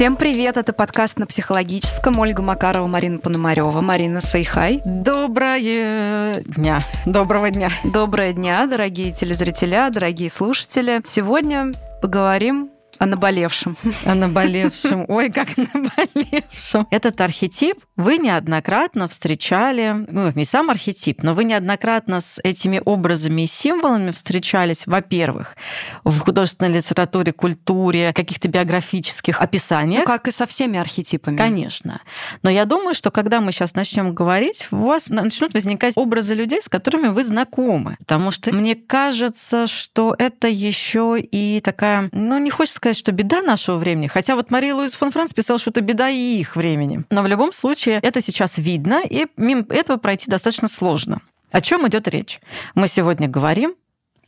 Всем 0.00 0.16
привет, 0.16 0.56
это 0.56 0.72
подкаст 0.72 1.18
на 1.18 1.26
психологическом. 1.26 2.18
Ольга 2.18 2.40
Макарова, 2.40 2.86
Марина 2.86 3.18
Пономарева. 3.18 3.82
Марина, 3.82 4.22
say 4.22 4.51
hi. 4.51 4.80
Доброе 4.82 6.42
дня. 6.42 6.86
Доброго 7.04 7.50
дня. 7.50 7.68
Доброе 7.84 8.32
дня, 8.32 8.64
дорогие 8.64 9.12
телезрители, 9.12 9.90
дорогие 9.92 10.30
слушатели. 10.30 11.02
Сегодня 11.04 11.72
поговорим 12.00 12.69
о 13.00 13.06
наболевшем. 13.06 13.76
О 14.04 14.14
наболевшем. 14.14 15.06
Ой, 15.08 15.30
как 15.32 15.56
наболевшем. 15.56 16.86
Этот 16.90 17.18
архетип 17.22 17.78
вы 17.96 18.18
неоднократно 18.18 19.08
встречали, 19.08 20.04
ну, 20.08 20.30
не 20.34 20.44
сам 20.44 20.68
архетип, 20.68 21.22
но 21.22 21.32
вы 21.32 21.44
неоднократно 21.44 22.20
с 22.20 22.38
этими 22.44 22.80
образами 22.84 23.42
и 23.42 23.46
символами 23.46 24.10
встречались, 24.10 24.86
во-первых, 24.86 25.56
в 26.04 26.18
художественной 26.18 26.74
литературе, 26.74 27.32
культуре, 27.32 28.12
каких-то 28.12 28.48
биографических 28.48 29.40
описаниях. 29.40 30.00
Ну, 30.00 30.06
как 30.06 30.28
и 30.28 30.30
со 30.30 30.44
всеми 30.44 30.78
архетипами. 30.78 31.38
Конечно. 31.38 32.02
Но 32.42 32.50
я 32.50 32.66
думаю, 32.66 32.92
что 32.92 33.10
когда 33.10 33.40
мы 33.40 33.52
сейчас 33.52 33.74
начнем 33.74 34.14
говорить, 34.14 34.66
у 34.72 34.76
вас 34.76 35.08
начнут 35.08 35.54
возникать 35.54 35.96
образы 35.96 36.34
людей, 36.34 36.60
с 36.60 36.68
которыми 36.68 37.08
вы 37.08 37.24
знакомы. 37.24 37.96
Потому 38.00 38.30
что 38.30 38.52
мне 38.54 38.74
кажется, 38.74 39.66
что 39.66 40.14
это 40.18 40.48
еще 40.48 41.18
и 41.18 41.62
такая, 41.64 42.10
ну, 42.12 42.36
не 42.36 42.50
хочется 42.50 42.76
сказать, 42.76 42.89
сказать, 42.90 42.98
что 42.98 43.12
беда 43.12 43.42
нашего 43.42 43.76
времени, 43.76 44.06
хотя 44.08 44.34
вот 44.34 44.50
Мария 44.50 44.74
Луиза 44.74 44.96
фон 44.96 45.12
Франц 45.12 45.32
писала, 45.32 45.58
что 45.58 45.70
это 45.70 45.80
беда 45.80 46.08
и 46.10 46.38
их 46.38 46.56
времени. 46.56 47.04
Но 47.10 47.22
в 47.22 47.26
любом 47.26 47.52
случае 47.52 48.00
это 48.02 48.20
сейчас 48.20 48.58
видно, 48.58 49.02
и 49.08 49.26
мимо 49.36 49.64
этого 49.70 49.96
пройти 49.96 50.30
достаточно 50.30 50.68
сложно. 50.68 51.20
О 51.52 51.60
чем 51.60 51.86
идет 51.86 52.08
речь? 52.08 52.40
Мы 52.74 52.88
сегодня 52.88 53.28
говорим 53.28 53.74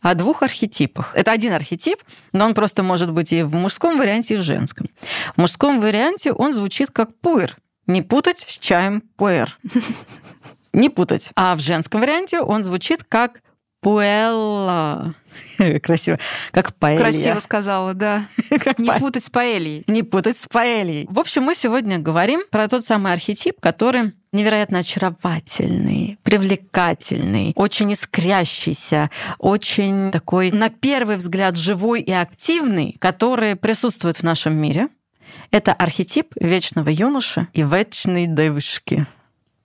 о 0.01 0.15
двух 0.15 0.43
архетипах. 0.43 1.13
Это 1.15 1.33
один 1.33 1.53
архетип, 1.53 1.99
но 2.33 2.45
он 2.45 2.55
просто 2.55 2.83
может 2.83 3.13
быть 3.13 3.33
и 3.33 3.43
в 3.43 3.55
мужском 3.55 3.99
варианте, 3.99 4.35
и 4.35 4.37
в 4.37 4.43
женском. 4.43 4.89
В 5.37 5.41
мужском 5.41 5.81
варианте 5.81 6.33
он 6.33 6.55
звучит 6.55 6.91
как 6.91 7.17
пуэр. 7.21 7.57
Не 7.87 8.03
путать 8.03 8.45
с 8.47 8.59
чаем 8.59 9.03
пуэр. 9.17 9.59
Не 10.73 10.89
путать. 10.89 11.31
А 11.37 11.55
в 11.55 11.61
женском 11.61 12.01
варианте 12.01 12.41
он 12.41 12.65
звучит 12.65 13.05
как 13.05 13.43
Пуэлла. 13.83 15.17
Красиво. 15.83 16.19
Как 16.53 16.73
паэлья. 16.77 17.01
Красиво 17.01 17.41
сказала, 17.41 17.95
да. 17.95 18.27
Не 18.79 18.87
па... 18.87 19.01
путать 19.01 19.25
с 19.25 19.29
паэльей. 19.29 19.83
Не 19.89 20.05
путать 20.05 20.37
с 20.37 20.47
паэльей. 20.47 21.07
В 21.11 21.19
общем, 21.19 21.43
мы 21.43 21.57
сегодня 21.57 21.99
говорим 21.99 22.43
про 22.51 22.69
тот 22.69 22.85
самый 22.85 23.13
архетип, 23.13 23.61
который 23.61 24.13
невероятно 24.33 24.79
очаровательный, 24.79 26.17
привлекательный, 26.23 27.53
очень 27.57 27.93
искрящийся, 27.93 29.11
очень 29.39 30.13
такой, 30.13 30.53
на 30.53 30.71
первый 30.71 31.17
взгляд, 31.17 31.57
живой 31.57 32.03
и 32.03 32.13
активный, 32.13 32.97
который 33.01 33.57
присутствует 33.57 34.19
в 34.19 34.23
нашем 34.23 34.57
мире. 34.57 34.89
Это 35.51 35.73
архетип 35.73 36.35
вечного 36.37 36.89
юноши 36.89 37.49
и 37.53 37.63
вечной 37.63 38.27
девушки. 38.29 39.07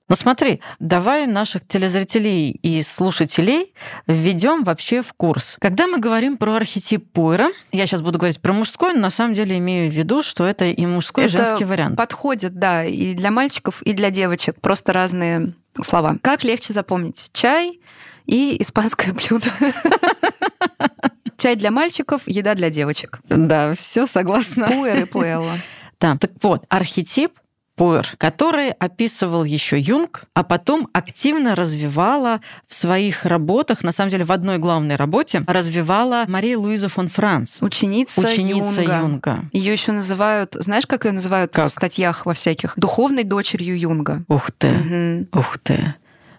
Ну 0.09 0.15
смотри, 0.15 0.61
давай 0.79 1.27
наших 1.27 1.67
телезрителей 1.67 2.51
и 2.51 2.81
слушателей 2.81 3.73
введем 4.07 4.63
вообще 4.63 5.01
в 5.01 5.11
курс. 5.13 5.57
Когда 5.59 5.85
мы 5.85 5.99
говорим 5.99 6.37
про 6.37 6.55
архетип 6.55 7.11
Пуэра, 7.11 7.49
я 7.73 7.85
сейчас 7.85 8.01
буду 8.01 8.17
говорить 8.17 8.39
про 8.39 8.53
мужской, 8.53 8.93
но 8.93 9.01
на 9.01 9.09
самом 9.09 9.33
деле 9.33 9.57
имею 9.57 9.91
в 9.91 9.93
виду, 9.93 10.23
что 10.23 10.45
это 10.45 10.65
и 10.65 10.85
мужской, 10.85 11.25
и 11.25 11.27
женский 11.27 11.65
вариант. 11.65 11.97
Подходит, 11.97 12.57
да, 12.57 12.85
и 12.85 13.15
для 13.15 13.31
мальчиков, 13.31 13.81
и 13.81 13.91
для 13.91 14.09
девочек. 14.09 14.55
Просто 14.61 14.93
разные 14.93 15.53
слова. 15.81 16.15
Как 16.21 16.45
легче 16.45 16.71
запомнить? 16.71 17.29
Чай 17.33 17.81
и 18.25 18.55
испанское 18.61 19.13
блюдо. 19.13 19.49
Чай 21.37 21.57
для 21.57 21.69
мальчиков, 21.69 22.23
еда 22.27 22.55
для 22.55 22.69
девочек. 22.69 23.19
Да, 23.27 23.75
все 23.75 24.07
согласна. 24.07 24.67
Пуэр 24.67 25.01
и 25.01 25.05
пуэлла. 25.05 25.59
Да, 25.99 26.15
так 26.15 26.31
вот, 26.41 26.63
архетип 26.69 27.33
Пуэр, 27.77 28.15
который 28.17 28.71
описывал 28.71 29.43
еще 29.43 29.79
Юнг, 29.79 30.23
а 30.33 30.43
потом 30.43 30.89
активно 30.93 31.55
развивала 31.55 32.41
в 32.67 32.73
своих 32.73 33.23
работах, 33.23 33.83
на 33.83 33.91
самом 33.91 34.09
деле 34.09 34.25
в 34.25 34.31
одной 34.31 34.57
главной 34.57 34.95
работе, 34.95 35.43
развивала 35.47 36.25
Мария 36.27 36.57
Луиза 36.57 36.89
фон 36.89 37.07
Франц. 37.07 37.61
Ученица, 37.61 38.21
Ученица 38.21 38.81
Юнга. 38.81 38.97
Юнга. 38.97 39.49
Ее 39.53 39.73
еще 39.73 39.91
называют, 39.91 40.55
знаешь, 40.59 40.87
как 40.87 41.05
ее 41.05 41.11
называют 41.11 41.53
как? 41.53 41.69
в 41.69 41.71
статьях 41.71 42.25
во 42.25 42.33
всяких? 42.33 42.73
Духовной 42.77 43.23
дочерью 43.23 43.79
Юнга. 43.79 44.23
Ух 44.27 44.49
ты, 44.51 45.27
угу. 45.31 45.39
ух 45.39 45.59
ты. 45.59 45.93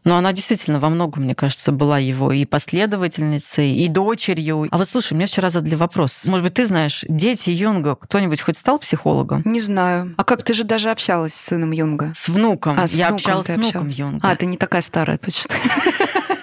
Но 0.05 0.17
она 0.17 0.33
действительно 0.33 0.81
во 0.81 0.89
многом, 0.89 1.25
мне 1.25 1.35
кажется, 1.35 1.73
была 1.73 1.99
его 1.99 2.33
и 2.33 2.45
последовательницей, 2.45 3.73
и 3.75 3.89
дочерью. 3.89 4.69
А 4.71 4.79
вот 4.79 4.89
слушай, 4.89 5.15
мне 5.15 5.27
вчера 5.27 5.51
задали 5.51 5.75
вопрос. 5.75 6.25
Может 6.27 6.45
быть, 6.45 6.55
ты 6.55 6.67
знаешь, 6.67 7.05
дети 7.09 7.51
Юнга, 7.51 7.97
кто-нибудь 7.97 8.41
хоть 8.41 8.57
стал 8.57 8.79
психологом? 8.79 9.43
Не 9.45 9.61
знаю. 9.61 10.15
А 10.17 10.25
как 10.25 10.43
ты 10.43 10.55
же 10.55 10.65
даже 10.65 10.91
общалась 10.91 11.35
с 11.35 11.41
сыном 11.41 11.73
Юнга? 11.73 12.13
С 12.15 12.29
внуком. 12.29 12.79
А, 12.79 12.87
с 12.87 12.93
Я 12.95 13.09
внуком 13.09 13.15
общалась 13.17 13.47
с 13.47 13.51
внуком 13.51 13.67
общалась. 13.69 13.95
Юнга. 13.95 14.31
А, 14.31 14.37
ты 14.37 14.47
не 14.47 14.57
такая 14.57 14.83
старая, 14.83 15.19
точно. 15.19 15.55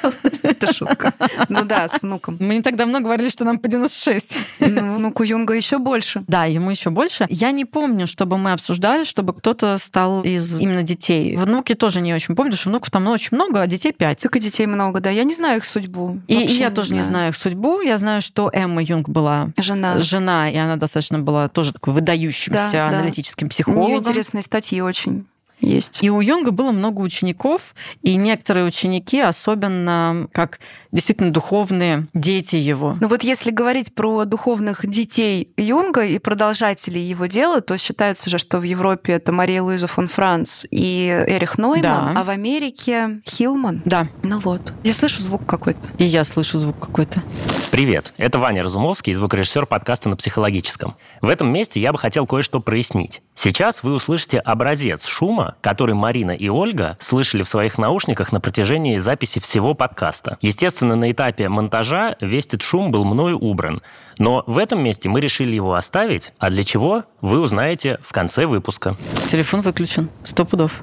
Это 0.66 0.74
шутка. 0.74 1.14
Ну 1.50 1.64
да, 1.64 1.88
с 1.90 2.02
внуком. 2.02 2.38
Мы 2.40 2.56
не 2.56 2.62
так 2.62 2.76
давно 2.76 3.00
говорили, 3.00 3.30
что 3.30 3.46
нам 3.46 3.60
по 3.60 3.68
96. 3.68 4.36
Ну, 4.60 4.96
внуку 4.96 5.24
Юнга 5.24 5.54
еще 5.54 5.78
больше. 5.78 6.24
Да, 6.28 6.46
ему 6.46 6.72
еще 6.72 6.90
больше. 6.90 7.26
Я 7.30 7.52
не 7.52 7.66
помню, 7.66 8.08
чтобы 8.08 8.38
мы 8.38 8.52
обсуждали, 8.52 9.04
чтобы 9.04 9.34
кто-то 9.34 9.78
стал 9.78 10.24
из 10.24 10.60
именно 10.60 10.84
детей. 10.84 11.36
Внуки 11.36 11.76
тоже 11.76 12.02
не 12.02 12.14
очень 12.14 12.36
помню, 12.36 12.54
что 12.54 12.70
внуков 12.70 12.90
там 12.90 13.08
очень 13.08 13.30
много, 13.32 13.62
а 13.62 13.68
детей 13.68 13.92
пять. 13.92 14.22
Только 14.22 14.40
детей 14.40 14.66
много, 14.66 15.00
да. 15.00 15.10
Я 15.10 15.24
не 15.24 15.34
знаю 15.34 15.58
их 15.58 15.66
судьбу. 15.66 16.20
И, 16.28 16.34
и 16.34 16.54
я 16.54 16.70
не 16.70 16.76
тоже 16.76 16.90
знаю. 16.90 17.02
не 17.02 17.08
знаю 17.08 17.30
их 17.30 17.38
судьбу. 17.38 17.82
Я 17.82 17.98
знаю, 17.98 18.22
что 18.22 18.50
Эмма 18.52 18.82
Юнг 18.82 19.10
была 19.10 19.50
жена, 19.58 20.00
жена 20.00 20.50
и 20.50 20.56
она 20.56 20.78
достаточно 20.78 21.20
была 21.20 21.48
тоже 21.48 21.74
такой 21.74 21.94
выдающимся 21.94 22.72
да, 22.72 22.88
аналитическим 22.88 23.48
да. 23.48 23.52
психологом. 23.52 23.86
У 23.86 23.88
нее 23.88 24.00
интересные 24.00 24.44
статьи 24.44 24.82
очень 24.82 25.26
есть. 25.60 26.04
И 26.04 26.10
у 26.10 26.22
Юнга 26.22 26.52
было 26.52 26.72
много 26.72 27.02
учеников, 27.02 27.76
и 28.02 28.16
некоторые 28.16 28.66
ученики, 28.66 29.20
особенно 29.20 30.28
как 30.32 30.60
действительно 30.92 31.32
духовные 31.32 32.08
дети 32.14 32.56
его. 32.56 32.98
Ну 33.00 33.08
вот 33.08 33.24
если 33.24 33.52
говорить 33.52 33.94
про 33.94 34.26
духовных 34.26 34.88
детей 34.88 35.50
Юнга 35.58 36.06
и 36.06 36.20
продолжателей 36.20 37.02
его 37.02 37.26
дела, 37.26 37.62
то 37.62 37.78
считается 37.78 38.30
же, 38.30 38.38
что 38.38 38.60
в 38.60 38.64
Европе 38.64 39.14
это 39.14 39.32
Мария 39.32 39.62
Луиза 39.62 39.88
фон 39.88 40.08
Франц 40.08 40.66
и 40.72 41.26
Эрих 41.28 41.58
Нойман, 41.58 41.82
да. 41.82 42.14
а 42.16 42.24
в 42.24 42.30
Америке 42.30 43.22
Хилман. 43.28 43.82
Да. 43.86 44.08
Ну 44.24 44.40
вот. 44.40 44.74
Я 44.84 44.94
слышу 44.94 45.22
звук 45.22 45.46
какой-то. 45.46 45.90
И 45.98 46.04
я 46.04 46.24
слышу 46.24 46.58
звук 46.58 46.80
какой-то. 46.80 47.24
Привет, 47.72 48.14
это 48.18 48.40
Ваня 48.40 48.64
Разумовский, 48.64 49.14
звукорежиссер 49.14 49.66
подкаста 49.66 50.08
на 50.08 50.16
психологическом. 50.16 50.96
В 51.22 51.28
этом 51.28 51.52
месте 51.52 51.80
я 51.80 51.92
бы 51.92 51.98
хотел 51.98 52.26
кое-что 52.26 52.62
прояснить. 52.62 53.22
Сейчас 53.36 53.84
вы 53.84 53.94
услышите 53.94 54.40
образец 54.40 55.06
шума, 55.06 55.45
который 55.62 55.96
Марина 55.96 56.32
и 56.32 56.50
Ольга 56.50 56.98
слышали 57.00 57.44
в 57.44 57.48
своих 57.48 57.78
наушниках 57.78 58.32
на 58.32 58.40
протяжении 58.40 58.98
записи 59.00 59.40
всего 59.40 59.74
подкаста. 59.74 60.38
Естественно, 60.42 60.96
на 60.96 61.12
этапе 61.12 61.50
монтажа 61.50 62.16
весь 62.22 62.46
этот 62.46 62.62
шум 62.62 62.92
был 62.92 63.06
мною 63.06 63.38
убран. 63.38 63.82
Но 64.18 64.44
в 64.48 64.58
этом 64.58 64.84
месте 64.84 65.10
мы 65.10 65.22
решили 65.22 65.56
его 65.56 65.74
оставить, 65.76 66.34
а 66.40 66.50
для 66.50 66.64
чего 66.64 67.04
вы 67.22 67.40
узнаете 67.40 68.00
в 68.02 68.12
конце 68.12 68.46
выпуска. 68.46 68.96
Телефон 69.30 69.62
выключен. 69.62 70.10
Сто 70.24 70.46
пудов. 70.46 70.82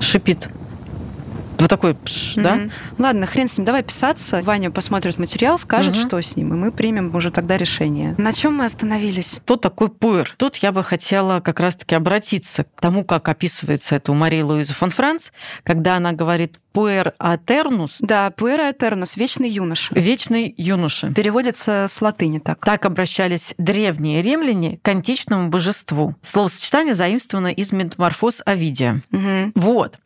Шипит. 0.00 0.48
Вот 1.62 1.70
такой, 1.70 1.94
пш, 1.94 2.36
mm-hmm. 2.36 2.42
да? 2.42 2.60
Ладно, 2.98 3.24
хрен 3.24 3.46
с 3.46 3.56
ним, 3.56 3.64
давай 3.64 3.84
писаться. 3.84 4.42
Ваня 4.42 4.72
посмотрит 4.72 5.16
материал, 5.18 5.58
скажет, 5.58 5.94
mm-hmm. 5.94 6.06
что 6.08 6.20
с 6.20 6.34
ним, 6.34 6.52
и 6.54 6.56
мы 6.56 6.72
примем 6.72 7.14
уже 7.14 7.30
тогда 7.30 7.56
решение. 7.56 8.16
На 8.18 8.32
чем 8.32 8.56
мы 8.56 8.64
остановились? 8.64 9.38
Кто 9.44 9.56
такой 9.56 9.88
пуэр? 9.88 10.34
Тут 10.38 10.56
я 10.56 10.72
бы 10.72 10.82
хотела 10.82 11.38
как 11.38 11.60
раз-таки 11.60 11.94
обратиться 11.94 12.64
к 12.64 12.80
тому, 12.80 13.04
как 13.04 13.28
описывается 13.28 13.94
это 13.94 14.10
у 14.10 14.16
Марии 14.16 14.42
Луизы 14.42 14.74
фон 14.74 14.90
Франц, 14.90 15.30
когда 15.62 15.94
она 15.94 16.10
говорит 16.10 16.58
Пуэр 16.72 17.14
Атернус. 17.18 17.98
Да, 18.00 18.30
Пуэр 18.30 18.60
Атернус, 18.60 19.16
вечный 19.16 19.48
юноша. 19.48 19.94
Вечный 19.94 20.54
юноша. 20.56 21.12
Переводится 21.12 21.86
с 21.88 22.00
латыни 22.00 22.38
так. 22.38 22.64
Так 22.64 22.86
обращались 22.86 23.54
древние 23.58 24.22
римляне 24.22 24.78
к 24.82 24.88
античному 24.88 25.48
божеству. 25.48 26.14
Словосочетание 26.22 26.94
заимствовано 26.94 27.48
из 27.48 27.72
метаморфоз 27.72 28.42
Овидия. 28.44 29.02
Угу. 29.12 29.52
Вот. 29.54 29.98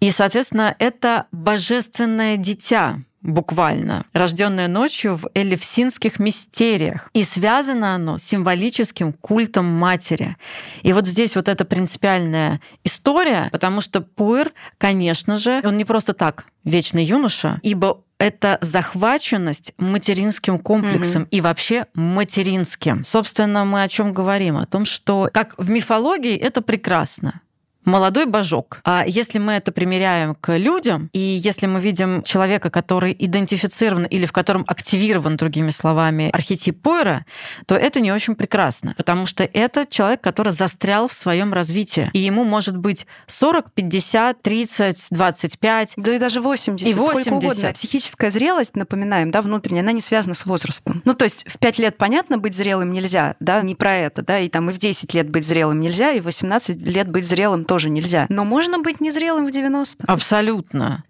И, 0.00 0.10
соответственно, 0.10 0.74
это 0.78 1.26
божественное 1.32 2.36
дитя, 2.36 2.98
буквально, 3.24 4.04
рожденное 4.12 4.68
ночью 4.68 5.16
в 5.16 5.28
элевсинских 5.34 6.20
мистериях. 6.20 7.10
И 7.14 7.24
связано 7.24 7.94
оно 7.94 8.18
с 8.18 8.22
символическим 8.22 9.12
культом 9.12 9.64
матери. 9.64 10.36
И 10.82 10.92
вот 10.92 11.06
здесь 11.06 11.34
вот 11.34 11.48
эта 11.48 11.64
принципиальная 11.64 12.60
история, 12.84 13.48
потому 13.50 13.80
что 13.80 14.02
Пуэр, 14.02 14.52
конечно 14.78 15.36
же, 15.36 15.60
он 15.64 15.76
не 15.76 15.84
просто 15.84 16.12
так 16.12 16.46
вечный 16.64 17.04
юноша, 17.04 17.58
ибо 17.62 18.02
это 18.18 18.58
захваченность 18.60 19.72
материнским 19.78 20.58
комплексом 20.58 21.22
угу. 21.22 21.28
и 21.30 21.40
вообще 21.40 21.86
материнским. 21.94 23.04
Собственно, 23.04 23.64
мы 23.64 23.82
о 23.82 23.88
чем 23.88 24.14
говорим? 24.14 24.56
О 24.56 24.66
том, 24.66 24.84
что 24.84 25.28
как 25.32 25.54
в 25.58 25.68
мифологии 25.68 26.36
это 26.36 26.62
прекрасно 26.62 27.40
молодой 27.84 28.26
божок. 28.26 28.80
А 28.84 29.04
если 29.06 29.38
мы 29.38 29.52
это 29.52 29.72
примеряем 29.72 30.34
к 30.34 30.56
людям, 30.56 31.10
и 31.12 31.18
если 31.18 31.66
мы 31.66 31.80
видим 31.80 32.22
человека, 32.22 32.70
который 32.70 33.14
идентифицирован 33.18 34.04
или 34.04 34.26
в 34.26 34.32
котором 34.32 34.64
активирован, 34.66 35.36
другими 35.36 35.70
словами, 35.70 36.30
архетип 36.32 36.80
Пойра, 36.82 37.24
то 37.66 37.74
это 37.74 38.00
не 38.00 38.12
очень 38.12 38.34
прекрасно, 38.34 38.94
потому 38.96 39.26
что 39.26 39.44
это 39.44 39.86
человек, 39.88 40.20
который 40.20 40.52
застрял 40.52 41.08
в 41.08 41.12
своем 41.12 41.52
развитии. 41.52 42.10
И 42.12 42.18
ему 42.18 42.44
может 42.44 42.76
быть 42.76 43.06
40, 43.26 43.72
50, 43.72 44.42
30, 44.42 45.06
25. 45.10 45.94
Да 45.96 46.14
и 46.14 46.18
даже 46.18 46.40
80. 46.40 46.88
И 46.88 46.94
80. 46.94 47.20
Сколько 47.20 47.34
угодно. 47.34 47.72
Психическая 47.72 48.30
зрелость, 48.30 48.76
напоминаем, 48.76 49.30
да, 49.30 49.42
внутренняя, 49.42 49.82
она 49.82 49.92
не 49.92 50.00
связана 50.00 50.34
с 50.34 50.46
возрастом. 50.46 51.02
Ну, 51.04 51.14
то 51.14 51.24
есть 51.24 51.44
в 51.48 51.58
5 51.58 51.78
лет, 51.78 51.96
понятно, 51.96 52.38
быть 52.38 52.54
зрелым 52.54 52.92
нельзя, 52.92 53.36
да, 53.40 53.62
не 53.62 53.74
про 53.74 53.94
это, 53.94 54.22
да, 54.22 54.38
и 54.38 54.48
там 54.48 54.70
и 54.70 54.72
в 54.72 54.78
10 54.78 55.12
лет 55.14 55.28
быть 55.28 55.46
зрелым 55.46 55.80
нельзя, 55.80 56.12
и 56.12 56.20
в 56.20 56.24
18 56.24 56.76
лет 56.76 57.08
быть 57.08 57.26
зрелым 57.26 57.64
тоже 57.64 57.73
нельзя. 57.90 58.26
Но 58.28 58.44
можно 58.44 58.78
быть 58.78 59.00
незрелым 59.00 59.46
в 59.46 59.50
90. 59.50 60.04
Абсолютно. 60.06 61.04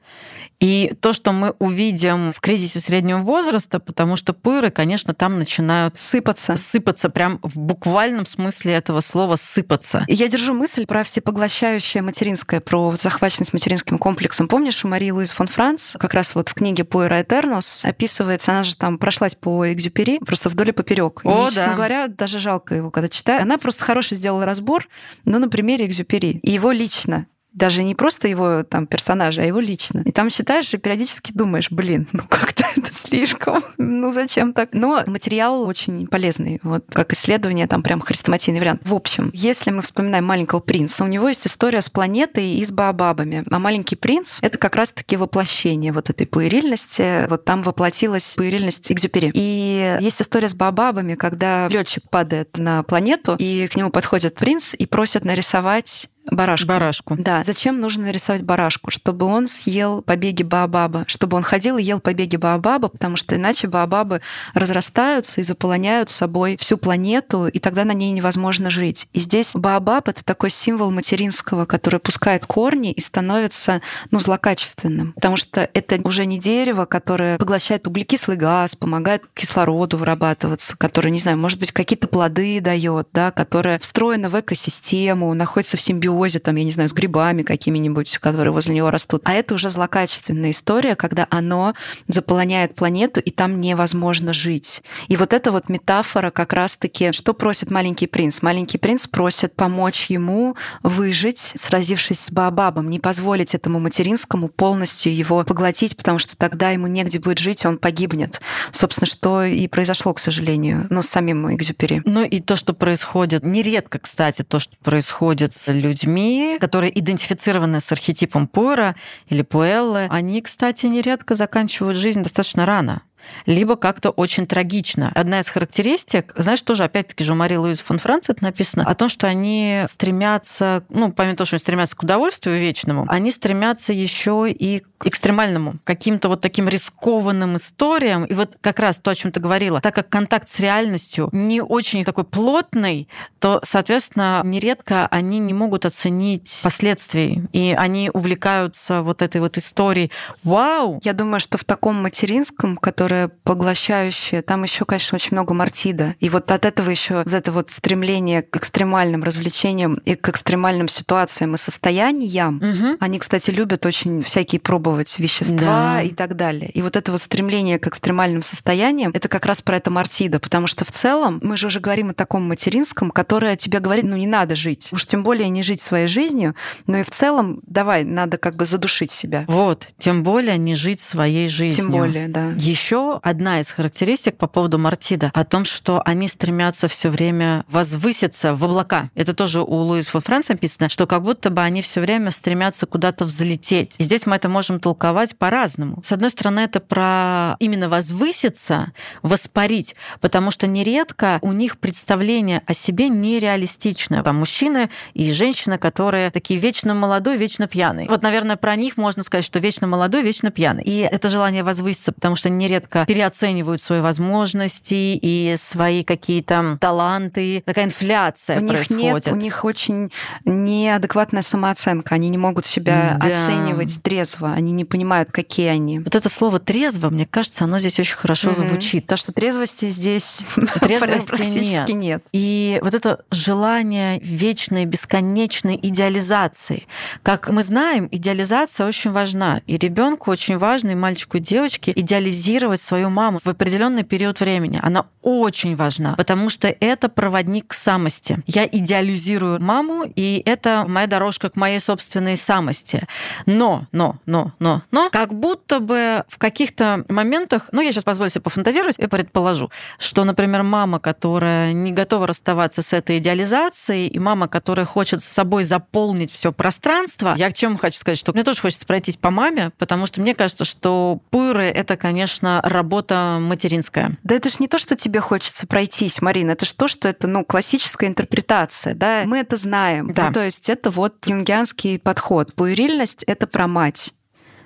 И 0.61 0.93
то, 1.01 1.13
что 1.13 1.33
мы 1.33 1.55
увидим 1.59 2.33
в 2.33 2.41
кризисе 2.41 2.79
среднего 2.81 3.19
возраста, 3.19 3.81
потому 3.81 4.17
что 4.17 4.33
пыры, 4.33 4.71
конечно, 4.71 5.15
там 5.15 5.39
начинают 5.39 5.99
сыпаться. 5.99 6.57
Сыпаться 6.57 7.09
прям 7.11 7.39
в 7.43 7.59
буквальном 7.59 8.27
смысле 8.27 8.73
этого 8.73 9.01
слова 9.01 9.37
сыпаться. 9.37 10.05
Я 10.09 10.29
держу 10.29 10.55
мысль 10.55 10.87
про 10.87 11.05
всепоглощающее 11.05 12.03
материнское, 12.03 12.61
про 12.61 12.95
захваченность 12.99 13.53
материнским 13.53 13.99
комплексом. 13.99 14.49
Помнишь, 14.49 14.85
у 14.85 14.89
Марии 14.89 15.11
Луиз 15.11 15.31
фон 15.31 15.47
Франц 15.47 15.97
как 15.99 16.15
раз 16.15 16.35
вот 16.35 16.49
в 16.49 16.55
книге 16.55 16.85
«Пуэра 16.85 17.23
Этернос» 17.23 17.85
описывается, 17.85 18.53
она 18.53 18.65
же 18.65 18.77
там 18.77 18.99
прошлась 18.99 19.35
по 19.35 19.71
Экзюпери, 19.73 20.19
просто 20.19 20.49
вдоль 20.49 20.71
и 20.71 20.73
поперек. 20.73 21.21
О, 21.25 21.43
Мне, 21.43 21.51
честно 21.51 21.75
говоря, 21.75 22.09
даже 22.09 22.39
жалко 22.39 22.75
его, 22.75 22.91
когда 22.91 23.09
читаю. 23.09 23.43
Она 23.43 23.59
просто 23.59 23.85
хороший 23.85 24.17
сделала 24.17 24.45
разбор, 24.45 24.89
но 25.25 25.39
на 25.39 25.49
примере 25.49 25.87
Экзюпери. 25.87 26.41
И 26.43 26.53
его 26.53 26.71
лично 26.71 27.27
даже 27.55 27.85
не 27.85 27.95
просто 27.95 28.29
его 28.29 28.65
там 28.65 28.87
персонажа, 28.87 29.43
а 29.43 29.45
его 29.45 29.61
лично. 29.61 30.03
И 30.05 30.13
там 30.13 30.29
считаешь 30.29 30.75
и 30.75 30.77
периодически 30.77 31.33
думаешь, 31.33 31.71
блин, 31.71 32.07
ну 32.13 32.23
как-то 32.29 32.65
это 32.77 32.93
слишком, 32.93 33.63
ну 33.79 34.13
зачем 34.13 34.53
так? 34.53 34.71
Но 34.73 35.03
материал 35.07 35.63
очень 35.63 36.07
полезный, 36.07 36.61
вот 36.63 36.85
как 36.91 37.13
исследование, 37.13 37.67
там 37.67 37.83
прям 37.83 38.01
хрестоматийный 38.01 38.61
вариант. 38.61 38.83
В 38.85 38.95
общем, 38.95 39.31
если 39.33 39.71
мы 39.71 39.83
вспоминаем 39.83 40.25
«Маленького 40.25 40.61
принца», 40.61 41.05
у 41.05 41.07
него 41.07 41.29
есть 41.29 41.47
история 41.47 41.81
с 41.81 41.89
планетой 41.89 42.55
и 42.55 42.65
с 42.65 42.73
Баобабами. 42.73 43.45
А 43.51 43.59
«Маленький 43.59 43.97
принц»— 43.97 44.39
это 44.41 44.59
как 44.59 44.75
раз-таки 44.75 45.17
воплощение 45.17 45.93
вот 45.93 46.11
этой 46.11 46.27
пуэрильности. 46.27 47.29
Вот 47.29 47.45
там 47.45 47.63
воплотилась 47.63 48.35
пуэрильность 48.37 48.91
Экзюпери. 48.91 49.31
И 49.35 49.99
есть 50.01 50.21
история 50.21 50.49
с 50.49 50.55
Баобабами, 50.55 51.15
когда 51.15 51.69
летчик 51.69 52.09
падает 52.11 52.59
на 52.59 52.83
планету, 52.83 53.37
и 53.39 53.69
к 53.69 53.77
нему 53.77 53.91
подходит 53.91 54.35
принц 54.35 54.75
и 54.75 54.87
просят 54.87 55.25
нарисовать 55.25 56.09
Барашку. 56.31 56.69
Барашку. 56.69 57.17
Да. 57.19 57.45
Зачем 57.45 57.81
нужно 57.81 58.05
нарисовать 58.05 58.43
барашку? 58.43 58.91
Чтобы 58.91 59.27
он 59.27 59.47
съел 59.47 60.03
побеги 60.03 60.43
Баобаба. 60.43 61.05
Чтобы 61.07 61.37
он 61.37 61.43
ходил 61.43 61.77
и 61.77 61.83
ел 61.83 62.01
побеги 62.01 62.37
Баобаба, 62.37 62.89
потому 62.89 63.17
что 63.17 63.37
иначе 63.37 63.69
Баобабы 63.69 64.21
разрастаются 64.55 65.41
и 65.41 65.45
заполоняют 65.45 66.11
собой 66.11 66.57
всю 66.59 66.79
планету, 66.79 67.47
и 67.47 67.59
тогда 67.59 67.85
на 67.85 67.93
ней 67.93 68.13
невозможно 68.13 68.71
жить. 68.71 69.07
И 69.13 69.21
здесь 69.21 69.51
Баобаб— 69.55 70.09
это 70.09 70.25
такой 70.25 70.51
символ 70.51 70.91
материнского, 70.91 71.67
который 71.67 72.01
пускает 72.01 72.47
корни 72.47 72.93
и 72.93 73.01
становится 73.01 73.83
ну, 74.11 74.19
злокачественным. 74.19 75.13
Потому 75.13 75.37
что 75.37 75.69
это 75.73 76.01
уже 76.05 76.27
не 76.27 76.39
дерево, 76.39 76.87
которое 76.87 77.39
поглощает 77.39 77.87
углекислый 77.87 78.37
газ, 78.37 78.77
помогает 78.77 79.23
кислороду 79.35 79.99
вырабатываться, 79.99 80.77
которое, 80.77 81.11
не 81.11 81.19
знаю, 81.19 81.39
может 81.39 81.59
быть, 81.59 81.73
какие-то 81.73 82.09
плоды 82.09 82.61
дает, 82.61 83.09
да, 83.13 83.31
которое 83.31 83.79
встроено 83.79 84.29
в 84.29 84.41
экосистему, 84.41 85.33
находится 85.35 85.77
в 85.77 85.81
симбиозе 85.81 86.14
симбиозе, 86.15 86.39
там, 86.39 86.57
я 86.57 86.65
не 86.65 86.71
знаю, 86.71 86.89
с 86.89 86.93
грибами 86.93 87.43
какими-нибудь, 87.43 88.19
которые 88.19 88.53
возле 88.53 88.75
него 88.75 88.91
растут. 88.91 89.23
А 89.25 89.33
это 89.33 89.55
уже 89.55 89.69
злокачественная 89.69 90.51
история, 90.51 90.97
когда 90.97 91.27
оно 91.31 91.75
заполоняет 92.09 92.75
планету, 92.75 93.21
и 93.21 93.31
там 93.31 93.61
невозможно 93.61 94.33
жить. 94.33 94.83
И 95.09 95.17
вот 95.17 95.33
эта 95.33 95.53
вот 95.53 95.69
метафора 95.69 96.31
как 96.31 96.53
раз-таки, 96.53 97.13
что 97.13 97.35
просит 97.35 97.71
маленький 97.71 98.07
принц? 98.07 98.43
Маленький 98.43 98.79
принц 98.79 99.07
просит 99.07 99.55
помочь 99.55 100.07
ему 100.11 100.57
выжить, 100.83 101.53
сразившись 101.57 102.21
с 102.21 102.31
Баобабом, 102.31 102.91
не 102.91 102.99
позволить 102.99 103.55
этому 103.55 103.81
материнскому 103.81 104.49
полностью 104.49 105.15
его 105.15 105.45
поглотить, 105.45 105.97
потому 105.97 106.19
что 106.19 106.37
тогда 106.37 106.71
ему 106.71 106.87
негде 106.87 107.19
будет 107.19 107.39
жить, 107.39 107.67
он 107.67 107.79
погибнет. 107.79 108.41
Собственно, 108.71 109.07
что 109.07 109.45
и 109.45 109.67
произошло, 109.69 110.15
к 110.15 110.19
сожалению, 110.19 110.87
но 110.91 111.03
с 111.03 111.07
самим 111.07 111.45
Экзюпери. 111.55 112.03
Ну 112.07 112.25
и 112.25 112.41
то, 112.41 112.57
что 112.57 112.73
происходит, 112.75 113.45
нередко, 113.45 113.99
кстати, 113.99 114.43
то, 114.43 114.59
что 114.59 114.77
происходит 114.83 115.55
с 115.55 115.69
людьми, 115.69 116.04
людьми, 116.05 116.59
которые 116.61 116.99
идентифицированы 116.99 117.81
с 117.81 117.91
архетипом 117.93 118.47
Пуэра 118.47 118.97
или 119.29 119.43
Пуэллы, 119.43 120.07
они, 120.11 120.41
кстати, 120.41 120.87
нередко 120.87 121.35
заканчивают 121.35 121.97
жизнь 121.97 122.23
достаточно 122.23 122.67
рано 122.67 123.03
либо 123.47 123.77
как-то 123.77 124.11
очень 124.11 124.47
трагично. 124.47 125.11
Одна 125.15 125.41
из 125.41 125.49
характеристик, 125.49 126.33
знаешь, 126.37 126.63
тоже 126.63 126.85
опять-таки 126.85 127.25
же 127.25 127.33
у 127.33 127.37
Марии 127.37 127.57
Луизы 127.57 127.83
фон 127.83 127.99
Франц 127.99 128.29
это 128.29 128.43
написано, 128.43 128.85
о 128.85 128.95
том, 128.95 129.09
что 129.09 129.27
они 129.27 129.83
стремятся, 129.87 130.85
ну, 130.89 131.13
помимо 131.13 131.37
того, 131.37 131.47
что 131.47 131.57
они 131.57 131.61
стремятся 131.61 131.97
к 131.97 132.03
удовольствию 132.03 132.61
вечному, 132.61 133.07
они 133.09 133.31
стремятся 133.31 133.93
еще 133.93 134.47
и 134.51 134.83
к 134.99 135.07
экстремальному, 135.07 135.77
каким-то 135.85 136.29
вот 136.29 136.41
таким 136.41 136.69
рискованным 136.69 137.57
историям. 137.57 138.25
И 138.25 138.35
вот 138.35 138.57
как 138.61 138.79
раз 138.79 138.99
то, 138.99 139.11
о 139.11 139.15
чем 139.15 139.33
ты 139.33 139.41
говорила, 139.41 139.81
так 139.81 139.95
как 139.95 140.09
контакт 140.09 140.49
с 140.49 140.61
реальностью 140.61 141.29
не 141.33 141.61
очень 141.61 142.05
такой 142.05 142.25
плотный, 142.25 143.09
то, 143.39 143.61
соответственно, 143.63 144.41
нередко 144.45 145.07
они 145.09 145.39
не 145.39 145.53
могут 145.53 145.87
оценить 145.87 146.61
последствий, 146.63 147.43
и 147.53 147.75
они 147.77 148.11
увлекаются 148.13 149.03
вот 149.03 149.23
этой 149.23 149.41
вот 149.41 149.59
историей. 149.59 150.11
Вау! 150.43 151.01
Я 151.05 151.13
думаю, 151.13 151.41
что 151.41 151.59
в 151.59 151.65
таком 151.65 152.03
материнском, 152.03 152.77
который 152.77 153.14
которая 153.15 153.29
поглощающая. 153.45 154.43
Там 154.43 154.65
еще, 154.65 154.85
конечно, 154.85 155.17
очень 155.17 155.31
много 155.33 155.55
мартида. 155.55 156.17
И 156.21 156.29
вот 156.29 156.51
от 156.51 156.65
этого 156.65 156.91
еще 156.91 157.19
вот 157.19 157.33
это 157.33 157.53
вот 157.53 157.71
стремление 157.71 158.43
к 158.43 158.57
экстремальным 158.57 159.23
развлечениям 159.23 159.95
и 160.05 160.15
к 160.15 160.29
экстремальным 160.29 160.89
ситуациям 160.89 161.55
и 161.55 161.59
состояниям. 161.59 162.57
Угу. 162.57 162.97
Они, 163.01 163.19
кстати, 163.19 163.51
любят 163.51 163.87
очень 163.87 164.23
всякие 164.23 164.61
пробовать 164.61 165.19
вещества 165.19 165.95
да. 165.95 166.03
и 166.03 166.11
так 166.11 166.35
далее. 166.35 166.71
И 166.71 166.83
вот 166.83 166.97
это 166.97 167.13
вот 167.13 167.21
стремление 167.21 167.79
к 167.79 167.87
экстремальным 167.87 168.43
состояниям, 168.43 169.13
это 169.15 169.29
как 169.29 169.47
раз 169.47 169.63
про 169.63 169.77
это 169.77 169.91
мартида, 169.91 170.41
потому 170.41 170.67
что 170.67 170.85
в 170.85 170.91
целом 170.91 171.39
мы 171.43 171.57
же 171.57 171.69
уже 171.69 171.81
говорим 171.81 172.11
о 172.11 172.15
таком 172.15 172.49
материнском, 172.49 173.11
которое 173.11 173.57
тебе 173.57 173.79
говорит, 173.79 174.05
ну 174.05 174.17
не 174.17 174.27
надо 174.27 174.57
жить. 174.57 174.89
Уж 174.93 175.07
тем 175.07 175.23
более 175.23 175.49
не 175.49 175.63
жить 175.63 175.81
своей 175.81 176.09
жизнью, 176.09 176.55
но 176.87 176.99
и 176.99 177.03
в 177.03 177.11
целом 177.11 177.61
давай, 177.67 178.05
надо 178.05 178.39
как 178.39 178.57
бы 178.57 178.67
задушить 178.67 179.11
себя. 179.11 179.45
Вот, 179.47 179.89
тем 179.99 180.23
более 180.23 180.59
не 180.59 180.75
жить 180.75 181.01
своей 181.01 181.47
жизнью. 181.49 181.85
Тем 181.85 181.93
более, 181.93 182.29
да. 182.29 182.53
Еще 182.57 183.04
одна 183.23 183.61
из 183.61 183.71
характеристик 183.71 184.37
по 184.37 184.47
поводу 184.47 184.79
Мартида 184.79 185.31
о 185.35 185.45
том, 185.45 185.65
что 185.65 186.03
они 186.05 186.29
стремятся 186.29 186.89
все 186.89 187.09
время 187.09 187.65
возвыситься 187.69 188.55
в 188.55 188.65
облака. 188.65 189.11
Это 189.15 189.35
тоже 189.35 189.61
у 189.61 189.75
Луис 189.75 190.09
фон 190.09 190.21
Франц 190.21 190.49
написано, 190.49 190.89
что 190.89 191.07
как 191.07 191.23
будто 191.23 191.51
бы 191.51 191.63
они 191.63 191.83
все 191.83 192.01
время 192.01 192.31
стремятся 192.31 192.87
куда-то 192.87 193.25
взлететь. 193.25 193.97
И 193.99 194.05
здесь 194.05 194.27
мы 194.27 194.37
это 194.37 194.49
можем 194.49 194.81
толковать 194.81 195.37
по-разному. 195.37 196.03
С 196.03 196.13
одной 196.13 196.31
стороны, 196.31 196.61
это 196.61 196.81
про 196.81 197.57
именно 197.59 197.89
возвыситься, 197.89 198.93
воспарить, 199.23 199.95
потому 200.21 200.51
что 200.51 200.67
нередко 200.67 201.39
у 201.43 201.53
них 201.53 201.79
представление 201.79 202.63
о 202.67 202.75
себе 202.75 203.09
нереалистичное. 203.09 204.23
Там 204.23 204.37
мужчины 204.37 204.91
и 205.13 205.33
женщины, 205.33 205.79
которые 205.79 206.31
такие 206.31 206.59
вечно 206.59 206.95
молодой, 206.95 207.37
вечно 207.37 207.67
пьяный. 207.67 208.09
Вот, 208.09 208.23
наверное, 208.23 208.57
про 208.57 208.77
них 208.77 208.97
можно 208.97 209.23
сказать, 209.23 209.45
что 209.45 209.59
вечно 209.59 209.87
молодой, 209.87 210.23
вечно 210.23 210.51
пьяный. 210.51 210.83
И 210.85 210.99
это 210.99 211.29
желание 211.29 211.63
возвыситься, 211.63 212.13
потому 212.13 212.37
что 212.37 212.49
нередко 212.49 212.94
нередко 212.95 213.07
переоценивают 213.07 213.81
свои 213.81 214.01
возможности 214.01 215.19
и 215.21 215.55
свои 215.57 216.05
какие-то 216.05 216.79
таланты. 216.81 217.63
Такая 217.65 217.87
инфляция 217.87 218.61
у 218.61 218.67
происходит. 218.67 218.91
Них 218.91 219.15
нет, 219.15 219.29
у 219.33 219.37
них 219.37 219.65
очень 219.65 220.13
неадекватная 220.45 221.43
самооценка. 221.43 222.15
Они 222.15 222.29
не 222.29 222.39
могут 222.39 222.67
себя 222.67 223.19
да. 223.21 223.31
оценивать 223.31 224.03
трезво. 224.03 224.53
Они 224.53 224.73
не 224.73 224.85
понимают, 224.85 225.33
какие 225.33 225.69
они. 225.69 226.01
Вот 226.01 226.15
это 226.15 226.29
слово 226.29 226.61
трезво, 226.61 227.11
мне 227.11 227.27
кажется, 227.27 227.65
оно 227.65 227.79
здесь 227.79 227.99
очень 227.99 228.17
хорошо 228.17 228.51
mm-hmm. 228.51 228.69
звучит. 228.69 229.07
То, 229.07 229.17
что 229.17 229.33
трезвости 229.33 229.91
здесь 229.91 230.41
трезвости 230.81 231.27
практически 231.29 231.93
нет. 231.93 232.05
нет. 232.05 232.25
И 232.33 232.79
вот 232.83 232.95
это 232.95 233.25
желание 233.31 234.21
вечной, 234.21 234.85
бесконечной 234.85 235.79
идеализации. 235.83 236.87
Как 237.23 237.49
мы 237.49 237.63
знаем, 237.63 238.09
идеализация 238.11 238.87
очень 238.87 239.13
важна. 239.13 239.63
И 239.67 239.79
ребенку 239.79 240.31
очень 240.31 240.59
важно, 240.59 240.91
и 240.91 240.95
мальчику, 240.95 241.39
и 241.39 241.41
девочке 241.41 241.93
идеализировать 241.95 242.81
свою 242.85 243.11
маму 243.11 243.41
в 243.43 243.49
определенный 243.49 244.05
период 244.05 244.41
времени. 244.41 244.79
Она 244.83 245.07
очень 245.23 245.75
важна, 245.75 246.15
потому 246.17 246.51
что 246.51 246.69
это 246.69 247.09
проводник 247.09 247.69
к 247.69 247.73
самости. 247.73 248.43
Я 248.47 248.67
идеализирую 248.67 249.61
маму, 249.61 250.05
и 250.05 250.43
это 250.45 250.85
моя 250.87 251.07
дорожка 251.07 251.49
к 251.49 251.57
моей 251.57 251.81
собственной 251.81 252.37
самости. 252.37 253.07
Но, 253.47 253.87
но, 253.93 254.19
но, 254.27 254.53
но, 254.59 254.83
но, 254.91 255.09
как 255.11 255.35
будто 255.35 255.81
бы 255.81 256.25
в 256.29 256.39
каких-то 256.39 257.05
моментах, 257.09 257.69
ну, 257.73 257.81
я 257.81 257.91
сейчас 257.93 258.05
позволю 258.05 258.31
себе 258.31 258.43
пофантазировать 258.43 258.99
и 258.99 259.07
предположу, 259.07 259.71
что, 259.99 260.25
например, 260.25 260.63
мама, 260.63 261.01
которая 261.01 261.73
не 261.73 261.93
готова 261.93 262.27
расставаться 262.27 262.83
с 262.83 262.93
этой 262.93 263.19
идеализацией, 263.19 264.09
и 264.09 264.19
мама, 264.19 264.49
которая 264.49 264.87
хочет 264.87 265.23
с 265.23 265.27
собой 265.27 265.65
заполнить 265.65 266.31
все 266.31 266.53
пространство, 266.53 267.35
я 267.37 267.51
к 267.51 267.55
чему 267.55 267.79
хочу 267.79 267.99
сказать, 267.99 268.19
что 268.19 268.33
мне 268.33 268.45
тоже 268.45 268.61
хочется 268.61 268.87
пройтись 268.87 269.17
по 269.17 269.31
маме, 269.31 269.71
потому 269.79 270.07
что 270.07 270.21
мне 270.21 270.35
кажется, 270.35 270.65
что 270.65 271.21
пуэры— 271.31 271.65
это, 271.75 271.97
конечно, 271.97 272.61
работа 272.75 273.39
материнская. 273.41 274.19
Да 274.23 274.35
это 274.35 274.51
ж 274.51 274.61
не 274.61 274.69
то, 274.69 274.77
что 274.79 274.97
тебе 274.97 275.21
хочется 275.21 275.67
пройтись, 275.67 276.21
Марина, 276.21 276.51
это 276.51 276.67
ж 276.67 276.73
то, 276.73 276.89
что 276.89 277.09
это, 277.09 277.27
ну, 277.27 277.45
классическая 277.45 278.09
интерпретация, 278.09 278.95
да, 278.95 279.23
мы 279.25 279.39
это 279.39 279.57
знаем. 279.57 280.13
Да. 280.13 280.27
Ну, 280.27 280.33
то 280.35 280.45
есть 280.45 280.69
это 280.69 280.91
вот 280.91 281.27
юнгианский 281.27 281.99
подход. 281.99 282.55
Пуэрильность— 282.55 283.23
это 283.27 283.47
про 283.47 283.67
мать. 283.67 284.13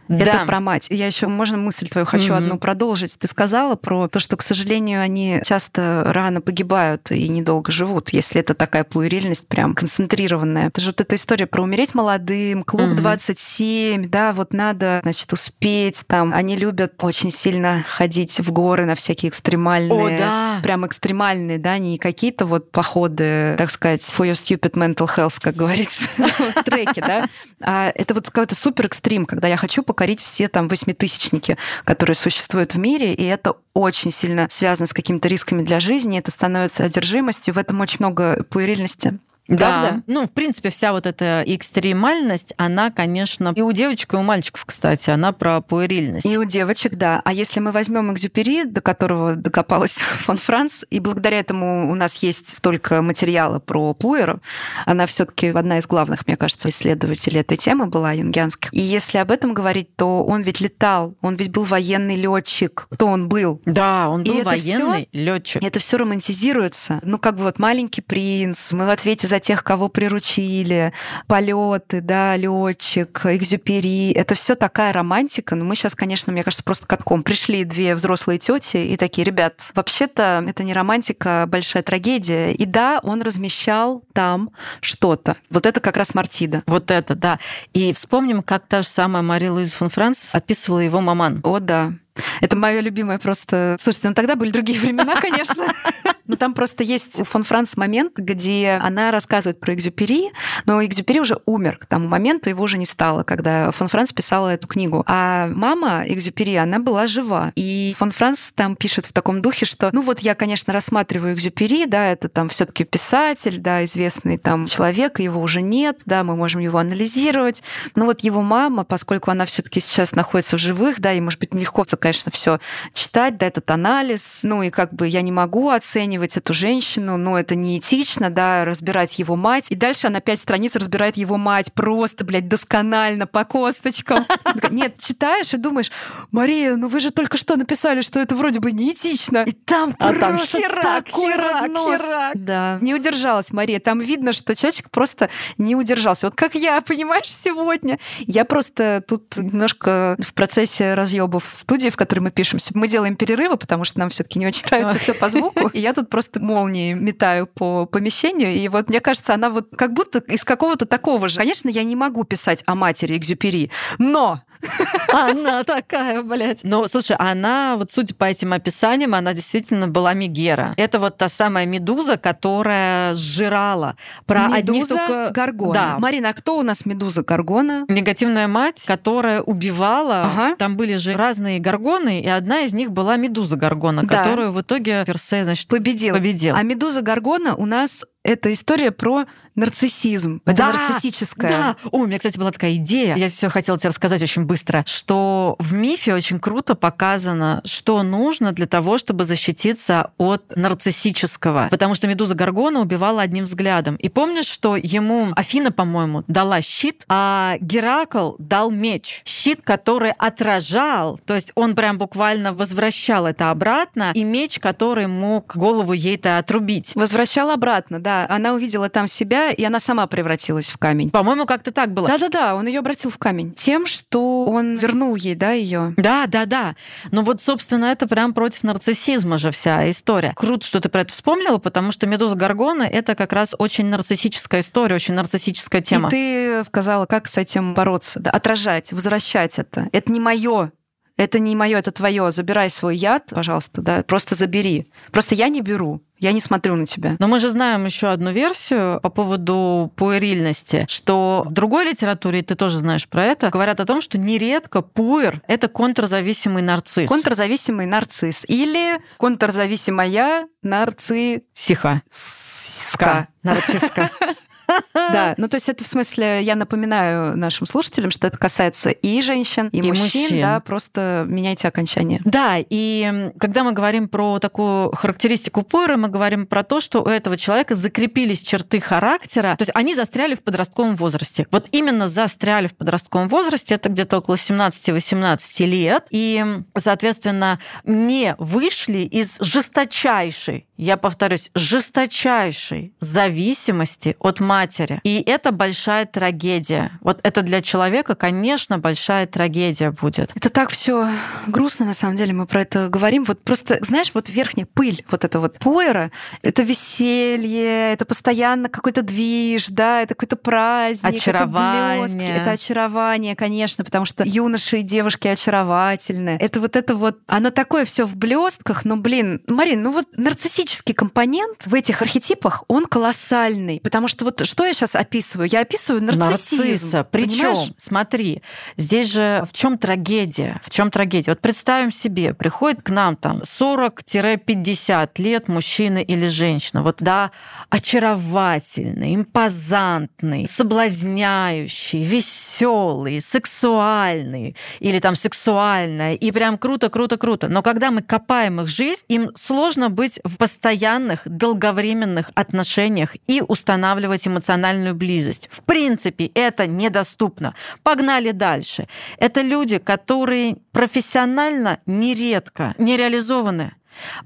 Это 0.08 0.24
Да. 0.24 0.44
про 0.46 0.60
мать. 0.60 0.86
Я 0.90 1.06
еще, 1.06 1.26
можно 1.26 1.56
мысль 1.56 1.88
твою 1.88 2.06
хочу 2.06 2.32
Мгм. 2.34 2.44
одну 2.44 2.58
продолжить. 2.58 3.18
Ты 3.18 3.26
сказала 3.28 3.76
про 3.76 4.08
то, 4.08 4.18
что, 4.20 4.36
к 4.36 4.42
сожалению, 4.42 5.00
они 5.02 5.40
часто 5.44 6.02
рано 6.06 6.40
погибают 6.40 7.10
и 7.10 7.28
недолго 7.28 7.70
живут, 7.72 8.10
если 8.10 8.40
это 8.40 8.54
такая 8.54 8.84
пуэрильность 8.84 9.46
прям 9.48 9.74
концентрированная. 9.74 10.68
Это 10.68 10.80
же 10.80 10.88
вот 10.88 11.00
эта 11.00 11.14
история 11.16 11.46
про 11.46 11.62
умереть 11.62 11.94
молодым, 11.94 12.62
клуб 12.64 12.88
Мгм. 12.88 12.96
27, 12.96 14.08
да, 14.08 14.32
вот 14.32 14.52
надо, 14.52 15.00
значит, 15.02 15.32
успеть 15.32 16.02
там. 16.06 16.32
Они 16.34 16.56
любят 16.56 16.94
очень 17.04 17.30
сильно 17.30 17.84
ходить 17.86 18.38
в 18.40 18.50
горы 18.52 18.86
на 18.86 18.94
всякие 18.94 19.30
экстремальные 19.30 19.92
О, 20.16 20.18
да. 20.18 20.60
прям 20.62 20.86
экстремальные, 20.86 21.58
да, 21.58 21.78
не 21.78 21.98
какие-то 21.98 22.46
вот 22.46 22.70
походы, 22.72 23.54
так 23.58 23.70
сказать, 23.70 24.00
for 24.00 24.26
your 24.30 24.32
stupid 24.32 24.72
mental 24.72 25.06
health, 25.06 25.36
как 25.40 25.54
говорится, 25.56 26.04
треки, 26.64 27.00
да, 27.00 27.28
а 27.60 27.92
это 27.94 28.14
вот 28.14 28.26
какой-то 28.30 28.54
супер 28.54 28.86
экстрим, 28.86 29.26
когда 29.26 29.48
я 29.48 29.56
хочу 29.56 29.82
покорить 29.98 30.20
все 30.20 30.46
там 30.46 30.68
восьмитысячники, 30.68 31.58
которые 31.82 32.14
существуют 32.14 32.74
в 32.74 32.78
мире, 32.78 33.14
и 33.14 33.24
это 33.24 33.54
очень 33.74 34.12
сильно 34.12 34.46
связано 34.48 34.86
с 34.86 34.92
какими-то 34.92 35.26
рисками 35.26 35.64
для 35.64 35.80
жизни, 35.80 36.20
это 36.20 36.30
становится 36.30 36.84
одержимостью, 36.84 37.52
в 37.52 37.58
этом 37.58 37.80
очень 37.80 37.96
много 37.98 38.44
пуэрильности. 38.44 39.18
Правда? 39.48 39.90
Да. 39.96 40.02
Ну, 40.06 40.26
в 40.26 40.30
принципе, 40.30 40.68
вся 40.68 40.92
вот 40.92 41.06
эта 41.06 41.42
экстремальность, 41.46 42.52
она, 42.58 42.90
конечно, 42.90 43.52
и 43.56 43.62
у 43.62 43.72
девочек, 43.72 44.12
и 44.12 44.16
у 44.16 44.22
мальчиков, 44.22 44.64
кстати, 44.66 45.08
она 45.08 45.32
про 45.32 45.62
пуэрильность. 45.62 46.26
И 46.26 46.36
у 46.36 46.44
девочек, 46.44 46.96
да. 46.96 47.22
А 47.24 47.32
если 47.32 47.60
мы 47.60 47.72
возьмем 47.72 48.12
Экзюпери, 48.12 48.64
до 48.64 48.80
которого 48.80 49.36
докопалась 49.36 49.92
фон 50.18 50.36
Франц, 50.36 50.84
и 50.90 51.00
благодаря 51.00 51.38
этому 51.38 51.90
у 51.90 51.94
нас 51.94 52.16
есть 52.16 52.56
столько 52.56 53.00
материала 53.00 53.58
про 53.58 53.94
Пуэр, 53.94 54.40
она 54.84 55.06
все 55.06 55.24
таки 55.24 55.48
одна 55.48 55.78
из 55.78 55.86
главных, 55.86 56.26
мне 56.26 56.36
кажется, 56.36 56.68
исследователей 56.68 57.40
этой 57.40 57.56
темы 57.56 57.86
была, 57.86 58.12
юнгианских. 58.12 58.72
И 58.74 58.80
если 58.80 59.18
об 59.18 59.30
этом 59.30 59.54
говорить, 59.54 59.96
то 59.96 60.24
он 60.24 60.42
ведь 60.42 60.60
летал, 60.60 61.14
он 61.22 61.36
ведь 61.36 61.50
был 61.50 61.62
военный 61.62 62.16
летчик. 62.16 62.86
Кто 62.90 63.06
он 63.06 63.28
был? 63.28 63.62
Да, 63.64 64.10
он 64.10 64.22
И 64.22 64.30
был 64.30 64.38
это 64.40 64.50
военный 64.50 65.08
летчик. 65.12 65.62
Это 65.62 65.78
все 65.78 65.96
романтизируется. 65.96 67.00
Ну, 67.02 67.18
как 67.18 67.36
бы 67.36 67.44
вот 67.44 67.58
маленький 67.58 68.02
принц, 68.02 68.72
мы 68.72 68.86
в 68.86 68.90
ответе 68.90 69.26
за 69.26 69.38
тех, 69.40 69.64
кого 69.64 69.88
приручили, 69.88 70.92
полеты, 71.26 72.00
да, 72.00 72.37
летчик, 72.37 73.23
экзюпери. 73.25 74.12
Это 74.12 74.35
все 74.35 74.54
такая 74.54 74.92
романтика. 74.92 75.54
Но 75.54 75.64
мы 75.64 75.75
сейчас, 75.75 75.95
конечно, 75.95 76.33
мне 76.33 76.42
кажется, 76.42 76.64
просто 76.64 76.87
катком 76.87 77.23
пришли 77.23 77.64
две 77.64 77.95
взрослые 77.95 78.38
тети 78.38 78.78
и 78.78 78.97
такие, 78.97 79.25
ребят, 79.25 79.66
вообще-то 79.75 80.45
это 80.47 80.64
не 80.64 80.73
романтика, 80.73 81.42
а 81.42 81.47
большая 81.47 81.83
трагедия. 81.83 82.52
И 82.52 82.64
да, 82.64 83.00
он 83.02 83.23
размещал 83.23 84.02
там 84.12 84.50
что-то. 84.80 85.37
Вот 85.50 85.66
это 85.66 85.80
как 85.80 85.97
раз 85.97 86.14
Мартида. 86.14 86.62
Вот 86.66 86.90
это, 86.90 87.14
да. 87.14 87.38
И 87.73 87.92
вспомним, 87.92 88.42
как 88.42 88.66
та 88.66 88.83
же 88.83 88.88
самая 88.88 89.23
Мария 89.23 89.52
Луиза 89.52 89.75
фон 89.75 89.88
Франц 89.88 90.35
описывала 90.35 90.80
его 90.80 91.00
маман. 91.00 91.40
О, 91.45 91.59
да. 91.59 91.92
Это 92.40 92.57
мое 92.57 92.80
любимое 92.80 93.18
просто... 93.18 93.76
Слушайте, 93.80 94.09
ну 94.09 94.14
тогда 94.14 94.35
были 94.35 94.50
другие 94.50 94.78
времена, 94.78 95.14
конечно. 95.21 95.66
Но 96.28 96.37
там 96.37 96.54
просто 96.54 96.85
есть 96.85 97.26
фон 97.26 97.42
Франц 97.42 97.76
момент, 97.76 98.12
где 98.16 98.78
она 98.80 99.11
рассказывает 99.11 99.58
про 99.58 99.75
Экзюпери, 99.75 100.30
но 100.66 100.85
Экзюпери 100.85 101.20
уже 101.20 101.38
умер. 101.47 101.78
К 101.78 101.87
тому 101.87 102.06
моменту 102.06 102.50
его 102.50 102.62
уже 102.62 102.78
не 102.78 102.87
стало, 102.87 103.25
когда 103.25 103.70
фон 103.73 103.88
Франц 103.88 104.12
писала 104.12 104.49
эту 104.50 104.68
книгу. 104.68 105.02
А 105.06 105.49
мама 105.49 106.04
Экзюпери, 106.06 106.54
она 106.54 106.78
была 106.78 107.06
жива. 107.06 107.52
И 107.56 107.94
фон 107.99 108.11
Франц 108.11 108.50
там 108.54 108.76
пишет 108.76 109.06
в 109.06 109.12
таком 109.12 109.42
духе, 109.42 109.64
что, 109.64 109.88
ну 109.92 110.02
вот 110.02 110.20
я, 110.20 110.35
конечно, 110.35 110.73
рассматриваю 110.73 111.35
Экзюпери, 111.35 111.87
да, 111.87 112.06
это 112.06 112.28
там 112.28 112.50
все 112.50 112.66
таки 112.66 112.85
писатель, 112.85 113.58
да, 113.58 113.85
известный 113.85 114.37
там 114.38 114.66
человек, 114.66 115.20
его 115.20 115.40
уже 115.40 115.62
нет, 115.62 116.02
да, 116.04 116.23
мы 116.23 116.37
можем 116.37 116.61
его 116.61 116.78
анализировать. 116.78 117.62
Но 117.94 118.04
вот 118.04 118.20
его 118.20 118.42
мама, 118.42 118.85
поскольку 118.85 119.30
она 119.30 119.47
все 119.47 119.62
таки 119.62 119.80
сейчас 119.80 120.12
находится 120.12 120.56
в 120.56 120.61
живых, 120.61 121.00
да, 121.00 121.14
и, 121.14 121.20
может 121.20 121.40
быть, 121.40 121.54
нелегко, 121.54 121.85
конечно, 121.99 122.30
все 122.30 122.58
читать, 122.92 123.38
да, 123.38 123.47
этот 123.47 123.70
анализ, 123.70 124.40
ну 124.42 124.62
и 124.62 124.70
как 124.70 124.92
бы 124.92 125.08
я 125.08 125.23
не 125.23 125.32
могу 125.32 125.70
оценивать 125.70 126.17
эту 126.37 126.52
женщину, 126.54 127.16
но 127.16 127.38
это 127.38 127.54
неэтично, 127.54 128.30
да, 128.30 128.64
разбирать 128.64 129.18
его 129.18 129.37
мать. 129.37 129.66
И 129.70 129.75
дальше 129.75 130.06
она 130.08 130.20
пять 130.20 130.40
страниц 130.40 130.76
разбирает 130.76 131.16
его 131.16 131.37
мать 131.37 131.72
просто, 131.72 132.25
блядь, 132.25 132.48
досконально, 132.48 133.26
по 133.26 133.44
косточкам. 133.44 134.26
Нет, 134.70 134.98
читаешь 134.98 135.54
и 135.54 135.56
думаешь, 135.56 135.90
Мария, 136.30 136.76
ну 136.76 136.88
вы 136.88 137.00
же 137.00 137.10
только 137.10 137.37
что 137.37 137.56
написали, 137.56 138.00
что 138.00 138.20
это 138.20 138.34
вроде 138.34 138.60
бы 138.60 138.72
неэтично. 138.72 139.44
И 139.46 139.52
там 139.52 139.94
А 139.98 140.12
там 140.14 140.37
просто 140.37 140.58
херак, 140.58 141.04
такой 141.04 141.32
херак, 141.32 141.62
разнос. 141.62 142.00
херак. 142.00 142.32
Да. 142.34 142.78
Не 142.80 142.94
удержалась 142.94 143.52
Мария. 143.52 143.80
Там 143.80 144.00
видно, 144.00 144.32
что 144.32 144.54
человечек 144.54 144.90
просто 144.90 145.30
не 145.56 145.76
удержался. 145.76 146.26
Вот 146.26 146.34
как 146.37 146.54
я, 146.54 146.80
понимаешь, 146.87 147.32
сегодня. 147.44 147.98
Я 148.20 148.44
просто 148.44 149.02
тут 149.06 149.37
немножко 149.37 150.16
в 150.18 150.32
процессе 150.34 150.94
разъебов 150.94 151.44
студии, 151.54 151.88
в 151.88 151.96
которой 151.96 152.20
мы 152.20 152.30
пишемся. 152.30 152.70
Мы 152.75 152.88
делаем 152.88 153.16
перерывы, 153.16 153.56
потому 153.56 153.84
что 153.84 153.98
нам 153.98 154.10
все-таки 154.10 154.38
не 154.38 154.46
очень 154.46 154.64
нравится 154.66 154.98
все 154.98 155.14
по 155.14 155.28
звуку. 155.28 155.68
И 155.68 155.80
я 155.80 155.92
тут 155.92 156.07
просто 156.08 156.40
молнии 156.40 156.94
метаю 156.94 157.46
по 157.46 157.86
помещению. 157.86 158.52
И 158.52 158.68
вот 158.68 158.88
мне 158.88 159.00
кажется, 159.00 159.34
она 159.34 159.50
вот 159.50 159.68
как 159.76 159.92
будто 159.92 160.18
из 160.18 160.44
какого-то 160.44 160.86
такого 160.86 161.28
же. 161.28 161.38
Конечно, 161.38 161.68
я 161.68 161.84
не 161.84 161.96
могу 161.96 162.24
писать 162.24 162.62
о 162.66 162.74
матери 162.74 163.16
Экзюпери, 163.16 163.70
но 163.98 164.42
Она 165.12 165.64
такая, 165.64 166.22
блядь. 166.22 166.64
Но, 166.64 166.86
слушай, 166.88 167.16
она, 167.18 167.76
вот 167.76 167.90
судя 167.90 168.14
по 168.14 168.24
этим 168.24 168.52
описаниям, 168.52 169.14
она 169.14 169.32
действительно 169.32 169.88
была 169.88 170.14
Мегера. 170.14 170.74
Это 170.76 170.98
вот 170.98 171.16
та 171.16 171.28
самая 171.28 171.66
медуза, 171.66 172.16
которая 172.16 173.14
сжирала. 173.14 173.96
Про 174.26 174.48
Медуза 174.48 174.96
только... 174.96 175.30
Гаргона. 175.32 175.72
Да. 175.72 175.96
Марина, 175.98 176.30
а 176.30 176.32
кто 176.32 176.58
у 176.58 176.62
нас 176.62 176.84
Медуза 176.86 177.22
Гаргона? 177.22 177.84
Негативная 177.88 178.48
мать, 178.48 178.84
которая 178.86 179.42
убивала. 179.42 180.24
Ага. 180.24 180.56
Там 180.56 180.76
были 180.76 180.96
же 180.96 181.14
разные 181.14 181.58
горгоны, 181.58 182.20
и 182.20 182.28
одна 182.28 182.60
из 182.60 182.72
них 182.72 182.90
была 182.90 183.16
медуза 183.16 183.56
горгона, 183.56 184.02
Да. 184.04 184.22
которую 184.22 184.52
в 184.52 184.60
итоге 184.60 185.04
Персе, 185.04 185.44
значит, 185.44 185.68
Победил. 185.68 185.97
Победил. 186.06 186.54
А 186.56 186.62
Медуза 186.62 187.02
Гаргона 187.02 187.54
у 187.54 187.66
нас 187.66 188.04
это 188.22 188.52
история 188.52 188.90
про 188.90 189.26
нарциссизм. 189.58 190.40
Это 190.44 190.56
Да, 190.56 190.72
нарциссическая. 190.72 191.50
Да. 191.50 191.76
О, 191.90 191.98
у 191.98 192.06
меня, 192.06 192.18
кстати, 192.18 192.38
была 192.38 192.50
такая 192.50 192.74
идея. 192.76 193.16
Я 193.16 193.28
все 193.28 193.48
хотела 193.48 193.78
тебе 193.78 193.88
рассказать 193.88 194.22
очень 194.22 194.44
быстро, 194.44 194.84
что 194.86 195.56
в 195.58 195.72
мифе 195.72 196.14
очень 196.14 196.38
круто 196.38 196.74
показано, 196.74 197.60
что 197.64 198.02
нужно 198.02 198.52
для 198.52 198.66
того, 198.66 198.98
чтобы 198.98 199.24
защититься 199.24 200.12
от 200.16 200.52
нарциссического. 200.56 201.68
Потому 201.70 201.94
что 201.94 202.06
Медуза 202.06 202.34
Гаргона 202.34 202.80
убивала 202.80 203.22
одним 203.22 203.44
взглядом. 203.44 203.96
И 203.96 204.08
помнишь, 204.08 204.46
что 204.46 204.76
ему 204.76 205.32
Афина, 205.34 205.72
по-моему, 205.72 206.24
дала 206.28 206.62
щит, 206.62 207.04
а 207.08 207.56
Геракл 207.60 208.34
дал 208.38 208.70
меч. 208.70 209.22
Щит, 209.24 209.60
который 209.62 210.12
отражал, 210.12 211.18
то 211.24 211.34
есть 211.34 211.52
он 211.54 211.74
прям 211.74 211.98
буквально 211.98 212.52
возвращал 212.52 213.26
это 213.26 213.50
обратно, 213.50 214.12
и 214.14 214.24
меч, 214.24 214.58
который 214.58 215.06
мог 215.06 215.56
голову 215.56 215.92
ей-то 215.92 216.38
отрубить. 216.38 216.92
Возвращала 216.94 217.54
обратно, 217.54 217.98
да. 217.98 218.26
Она 218.28 218.52
увидела 218.52 218.88
там 218.88 219.06
себя, 219.06 219.47
и 219.50 219.64
она 219.64 219.80
сама 219.80 220.06
превратилась 220.06 220.68
в 220.68 220.78
камень. 220.78 221.10
По-моему, 221.10 221.46
как-то 221.46 221.72
так 221.72 221.92
было. 221.92 222.08
Да-да-да, 222.08 222.54
он 222.54 222.66
ее 222.66 222.80
обратил 222.80 223.10
в 223.10 223.18
камень. 223.18 223.52
Тем, 223.54 223.86
что 223.86 224.44
он 224.46 224.76
вернул 224.76 225.14
ей, 225.14 225.34
да, 225.34 225.52
ее. 225.52 225.94
Да, 225.96 226.26
да, 226.26 226.46
да. 226.46 226.76
Ну 227.10 227.22
вот, 227.22 227.40
собственно, 227.40 227.86
это 227.86 228.06
прям 228.06 228.34
против 228.34 228.62
нарциссизма 228.62 229.38
же 229.38 229.50
вся 229.50 229.90
история. 229.90 230.32
Круто, 230.36 230.66
что 230.66 230.80
ты 230.80 230.88
про 230.88 231.02
это 231.02 231.12
вспомнила, 231.12 231.58
потому 231.58 231.92
что 231.92 232.06
«Медуза 232.06 232.36
Гаргона»— 232.36 232.82
это 232.84 233.14
как 233.14 233.32
раз 233.32 233.54
очень 233.58 233.86
нарциссическая 233.86 234.60
история, 234.60 234.94
очень 234.94 235.14
нарциссическая 235.14 235.80
тема. 235.80 236.08
И 236.08 236.10
ты 236.10 236.64
сказала, 236.64 237.06
как 237.06 237.28
с 237.28 237.36
этим 237.36 237.74
бороться, 237.74 238.20
да, 238.20 238.30
отражать, 238.30 238.92
возвращать 238.92 239.58
это. 239.58 239.88
Это 239.92 240.12
не 240.12 240.20
мое. 240.20 240.72
Это 241.16 241.40
не 241.40 241.56
мое, 241.56 241.78
это 241.78 241.90
твое. 241.90 242.30
Забирай 242.30 242.70
свой 242.70 242.96
яд, 242.96 243.32
пожалуйста, 243.34 243.82
да, 243.82 244.02
просто 244.04 244.36
забери. 244.36 244.90
Просто 245.10 245.34
я 245.34 245.48
не 245.48 245.60
беру. 245.60 246.00
Я 246.18 246.32
не 246.32 246.40
смотрю 246.40 246.76
на 246.76 246.87
тебя. 246.87 247.16
Но 247.18 247.28
мы 247.28 247.38
же 247.38 247.50
знаем 247.50 247.84
еще 247.84 248.08
одну 248.08 248.30
версию 248.30 249.00
по 249.02 249.08
поводу 249.08 249.92
пуэрильности, 249.96 250.87
что 250.88 251.44
в 251.46 251.52
другой 251.52 251.87
литературе, 251.87 252.42
ты 252.42 252.54
тоже 252.54 252.78
знаешь 252.78 253.08
про 253.08 253.25
это, 253.25 253.50
говорят 253.50 253.80
о 253.80 253.84
том, 253.84 254.00
что 254.00 254.18
нередко 254.18 254.82
пуэр— 254.82 255.42
это 255.48 255.68
контрзависимый 255.68 256.62
нарцисс. 256.62 257.08
Контрзависимый 257.08 257.87
нарцисс. 257.87 258.44
Или 258.48 258.98
контрзависимая 259.18 260.48
нарциссиха. 260.62 262.02
Ска. 262.10 263.28
Нарцисска. 263.42 264.10
Да, 264.94 265.35
ну 265.37 265.49
то 265.49 265.56
есть 265.56 265.68
это 265.68 265.85
в 265.85 265.87
смысле, 265.87 266.42
я 266.42 266.54
напоминаю 266.54 267.37
нашим 267.37 267.66
слушателям, 267.66 268.11
что 268.11 268.26
это 268.26 268.37
касается 268.37 268.90
и 268.90 269.20
женщин, 269.23 269.68
и, 269.68 269.78
И 269.78 269.82
мужчин, 269.82 270.23
мужчин. 270.23 270.40
да, 270.40 270.61
просто 270.61 271.25
меняйте 271.28 271.68
окончание. 271.68 272.20
Да, 272.25 272.56
и 272.58 273.30
когда 273.38 273.64
мы 273.64 273.73
говорим 273.73 274.08
про 274.08 274.38
такую 274.38 274.90
характеристику 274.94 275.62
пуэра, 275.62 275.97
мы 275.97 276.08
говорим 276.08 276.47
про 276.47 276.62
то, 276.62 276.80
что 276.80 277.02
у 277.02 277.06
этого 277.06 277.37
человека 277.37 277.75
закрепились 277.75 278.42
черты 278.42 278.80
характера, 278.80 279.54
то 279.56 279.62
есть 279.62 279.70
они 279.75 279.94
застряли 279.94 280.35
в 280.35 280.42
подростковом 280.42 280.97
возрасте. 280.97 281.47
Вот 281.50 281.68
именно 281.73 282.08
застряли 282.08 282.66
в 282.66 282.75
подростковом 282.75 283.28
возрасте, 283.28 283.75
это 283.75 283.88
где-то 283.88 284.18
около 284.18 284.35
17-18 284.35 285.64
лет, 285.66 286.06
и, 286.11 286.44
соответственно, 286.76 287.58
не 287.85 288.35
вышли 288.38 288.99
из 288.99 289.38
жесточайшей, 289.40 290.66
я 290.76 290.97
повторюсь, 290.97 291.50
жесточайшей 291.54 292.92
зависимости 293.00 294.16
от 294.18 294.40
матери. 294.40 294.67
И 295.04 295.22
это 295.26 295.52
большая 295.52 296.06
трагедия. 296.06 296.92
Вот 297.00 297.20
это 297.22 297.42
для 297.42 297.60
человека, 297.60 298.14
конечно, 298.14 298.78
большая 298.78 299.26
трагедия 299.26 299.90
будет. 299.90 300.32
Это 300.34 300.50
так 300.50 300.70
все 300.70 301.08
грустно, 301.46 301.87
на 301.87 301.94
самом 301.94 302.16
деле, 302.16 302.32
мы 302.32 302.46
про 302.46 302.62
это 302.62 302.88
говорим. 302.88 303.25
Вот 303.25 303.42
просто, 303.42 303.78
знаешь, 303.80 304.10
вот 304.14 304.28
верхняя 304.28 304.66
пыль, 304.66 305.04
вот 305.10 305.25
это 305.25 305.40
вот 305.40 305.58
пуэра, 305.58 306.10
это 306.42 306.62
веселье, 306.62 307.92
это 307.92 308.04
постоянно 308.04 308.68
какой-то 308.68 309.02
движ, 309.02 309.68
да, 309.68 310.02
это 310.02 310.14
какой-то 310.14 310.37
праздник, 310.37 311.14
Очарование. 311.14 312.04
это 312.04 312.14
блестки, 312.14 312.32
это 312.32 312.50
очарование, 312.52 313.37
конечно, 313.37 313.84
потому 313.84 314.04
что 314.04 314.25
юноши 314.25 314.78
и 314.78 314.82
девушки 314.82 315.28
очаровательны. 315.28 316.37
Это 316.40 316.60
вот 316.60 316.76
это 316.76 316.94
вот, 316.94 317.18
оно 317.26 317.50
такое 317.50 317.84
все 317.84 318.04
в 318.04 318.16
блестках, 318.16 318.84
но, 318.84 318.96
блин, 318.96 319.42
Марин, 319.46 319.82
ну 319.82 319.92
вот 319.92 320.06
нарциссический 320.16 320.94
компонент 320.94 321.66
в 321.66 321.75
этих 321.75 322.02
архетипах, 322.02 322.64
он 322.68 322.87
колоссальный, 322.87 323.80
потому 323.82 324.08
что 324.08 324.25
вот 324.25 324.40
что 324.58 324.66
я 324.66 324.72
сейчас 324.72 324.96
описываю? 324.96 325.48
Я 325.48 325.60
описываю 325.60 326.02
нарциссизм. 326.02 326.62
Нарцисса. 326.64 327.04
Причем, 327.04 327.54
смотри, 327.76 328.42
здесь 328.76 329.12
же 329.12 329.44
в 329.48 329.52
чем 329.52 329.78
трагедия? 329.78 330.60
В 330.64 330.70
чем 330.70 330.90
трагедия? 330.90 331.30
Вот 331.30 331.40
представим 331.40 331.92
себе, 331.92 332.34
приходит 332.34 332.82
к 332.82 332.90
нам 332.90 333.14
там 333.14 333.42
40-50 333.42 335.10
лет 335.18 335.46
мужчина 335.46 335.98
или 335.98 336.26
женщина. 336.26 336.82
Вот 336.82 336.96
да, 336.98 337.30
очаровательный, 337.70 339.14
импозантный, 339.14 340.48
соблазняющий, 340.48 342.02
веселый, 342.02 343.20
сексуальный 343.20 344.56
или 344.80 344.98
там 344.98 345.14
сексуальная, 345.14 346.14
и 346.14 346.32
прям 346.32 346.58
круто, 346.58 346.90
круто, 346.90 347.16
круто. 347.16 347.46
Но 347.46 347.62
когда 347.62 347.92
мы 347.92 348.02
копаем 348.02 348.60
их 348.60 348.66
жизнь, 348.66 349.04
им 349.06 349.30
сложно 349.36 349.88
быть 349.88 350.18
в 350.24 350.36
постоянных, 350.36 351.20
долговременных 351.26 352.32
отношениях 352.34 353.14
и 353.28 353.40
устанавливать 353.46 354.26
эмоциональную 354.48 354.94
близость. 354.94 355.48
В 355.50 355.62
принципе, 355.62 356.30
это 356.34 356.66
недоступно. 356.66 357.54
Погнали 357.82 358.30
дальше. 358.30 358.86
Это 359.18 359.42
люди, 359.42 359.78
которые 359.78 360.56
профессионально 360.72 361.80
нередко 361.86 362.74
не 362.78 362.96
реализованы, 362.96 363.74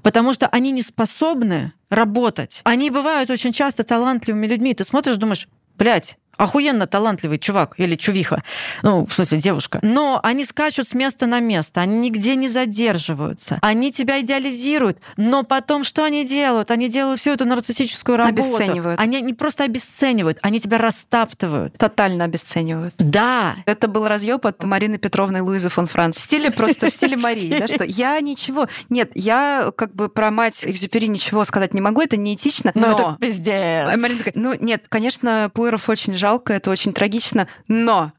потому 0.01 0.33
что 0.33 0.47
они 0.47 0.71
не 0.71 0.81
способны 0.81 1.73
работать. 1.89 2.61
Они 2.63 2.89
бывают 2.89 3.29
очень 3.29 3.51
часто 3.51 3.83
талантливыми 3.83 4.47
людьми. 4.47 4.73
Ты 4.73 4.83
смотришь, 4.83 5.17
думаешь, 5.17 5.47
блядь, 5.75 6.17
охуенно 6.37 6.87
талантливый 6.87 7.39
чувак 7.39 7.75
или 7.77 7.95
чувиха, 7.95 8.43
ну, 8.81 9.05
в 9.05 9.13
смысле, 9.13 9.39
девушка. 9.39 9.79
Но 9.81 10.19
они 10.23 10.45
скачут 10.45 10.87
с 10.87 10.93
места 10.93 11.25
на 11.25 11.39
место, 11.39 11.81
они 11.81 11.97
нигде 11.97 12.35
не 12.35 12.47
задерживаются, 12.47 13.59
они 13.61 13.91
тебя 13.91 14.21
идеализируют, 14.21 14.99
но 15.17 15.43
потом 15.43 15.83
что 15.83 16.03
они 16.03 16.25
делают? 16.25 16.71
Они 16.71 16.89
делают 16.89 17.19
всю 17.19 17.31
эту 17.31 17.45
нарциссическую 17.45 18.17
работу. 18.17 18.43
Обесценивают. 18.43 18.99
Они 18.99 19.21
не 19.21 19.33
просто 19.33 19.63
обесценивают, 19.63 20.39
они 20.41 20.59
тебя 20.59 20.77
растаптывают. 20.77 21.77
Тотально 21.77 22.25
обесценивают. 22.25 22.95
Да, 22.97 23.55
Это 23.65 23.87
был 23.87 24.07
разъеб 24.07 24.45
от 24.45 24.63
Марины 24.63 24.97
Петровны 24.97 25.37
и 25.37 25.41
Луизы 25.41 25.69
фон 25.69 25.85
Франц. 25.85 26.17
В 26.17 26.21
стиле 26.21 26.51
просто, 26.51 26.87
в 26.87 26.93
стиле 26.93 27.17
Марии, 27.23 27.59
да, 27.59 27.67
что 27.67 27.83
я 27.83 28.19
ничего... 28.19 28.67
Нет, 28.89 29.11
я 29.15 29.71
как 29.75 29.93
бы 29.93 30.09
про 30.09 30.31
мать 30.31 30.65
Экзюпери 30.65 31.07
ничего 31.07 31.45
сказать 31.45 31.73
не 31.73 31.81
могу, 31.81 32.01
это 32.01 32.17
неэтично, 32.17 32.71
но, 32.75 32.91
это 32.91 33.17
пиздец. 33.19 33.87
А 33.91 33.97
Марина 33.97 34.19
такая, 34.19 34.33
ну 34.35 34.53
нет, 34.59 34.85
конечно, 34.89 35.51
Пуэров 35.53 35.89
очень 35.89 36.15
жалко, 36.23 36.53
это 36.53 36.71
очень 36.71 36.93
трагично, 36.93 37.49
но... 37.67 38.13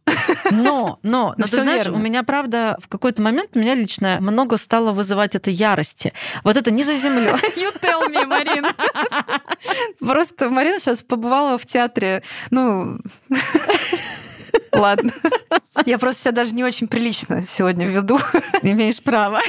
Но, 0.50 0.98
но, 1.02 1.34
но 1.38 1.46
ты 1.46 1.62
знаешь, 1.62 1.84
верно. 1.84 1.98
у 1.98 2.02
меня, 2.02 2.22
правда, 2.22 2.76
в 2.78 2.88
какой-то 2.88 3.22
момент 3.22 3.56
меня 3.56 3.74
лично 3.74 4.18
много 4.20 4.58
стало 4.58 4.92
вызывать 4.92 5.34
это 5.34 5.50
ярости. 5.50 6.12
Вот 6.42 6.58
это 6.58 6.70
не 6.70 6.84
за 6.84 6.96
землю. 6.96 7.30
You 7.56 7.72
tell 7.80 8.06
me, 8.10 8.26
Марина. 8.26 8.74
Просто 9.98 10.50
Марина 10.50 10.78
сейчас 10.78 11.02
побывала 11.02 11.56
в 11.56 11.64
театре, 11.64 12.22
ну... 12.50 12.98
Ладно. 14.74 15.12
Я 15.86 15.98
просто 15.98 16.22
себя 16.22 16.32
даже 16.32 16.54
не 16.54 16.64
очень 16.64 16.88
прилично 16.88 17.42
сегодня 17.42 17.86
веду. 17.86 18.18
Имеешь 18.62 19.02
право. 19.02 19.40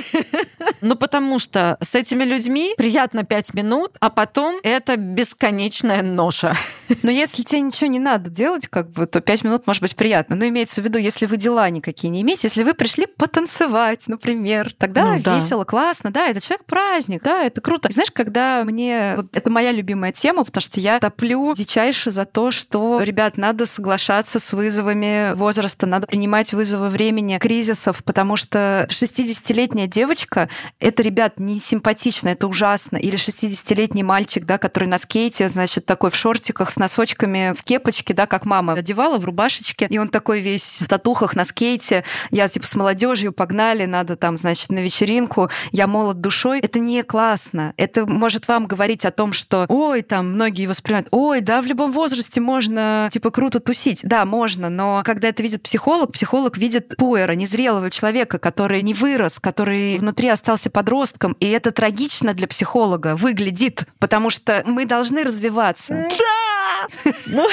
Ну, 0.81 0.95
потому 0.95 1.39
что 1.39 1.77
с 1.81 1.95
этими 1.95 2.23
людьми 2.23 2.73
приятно 2.77 3.23
пять 3.23 3.53
минут, 3.53 3.97
а 3.99 4.09
потом 4.09 4.59
это 4.63 4.97
бесконечная 4.97 6.01
ноша. 6.01 6.55
Но 7.03 7.11
если 7.11 7.43
тебе 7.43 7.61
ничего 7.61 7.89
не 7.89 7.99
надо 7.99 8.29
делать, 8.29 8.67
как 8.67 8.91
бы, 8.91 9.05
то 9.05 9.21
пять 9.21 9.43
минут 9.43 9.67
может 9.67 9.81
быть 9.81 9.95
приятно. 9.95 10.35
Но 10.35 10.47
имеется 10.47 10.81
в 10.81 10.85
виду, 10.85 10.97
если 10.99 11.25
вы 11.25 11.37
дела 11.37 11.69
никакие 11.69 12.09
не 12.09 12.21
имеете, 12.21 12.47
если 12.47 12.63
вы 12.63 12.73
пришли 12.73 13.05
потанцевать, 13.05 14.07
например, 14.07 14.73
тогда 14.77 15.13
Ну 15.13 15.21
да. 15.21 15.35
весело, 15.35 15.63
классно, 15.63 16.11
да, 16.11 16.27
это 16.27 16.41
человек 16.41 16.65
праздник, 16.65 17.23
да, 17.23 17.43
это 17.43 17.61
круто. 17.61 17.89
Знаешь, 17.91 18.11
когда 18.11 18.63
мне... 18.65 19.13
Вот 19.15 19.37
это 19.37 19.49
моя 19.51 19.71
любимая 19.71 20.11
тема, 20.11 20.43
потому 20.43 20.61
что 20.61 20.79
я 20.79 20.99
топлю 20.99 21.53
дичайше 21.55 22.11
за 22.11 22.25
то, 22.25 22.51
что, 22.51 23.01
ребят, 23.01 23.37
надо 23.37 23.65
соглашаться 23.65 24.39
с 24.39 24.51
вызовами 24.51 25.14
возраста, 25.35 25.85
надо 25.85 26.07
принимать 26.07 26.53
вызовы 26.53 26.89
времени, 26.89 27.37
кризисов, 27.37 28.03
потому 28.03 28.37
что 28.37 28.87
60-летняя 28.89 29.87
девочка, 29.87 30.49
это, 30.79 31.03
ребят, 31.03 31.39
не 31.39 31.59
симпатично, 31.59 32.29
это 32.29 32.47
ужасно. 32.47 32.97
Или 32.97 33.17
60-летний 33.17 34.03
мальчик, 34.03 34.45
да, 34.45 34.57
который 34.57 34.87
на 34.87 34.97
скейте, 34.97 35.49
значит, 35.49 35.85
такой 35.85 36.09
в 36.09 36.15
шортиках 36.15 36.71
с 36.71 36.77
носочками, 36.77 37.53
в 37.57 37.63
кепочке, 37.63 38.13
да, 38.13 38.25
как 38.25 38.45
мама 38.45 38.73
одевала, 38.73 39.17
в 39.17 39.25
рубашечке, 39.25 39.87
и 39.89 39.97
он 39.97 40.09
такой 40.09 40.39
весь 40.39 40.81
в 40.81 40.87
татухах 40.87 41.35
на 41.35 41.45
скейте, 41.45 42.03
я 42.31 42.47
типа 42.47 42.67
с 42.67 42.75
молодежью 42.75 43.31
погнали, 43.31 43.85
надо 43.85 44.15
там, 44.15 44.37
значит, 44.37 44.69
на 44.69 44.79
вечеринку, 44.79 45.49
я 45.71 45.87
молод 45.87 46.21
душой. 46.21 46.59
Это 46.59 46.79
не 46.79 47.03
классно. 47.03 47.73
Это 47.77 48.05
может 48.05 48.47
вам 48.47 48.67
говорить 48.67 49.05
о 49.05 49.11
том, 49.11 49.33
что, 49.33 49.65
ой, 49.69 50.01
там, 50.01 50.33
многие 50.33 50.67
воспринимают, 50.67 51.07
ой, 51.11 51.41
да, 51.41 51.61
в 51.61 51.65
любом 51.65 51.91
возрасте 51.91 52.41
можно, 52.41 53.09
типа, 53.11 53.31
круто 53.31 53.59
тусить. 53.59 53.99
Да, 54.03 54.25
можно, 54.25 54.69
но 54.69 55.01
когда 55.05 55.29
это 55.29 55.43
видит 55.43 55.61
психолог, 55.63 56.11
психолог 56.11 56.57
видит 56.57 56.97
пуэра, 56.97 57.33
незрелого 57.33 57.89
человека, 57.91 58.39
который 58.39 58.81
не 58.81 58.93
вырос, 58.93 59.39
который 59.39 59.97
внутри 59.99 60.29
остался 60.29 60.69
подростком, 60.69 61.33
и 61.39 61.47
это 61.47 61.71
трагично 61.71 62.33
для 62.33 62.47
психолога 62.47 63.15
выглядит, 63.15 63.85
потому 63.99 64.29
что 64.29 64.63
мы 64.65 64.85
должны 64.85 65.23
развиваться. 65.23 66.07
Ну, 67.27 67.47